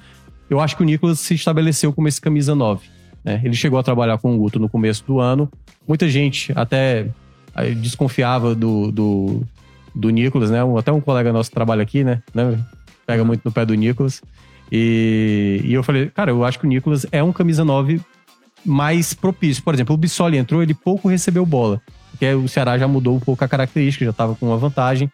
[0.48, 2.88] Eu acho que o Nicolas se estabeleceu como esse camisa 9.
[3.22, 3.42] Né?
[3.44, 5.50] Ele chegou a trabalhar com o Guto no começo do ano.
[5.86, 7.08] Muita gente até
[7.54, 9.42] eh, desconfiava do, do,
[9.94, 10.60] do Nicolas, né?
[10.78, 12.22] Até um colega nosso que trabalha aqui, né?
[12.34, 12.58] né?
[13.06, 14.22] Pega muito no pé do Nicolas.
[14.70, 18.00] E, e eu falei, cara, eu acho que o Nicolas é um camisa 9
[18.64, 19.62] mais propício.
[19.62, 21.80] Por exemplo, o Bissoli entrou, ele pouco recebeu bola.
[22.10, 25.10] Porque o Ceará já mudou um pouco a característica, já estava com uma vantagem.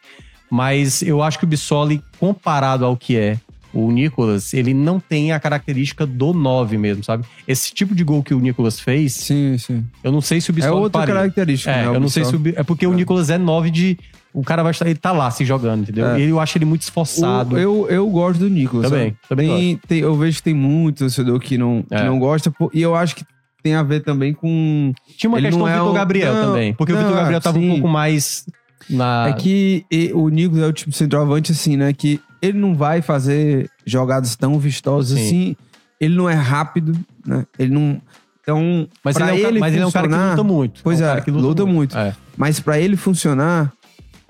[0.50, 3.38] Mas eu acho que o Bissoli, comparado ao que é
[3.74, 7.24] o Nicolas, ele não tem a característica do 9 mesmo, sabe?
[7.48, 9.82] Esse tipo de gol que o Nicolas fez, Sim, sim.
[10.04, 11.14] eu não sei se o É Bissoli outra faria.
[11.14, 11.96] característica, É, né?
[11.96, 13.98] eu não sei se o, é porque o Nicolas é 9 de
[14.34, 16.06] o cara vai estar, ele tá lá se jogando, entendeu?
[16.06, 16.20] É.
[16.20, 17.54] Ele, eu acho ele muito esforçado.
[17.54, 18.88] O- eu, eu gosto do Nicolas.
[18.90, 19.18] Também, sabe?
[19.28, 22.04] também Tem- tem- eu vejo que tem muito torcedor que não, que É.
[22.04, 22.52] não gosta.
[22.72, 23.24] E eu acho que
[23.62, 24.92] tem a ver também com.
[25.16, 27.16] Tinha uma ele questão do é Vitor o- Gabriel não, também, porque o não, Vitor
[27.18, 27.66] Gabriel tava sim.
[27.68, 28.44] um pouco mais
[28.90, 31.92] na É que o Nicolas é o tipo de centroavante, assim, né?
[31.92, 35.24] Que ele não vai fazer jogadas tão vistosas Sim.
[35.26, 35.56] assim.
[36.00, 37.46] Ele não é rápido, né?
[37.58, 38.00] Ele não.
[38.42, 40.80] Então, mas ele, é um, ele mas ele é um cara que luta muito.
[40.82, 41.96] Pois um é, cara que luta muito.
[41.96, 42.12] É.
[42.36, 43.72] Mas pra ele funcionar,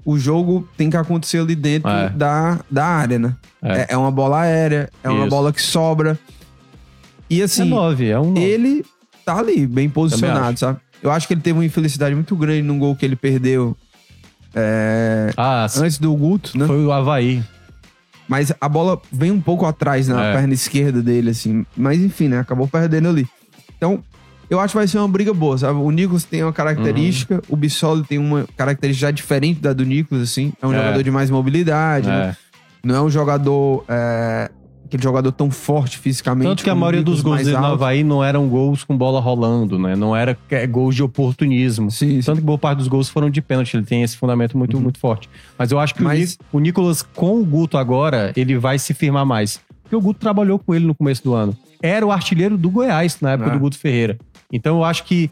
[0.04, 2.08] o jogo tem que acontecer ali dentro É.
[2.10, 3.36] da, da área, né?
[3.62, 3.72] É.
[3.80, 5.30] É, é uma bola aérea, é uma Isso.
[5.30, 6.18] bola que sobra.
[7.30, 8.40] E é assim, nove, é um nove.
[8.42, 8.84] ele
[9.24, 10.78] tá ali, bem posicionado, sabe?
[11.02, 13.76] Eu acho que ele teve uma infelicidade muito grande num gol que ele perdeu
[14.54, 16.66] é, Ah, antes do Guto, né?
[16.66, 17.42] foi o Havaí.
[18.28, 20.32] Mas a bola vem um pouco atrás na É.
[20.34, 21.66] perna esquerda dele, assim.
[21.76, 22.38] Mas enfim, né?
[22.38, 23.26] Acabou perdendo ali.
[23.76, 24.02] Então,
[24.52, 25.78] eu acho que vai ser uma briga boa, sabe?
[25.78, 27.40] O Nicolas tem uma característica, Uhum.
[27.50, 30.52] o Bissoli tem uma característica já diferente da do Nicolas, assim.
[30.60, 30.76] É um É.
[30.76, 32.36] jogador de mais mobilidade, né?
[32.36, 32.86] É.
[32.86, 33.84] Não é um jogador.
[33.88, 34.50] é,
[34.84, 36.46] aquele jogador tão forte fisicamente.
[36.48, 37.64] Tanto que a o maioria dos gols dele no.
[37.64, 39.96] Havaí não eram gols com bola rolando, né?
[39.96, 41.90] Não era é, gols de oportunismo.
[41.90, 42.26] Sim, sim.
[42.26, 44.98] Tanto que boa parte dos gols foram de pênalti, ele tem esse fundamento muito, muito
[44.98, 45.30] forte.
[45.58, 48.78] Mas eu acho que o Mas- Ni- o, Nicolas, com o Guto agora, ele vai
[48.78, 49.58] se firmar mais.
[49.82, 51.56] Porque o Guto trabalhou com ele no começo do ano.
[51.82, 53.52] Era o artilheiro do Goiás na época É.
[53.54, 54.18] do Guto Ferreira.
[54.52, 55.30] Então eu acho que,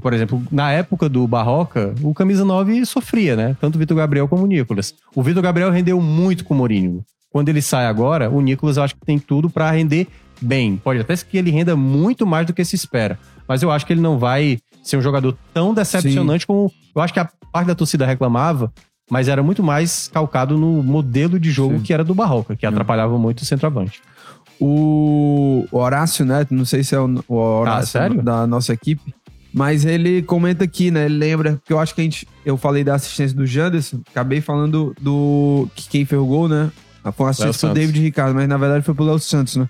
[0.00, 3.56] por, exemplo, na época do Barroca, o camisa 9 sofria, né?
[3.60, 4.94] Tanto o Vitor Gabriel como o Nicolas.
[5.14, 7.04] O Vitor Gabriel rendeu muito com o Mourinho.
[7.30, 10.06] Quando ele sai agora, o Nicolas eu acho que tem tudo pra render
[10.40, 10.76] bem.
[10.76, 13.18] Pode até ser que ele renda muito mais do que se espera.
[13.48, 17.12] Mas eu acho que ele não vai ser um jogador tão decepcionante como eu acho
[17.12, 18.72] que a parte da torcida reclamava,
[19.10, 21.82] mas era muito mais calcado no modelo de jogo Sim.
[21.82, 24.00] que era do Barroca, que atrapalhava muito o centroavante.
[24.60, 29.14] O Horácio Neto, não sei se é o, Horácio Ah, da nossa equipe,
[29.52, 31.06] mas ele comenta aqui, né?
[31.06, 32.26] Ele lembra, porque eu acho que a gente.
[32.44, 35.68] Eu falei da assistência do Janderson, acabei falando do.
[35.74, 36.70] que quem fez o gol, né?
[37.16, 37.74] Foi uma assistência do.
[37.74, 39.68] David Ricardo, mas na verdade foi pro Léo Santos, né?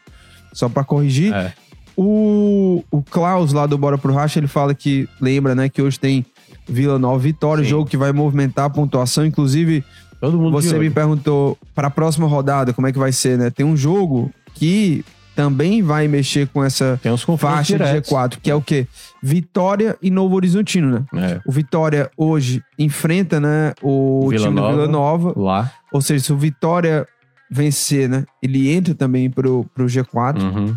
[0.52, 1.34] Só pra corrigir.
[1.34, 1.52] É.
[1.96, 5.98] O, o Klaus lá do Bora pro Racha, ele fala que lembra, né, que hoje
[5.98, 6.26] tem
[6.66, 7.70] Vila Nova Vitória, Sim.
[7.70, 9.24] jogo que vai movimentar a pontuação.
[9.24, 9.84] Inclusive,
[10.20, 13.50] Todo mundo você me perguntou para a próxima rodada como é que vai ser, né?
[13.50, 16.98] Tem um jogo que também vai mexer com essa
[17.36, 18.10] faixa de diretos.
[18.10, 18.86] G4, que é o quê?
[19.22, 21.32] Vitória e Novo Horizontino, né?
[21.32, 21.40] É.
[21.44, 24.72] O Vitória hoje enfrenta, né, o Vila time do Nova.
[24.72, 25.34] Vila Nova.
[25.36, 25.72] Lá.
[25.92, 27.06] Ou seja, se o Vitória
[27.50, 30.40] vencer, né, ele entra também pro, pro G4.
[30.40, 30.76] Uhum.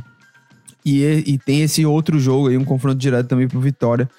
[0.83, 4.09] E, e tem esse outro jogo aí, um confronto direto também pro Vitória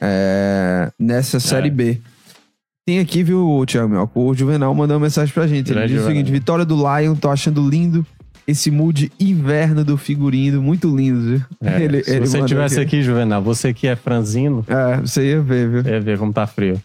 [0.00, 2.00] é, nessa Série B.
[2.84, 4.10] Tem aqui, viu, Thiago?
[4.14, 5.70] O Juvenal mandou uma mensagem pra gente.
[5.70, 8.04] Ele Grande diz o seguinte: Vitória do Lion, tô achando lindo
[8.46, 10.60] esse mood inverno do figurino.
[10.62, 11.42] Muito lindo, viu?
[11.62, 15.30] É, Ele- se ele você mandou tivesse aqui, Juvenal, você que é franzino, É, você
[15.30, 15.92] ia ver, viu?
[15.94, 16.80] é ver como tá frio.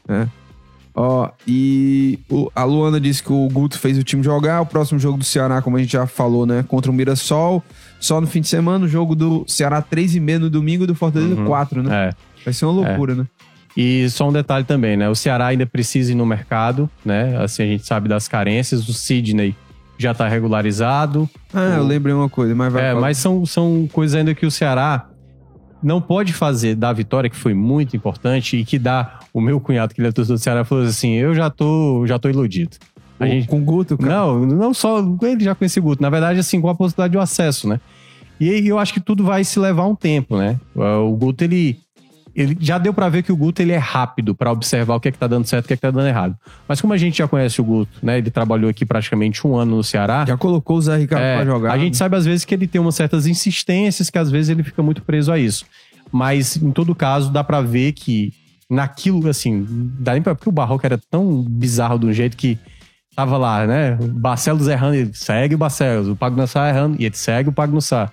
[0.99, 4.62] Ó, e o- a Luana disse que o Guto fez o time jogar.
[4.62, 6.66] O próximo jogo do Ceará, como a gente já falou, né?
[6.68, 7.64] Contra o Mirassol.
[7.99, 10.88] Só no fim de semana, o jogo do Ceará 3 e meia no domingo e
[10.88, 11.45] do Fortaleza Uhum.
[11.45, 12.10] 4, né?
[12.10, 12.14] É.
[12.43, 13.26] Vai ser uma loucura, né?
[13.76, 15.08] E só um detalhe também, né?
[15.08, 17.38] O Ceará ainda precisa ir no mercado, né?
[17.43, 18.89] Assim, a gente sabe das carências.
[18.89, 19.55] O Sidney
[19.98, 21.30] já tá regularizado.
[21.54, 23.02] Ah, eu O- lembrei uma coisa, mas vai É, falar.
[23.02, 25.10] mas são, são coisas ainda que o Ceará
[25.82, 29.20] não pode fazer da vitória, que foi muito importante, e que dá.
[29.34, 32.18] O meu cunhado, que ele é torcedor do Ceará, falou assim: eu já tô, já
[32.18, 32.76] tô iludido.
[33.20, 34.12] A O- gente, Com o Guto, cara.
[34.16, 37.18] não, não só ele já conhecia o Guto, na verdade, assim, com a possibilidade de
[37.20, 37.80] acesso, né?
[38.39, 40.60] E aí eu acho que tudo vai se levar um tempo, né?
[40.76, 41.80] O Guto, ele.
[42.38, 45.08] Ele já deu pra ver que o Guto ele é rápido pra observar o que
[45.08, 46.36] é que tá dando certo e o que é que tá dando errado.
[46.68, 48.20] Mas como a gente já conhece o Guto, né?
[48.20, 50.24] Ele trabalhou aqui praticamente um ano no Ceará.
[50.24, 51.74] Já colocou o Zé Ricardo É, pra jogar.
[51.74, 54.62] A gente sabe às vezes que ele tem umas certas insistências que às vezes ele
[54.62, 55.66] fica muito preso a isso.
[56.12, 58.32] Mas em todo caso dá pra ver que
[58.70, 59.66] naquilo assim,
[60.00, 62.59] dá nem pra porque o Barroco era tão bizarro de um jeito que
[63.16, 63.97] tava lá, né?
[64.00, 68.12] O Barcelos errando, ele segue o Barcelos, o Pagnussá errando e ele segue o Pagnussá.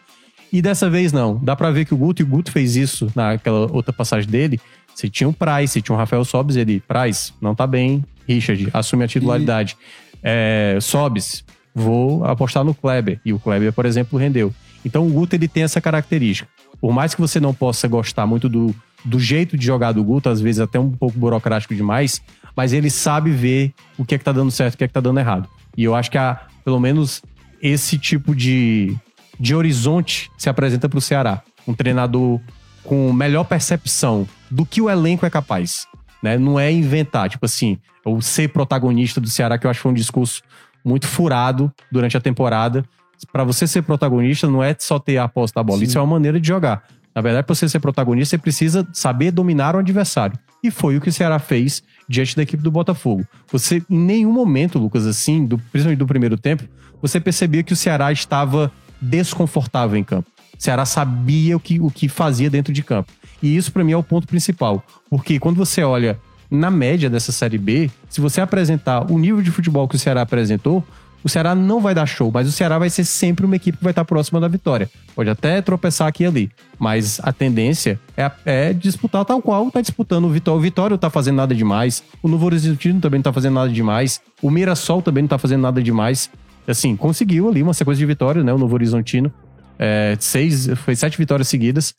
[0.55, 1.37] E dessa vez não.
[1.43, 4.61] Dá pra ver que o Guto, e o Guto fez isso naquela outra passagem dele.
[4.95, 8.05] Você tinha o Price, você tinha o Rafael Sobes, ele, Price, não tá bem.
[8.29, 9.77] Richard, assume a titularidade.
[10.23, 11.45] É, Sobes,
[11.75, 13.19] vou apostar no Kleber.
[13.25, 14.55] E o Kleber, por exemplo, rendeu.
[14.85, 16.49] Então o Guto, ele tem essa característica.
[16.81, 18.73] Por mais que você não possa gostar muito do,
[19.05, 22.23] do jeito de jogar do Guto, às vezes até um pouco burocrático demais,
[22.55, 24.87] mas ele sabe ver o que é que tá dando certo e o que é
[24.87, 25.49] que tá dando errado.
[25.77, 27.23] E eu acho que, a, pelo menos,
[27.61, 28.97] esse tipo de,
[29.39, 31.43] de horizonte se apresenta para o Ceará.
[31.67, 32.41] Um treinador
[32.85, 35.87] com melhor percepção do que o elenco é capaz.
[36.23, 36.39] Né?
[36.39, 39.93] Não é inventar, tipo assim, o ser protagonista do Ceará, que eu acho que foi
[39.93, 40.43] um discurso
[40.85, 42.85] muito furado durante a temporada.
[43.33, 45.87] Para você ser protagonista, não é só ter a posse da bola, Sim.
[45.87, 46.85] isso é uma maneira de jogar.
[47.15, 50.37] Na verdade, para você ser protagonista, você precisa saber dominar o adversário.
[50.63, 53.25] E foi o que o Ceará fez diante da equipe do Botafogo.
[53.53, 56.65] Você, em nenhum momento, Lucas, assim, do, principalmente do primeiro tempo,
[57.01, 58.73] você percebia que o Ceará estava
[59.05, 60.29] desconfortável em campo.
[60.59, 63.13] O Ceará sabia o que, o que fazia dentro de campo.
[63.43, 64.83] E isso, para mim, é o ponto principal.
[65.11, 66.19] Porque quando você olha
[66.51, 70.23] na média dessa Série B, se você apresentar o nível de futebol que o Ceará
[70.23, 70.85] apresentou,
[71.25, 73.83] o Ceará não vai dar show, mas o Ceará vai ser sempre uma equipe que
[73.83, 74.91] vai estar próxima da vitória.
[75.17, 79.81] Pode até tropeçar aqui e ali, mas a tendência é, é disputar tal qual tá
[79.81, 80.59] disputando o Vitória.
[80.59, 83.73] O Vitória não tá fazendo nada demais, o Novo Horizontino também não tá fazendo nada
[83.73, 86.31] demais, o Mirassol também não tá fazendo nada demais.
[86.67, 88.53] Assim, conseguiu ali uma sequência de vitórias, né?
[88.53, 89.33] O Novo Horizontino.
[89.79, 91.95] É, seis, foi sete vitórias seguidas.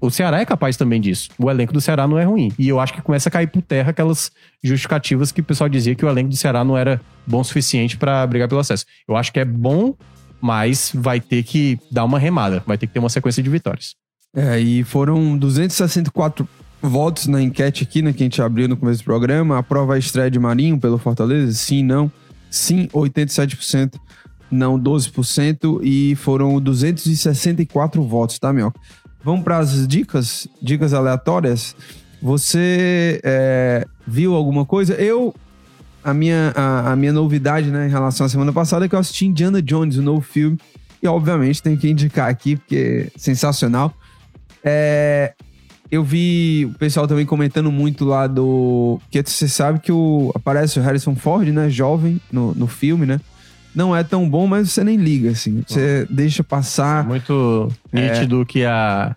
[0.00, 1.30] O Ceará é capaz também disso.
[1.38, 2.52] O elenco do Ceará não é ruim.
[2.58, 4.30] E eu acho que começa a cair por terra aquelas
[4.62, 7.96] justificativas que o pessoal dizia que o elenco do Ceará não era bom o suficiente
[7.96, 8.84] para brigar pelo acesso.
[9.08, 9.94] Eu acho que é bom,
[10.40, 12.62] mas vai ter que dar uma remada.
[12.66, 13.94] Vai ter que ter uma sequência de vitórias.
[14.34, 16.46] É, e foram 264
[16.82, 19.58] votos na enquete aqui, né, que a gente abriu no começo do programa.
[19.58, 21.52] Aprova a estreia de Marinho pelo Fortaleza?
[21.52, 22.12] Sim, não.
[22.56, 24.00] Sim, 87%.
[24.50, 25.80] Não, 12%.
[25.82, 28.80] E foram 264 votos, tá, Mioca?
[29.22, 31.76] Vamos para as dicas, dicas aleatórias.
[32.22, 34.94] Você é, viu alguma coisa?
[34.94, 35.34] Eu,
[36.02, 38.98] a minha, a, a minha novidade, né, em relação à semana passada é que eu
[38.98, 40.58] assisti Indiana Jones, o novo filme.
[41.02, 43.92] E, obviamente, tenho que indicar aqui, porque é sensacional.
[44.64, 45.34] É,
[45.90, 49.00] eu vi o pessoal também comentando muito lá do.
[49.10, 51.70] Que você sabe que o, aparece o Harrison Ford, né?
[51.70, 53.20] Jovem no, no filme, né?
[53.74, 55.62] Não é tão bom, mas você nem liga, assim.
[55.66, 57.04] Você deixa passar.
[57.04, 59.14] Muito nítido que a.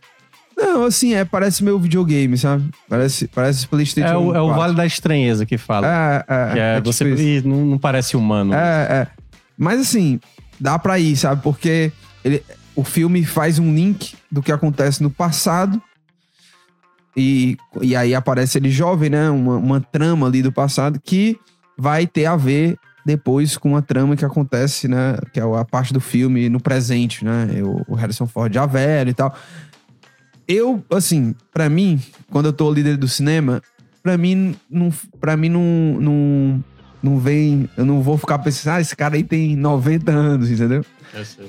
[0.55, 2.65] Não, assim, é, parece meu videogame, sabe?
[2.89, 4.59] Parece, parece PlayStation É o, é o 4.
[4.59, 5.87] Vale da Estranheza que fala.
[5.87, 7.15] É, é, que é, é tipo você.
[7.15, 8.53] Ih, não, não parece humano.
[8.53, 9.07] É, é.
[9.57, 10.19] Mas assim,
[10.59, 11.41] dá pra ir, sabe?
[11.41, 11.93] Porque
[12.23, 12.43] ele,
[12.75, 15.81] o filme faz um link do que acontece no passado.
[17.15, 19.29] E, e aí aparece ele jovem, né?
[19.29, 21.37] Uma, uma trama ali do passado que
[21.77, 25.17] vai ter a ver depois com a trama que acontece, né?
[25.33, 27.47] Que é a parte do filme no presente, né?
[27.63, 29.33] O, o Harrison Ford já velho e tal.
[30.47, 33.61] Eu, assim, pra mim, quando eu tô líder do cinema,
[34.01, 35.61] pra mim, não, pra mim não,
[35.99, 36.63] não,
[37.01, 37.69] não vem.
[37.77, 40.83] Eu não vou ficar pensando, ah, esse cara aí tem 90 anos, entendeu?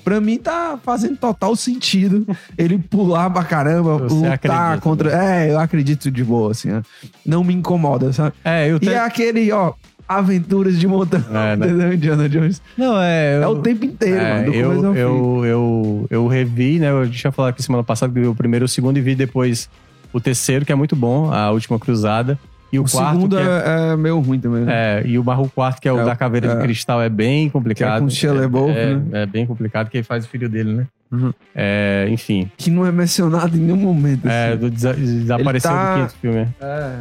[0.04, 2.26] Pra mim tá fazendo total sentido
[2.56, 4.78] ele pular pra caramba, Você lutar acredita, né?
[4.80, 5.24] contra.
[5.24, 6.70] É, eu acredito de boa, assim.
[6.72, 6.82] ó.
[7.24, 8.34] Não me incomoda, sabe?
[8.44, 8.88] É, eu E te...
[8.90, 9.72] é aquele, ó,
[10.08, 11.24] aventuras de montanha.
[11.32, 11.94] É, né?
[11.94, 12.60] Indiana Jones.
[12.76, 13.40] Não, é.
[13.40, 14.44] É eu- o tempo inteiro, É, mano.
[14.46, 14.98] Do começo eu, ao fim.
[14.98, 16.90] eu, eu, eu revi, né?
[16.90, 19.14] Eu tinha falado aqui semana passada que vi o primeiro e o segundo e vi
[19.14, 19.68] depois
[20.12, 22.38] o terceiro, que é muito bom, a última cruzada.
[22.72, 23.12] E o, O quarto.
[23.14, 24.62] segundo é, é, é meio ruim também.
[24.64, 24.72] né?
[25.00, 26.54] é, e o barro quarto, que é o É, da caveira é.
[26.56, 27.88] de cristal, é bem complicado.
[27.90, 29.22] Que é com Shia LaBeouf, é, né?
[29.22, 30.86] é bem complicado, que ele faz o filho dele, né?
[31.10, 31.32] Uhum.
[31.54, 32.48] É, enfim.
[32.56, 34.28] Que não é mencionado em nenhum momento.
[34.28, 34.58] É, assim.
[34.58, 36.48] do desa- desapareceu tá- do quinto filme.
[36.60, 36.96] É.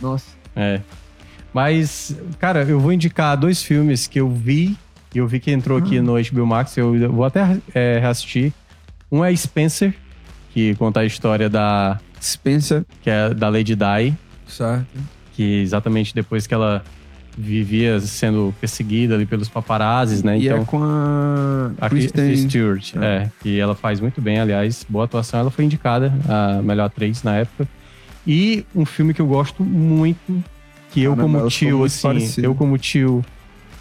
[0.00, 0.26] Nossa.
[0.54, 0.80] É.
[1.52, 4.76] Mas, cara, eu vou indicar dois filmes que eu vi.
[5.14, 6.76] E eu vi que entrou aqui no HBO Max.
[6.76, 8.52] Eu vou até é, reassistir.
[9.10, 9.94] Um é Spencer,
[10.52, 12.84] que conta a história da, Spencer.
[13.02, 14.14] que é da Lady Di.
[14.54, 14.86] Certo.
[15.34, 16.82] Que exatamente depois que ela
[17.36, 20.38] vivia sendo perseguida ali pelos paparazzis, né?
[20.38, 22.36] e então, é com a, a Kristen...
[22.36, 23.04] Stewart, É.
[23.04, 23.30] é.
[23.44, 24.86] E ela faz muito bem, aliás.
[24.88, 25.40] Boa atuação.
[25.40, 27.68] Ela foi indicada a melhor atriz na época.
[28.26, 30.42] E um filme que eu gosto muito,
[30.92, 32.44] que eu Caramba, como tio, assim, parecidas.
[32.44, 33.24] eu como tio...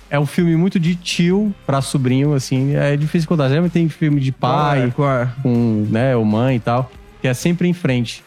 [0.10, 2.76] É um filme muito de tio pra sobrinho, assim.
[2.76, 3.50] É difícil contar.
[3.50, 5.28] Geralmente tem filme de pai, Qual é?
[5.41, 6.91] com, né, ou mãe e tal,
[7.22, 8.24] que é sempre em frente.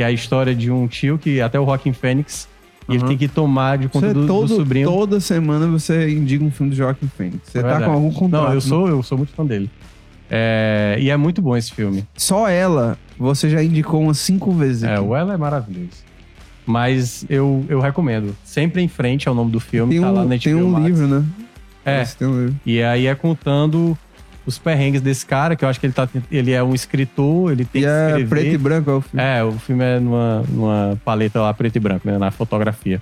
[0.00, 2.48] Que é a história de um tio que até o Rockin' Fênix,
[2.88, 3.08] e ele Uhum.
[3.08, 4.88] tem que tomar de conta Você, do, do todo, sobrinho.
[4.88, 7.40] Toda semana você indica um filme do Joaquim Phoenix.
[7.44, 8.42] Você É tá com algum contrato.
[8.44, 8.60] Não, eu né?
[8.62, 9.68] sou, eu sou muito fã dele.
[10.30, 12.06] É, e é muito bom esse filme.
[12.16, 14.84] Só ela, você já indicou umas cinco vezes.
[14.84, 15.02] É, aqui.
[15.02, 15.90] o Ela é maravilhoso.
[16.64, 18.34] Mas eu, eu recomendo.
[18.42, 20.70] Sempre em frente é o nome do filme, Tem tá lá um, na tem um
[20.70, 20.86] Max.
[20.86, 21.24] livro, né?
[21.84, 22.56] É, Esse Tem um livro.
[22.64, 23.98] e aí é contando
[24.50, 27.64] os perrengues desse cara, que eu acho que ele, tá, ele é um escritor, ele
[27.64, 28.28] tem E que é escrever.
[28.28, 29.24] preto e branco é o filme.
[29.24, 33.00] É, o filme é numa, numa paleta lá preto e branco, né, na fotografia.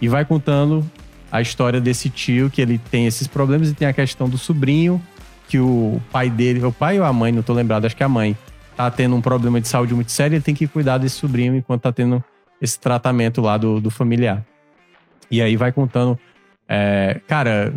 [0.00, 0.84] E vai contando
[1.30, 5.00] a história desse tio que ele tem esses problemas e tem a questão do sobrinho,
[5.48, 8.06] que o pai dele, o pai ou a mãe, não tô lembrado, acho que é
[8.06, 8.36] a mãe,
[8.76, 11.82] tá tendo um problema de saúde muito sério, ele tem que cuidar desse sobrinho enquanto
[11.82, 12.24] tá tendo
[12.60, 14.44] esse tratamento lá do, do familiar.
[15.30, 16.18] E aí vai contando.
[16.68, 17.72] é, cara,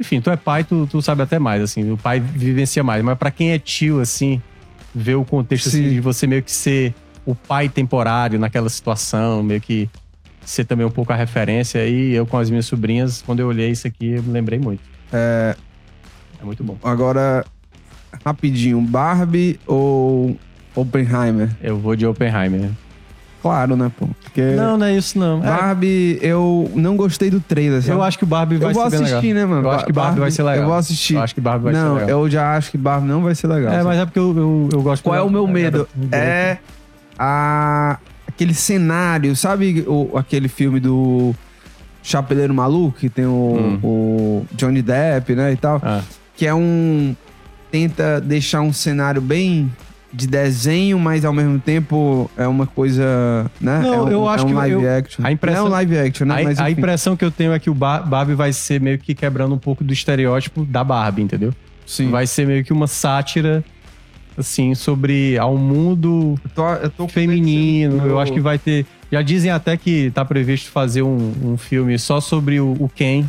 [0.00, 1.90] Enfim, tu é pai, tu, tu sabe até mais, assim.
[1.92, 3.04] O pai vivencia mais.
[3.04, 4.40] Mas pra quem é tio, assim,
[4.94, 5.90] ver o contexto assim, Sim.
[5.90, 6.94] de você meio que ser
[7.26, 9.88] o pai temporário naquela situação, meio que
[10.42, 11.86] ser também um pouco a referência.
[11.86, 14.80] E eu com as minhas sobrinhas, quando eu olhei isso aqui, eu me lembrei muito.
[15.12, 15.54] É,
[16.40, 16.78] É muito bom.
[16.82, 17.44] agora,
[18.24, 20.34] rapidinho, Barbie ou
[20.74, 21.50] Oppenheimer?
[21.62, 22.70] Eu vou de Oppenheimer.
[23.42, 24.06] Claro, né, pô?
[24.22, 25.38] Porque Não, não é isso não.
[25.42, 27.94] É, Barbie, eu não gostei do trailer, sabe?
[27.96, 29.48] eu acho que o Barbie vai eu vou ser bem assistir, legal.
[29.48, 29.66] né, mano?
[29.66, 30.60] Eu acho que Barbie vai ser legal.
[30.62, 31.14] Eu vou assistir.
[31.14, 32.08] Eu acho que Barbie vai não, ser legal.
[32.10, 33.72] eu já acho que Barbie não vai ser legal.
[33.72, 33.84] É, sabe?
[33.84, 35.02] mas é porque eu, eu, eu gosto...
[35.02, 35.88] Qual é o meu medo?
[36.12, 36.18] É...
[36.18, 36.58] É
[37.18, 41.34] a, aquele cenário, sabe o, aquele filme do
[42.02, 43.78] Chapeleiro Maluco, que tem o, Hum.
[43.82, 46.02] o Johnny Depp, né, e tal, Ah,
[46.36, 47.14] que é um...
[47.70, 49.70] Tenta deixar um cenário bem
[50.12, 53.80] de desenho, mas ao mesmo tempo é uma coisa, né?
[53.80, 55.24] Não, é um, eu acho é um que live eu- action.
[55.24, 56.40] a impressão- Não é um live action, né?
[56.40, 58.98] a, mas a impressão que eu tenho é que o Bar- Barbie vai ser meio
[58.98, 61.52] que quebrando um pouco do estereótipo da Barbie, entendeu?
[61.86, 62.10] Sim.
[62.10, 63.64] Vai ser meio que uma sátira,
[64.36, 68.04] assim, sobre ao mundo Eu tô, eu tô feminino.
[68.06, 68.86] Eu acho que vai ter.
[69.12, 73.24] Já dizem até que tá previsto fazer um, um filme só sobre o, o Ken,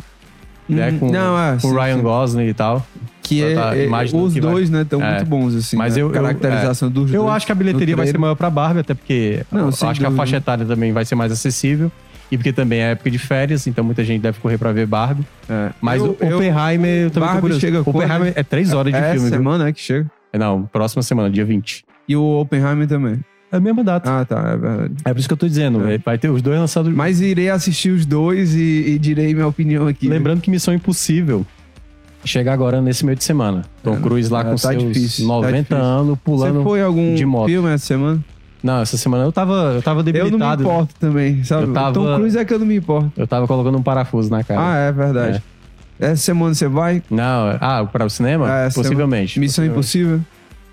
[0.68, 0.90] né?
[0.92, 2.02] Hum, Com, não, é, com sim, Ryan sim.
[2.02, 2.86] Gosling e tal.
[3.22, 5.10] Que Eu tá- é, é, os que vai- dois, né, estão É.
[5.14, 5.76] muito bons, assim.
[5.76, 6.02] Mas né?
[6.02, 7.14] eu- eu- Caracterização dos dois.
[7.14, 9.78] Eu acho que a bilheteria vai ser maior pra Barbie, até porque Não, eu acho
[9.78, 10.10] que a dúvida.
[10.10, 11.90] faixa etária também vai ser mais acessível.
[12.30, 15.22] E porque também é época de férias, então muita gente deve correr pra ver Barbie.
[15.48, 15.70] É.
[15.80, 17.60] Mas Eu- o Oppenheimer, eu também tô Barbie curioso.
[17.60, 17.80] chega?
[17.82, 19.38] Oppenheimer é três horas de é filme, viu?
[19.38, 20.10] semana, né, que chega.
[20.38, 21.84] Não, próxima semana, dia 20.
[22.08, 23.20] E o Oppenheimer também.
[23.52, 24.10] É a mesma data.
[24.20, 24.94] Ah, tá, é verdade.
[25.04, 25.98] É por isso que eu tô dizendo, É.
[25.98, 26.90] vai ter os dois lançados.
[26.92, 30.08] Mas irei assistir os dois e, e direi minha opinião aqui.
[30.08, 31.44] Lembrando que Missão Impossível
[32.24, 33.62] chega agora nesse meio de semana.
[33.82, 35.76] Tom É, Cruise lá é, com tá seus difícil, tá 90 difícil.
[35.84, 36.54] anos pulando.
[36.58, 37.46] Você foi algum de moto.
[37.48, 38.24] filme essa semana?
[38.62, 40.62] Não, essa semana eu tava, eu tava Eu não me debilitado.
[40.62, 41.64] importo também, sabe?
[41.66, 43.12] Eu tava- Tom Cruise é que eu não me importo.
[43.16, 44.60] Eu tava colocando um parafuso na cara.
[44.72, 45.42] Ah, é verdade.
[45.98, 47.02] Essa semana você vai?
[47.10, 48.46] Não, ah, para o cinema?
[48.48, 49.38] Ah, essa Possivelmente.
[49.40, 49.64] Missão.
[49.64, 50.20] Impossível?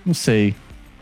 [0.06, 0.56] Não sei.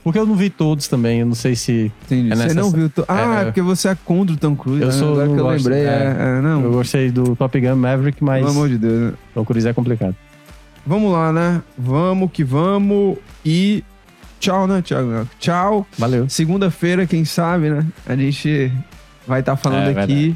[0.04, 1.92] Porque eu não vi todos também, eu não sei se.
[2.06, 2.32] Entendi.
[2.32, 2.90] É você não viu?
[2.90, 4.82] to- Ah, é, é, porque você é contra o Tom Cruise.
[4.82, 4.94] Eu né?
[4.94, 5.84] sou- Agora que eu gosto, lembrei.
[5.86, 5.86] é.
[5.86, 6.62] É, é, não.
[6.64, 9.12] Eu gostei do Top Gun Maverick, mas Pelo amor de Deus.
[9.12, 9.14] né?
[9.34, 10.16] Tom Cruise é complicado.
[10.88, 11.62] Vamos lá, né?
[11.78, 13.18] Vamos que vamos.
[13.46, 13.84] E
[14.40, 15.28] tchau, né, Thiago?
[15.40, 15.86] Tchau.
[15.98, 16.30] Valeu.
[16.30, 17.86] Segunda-feira, quem sabe, né?
[18.06, 18.72] A gente
[19.28, 20.36] vai estar falando É, aqui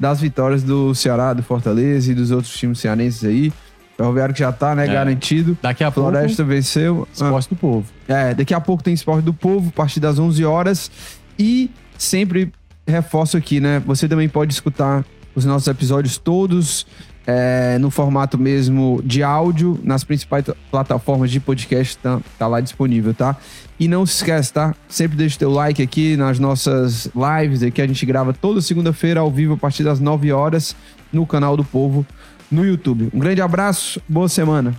[0.00, 3.48] das vitórias do Ceará, do Fortaleza e dos outros times cearenses aí.
[3.48, 4.86] O Ferroviário que já tá, né?
[4.86, 4.92] É.
[4.92, 5.56] Garantido.
[5.60, 7.06] Daqui a pouco, Floresta venceu.
[7.20, 7.86] Ah, esporte do povo.
[8.08, 10.90] é, daqui a pouco tem Esporte do Povo, a partir das 11 horas.
[11.38, 12.50] E sempre
[12.86, 13.80] reforço aqui, né?
[13.86, 15.04] Você também pode escutar
[15.34, 16.86] os nossos episódios todos
[17.26, 23.14] é, no formato mesmo de áudio, nas principais plataformas de podcast, tá, tá lá disponível,
[23.14, 23.36] tá?
[23.78, 24.74] E não se esquece, tá?
[24.88, 27.80] Sempre deixa o teu like aqui nas nossas lives aqui.
[27.82, 30.76] A gente grava toda segunda-feira ao vivo a partir das 9 horas
[31.12, 32.06] no canal do Povo
[32.50, 33.08] no YouTube.
[33.12, 34.74] Um grande abraço, boa semana.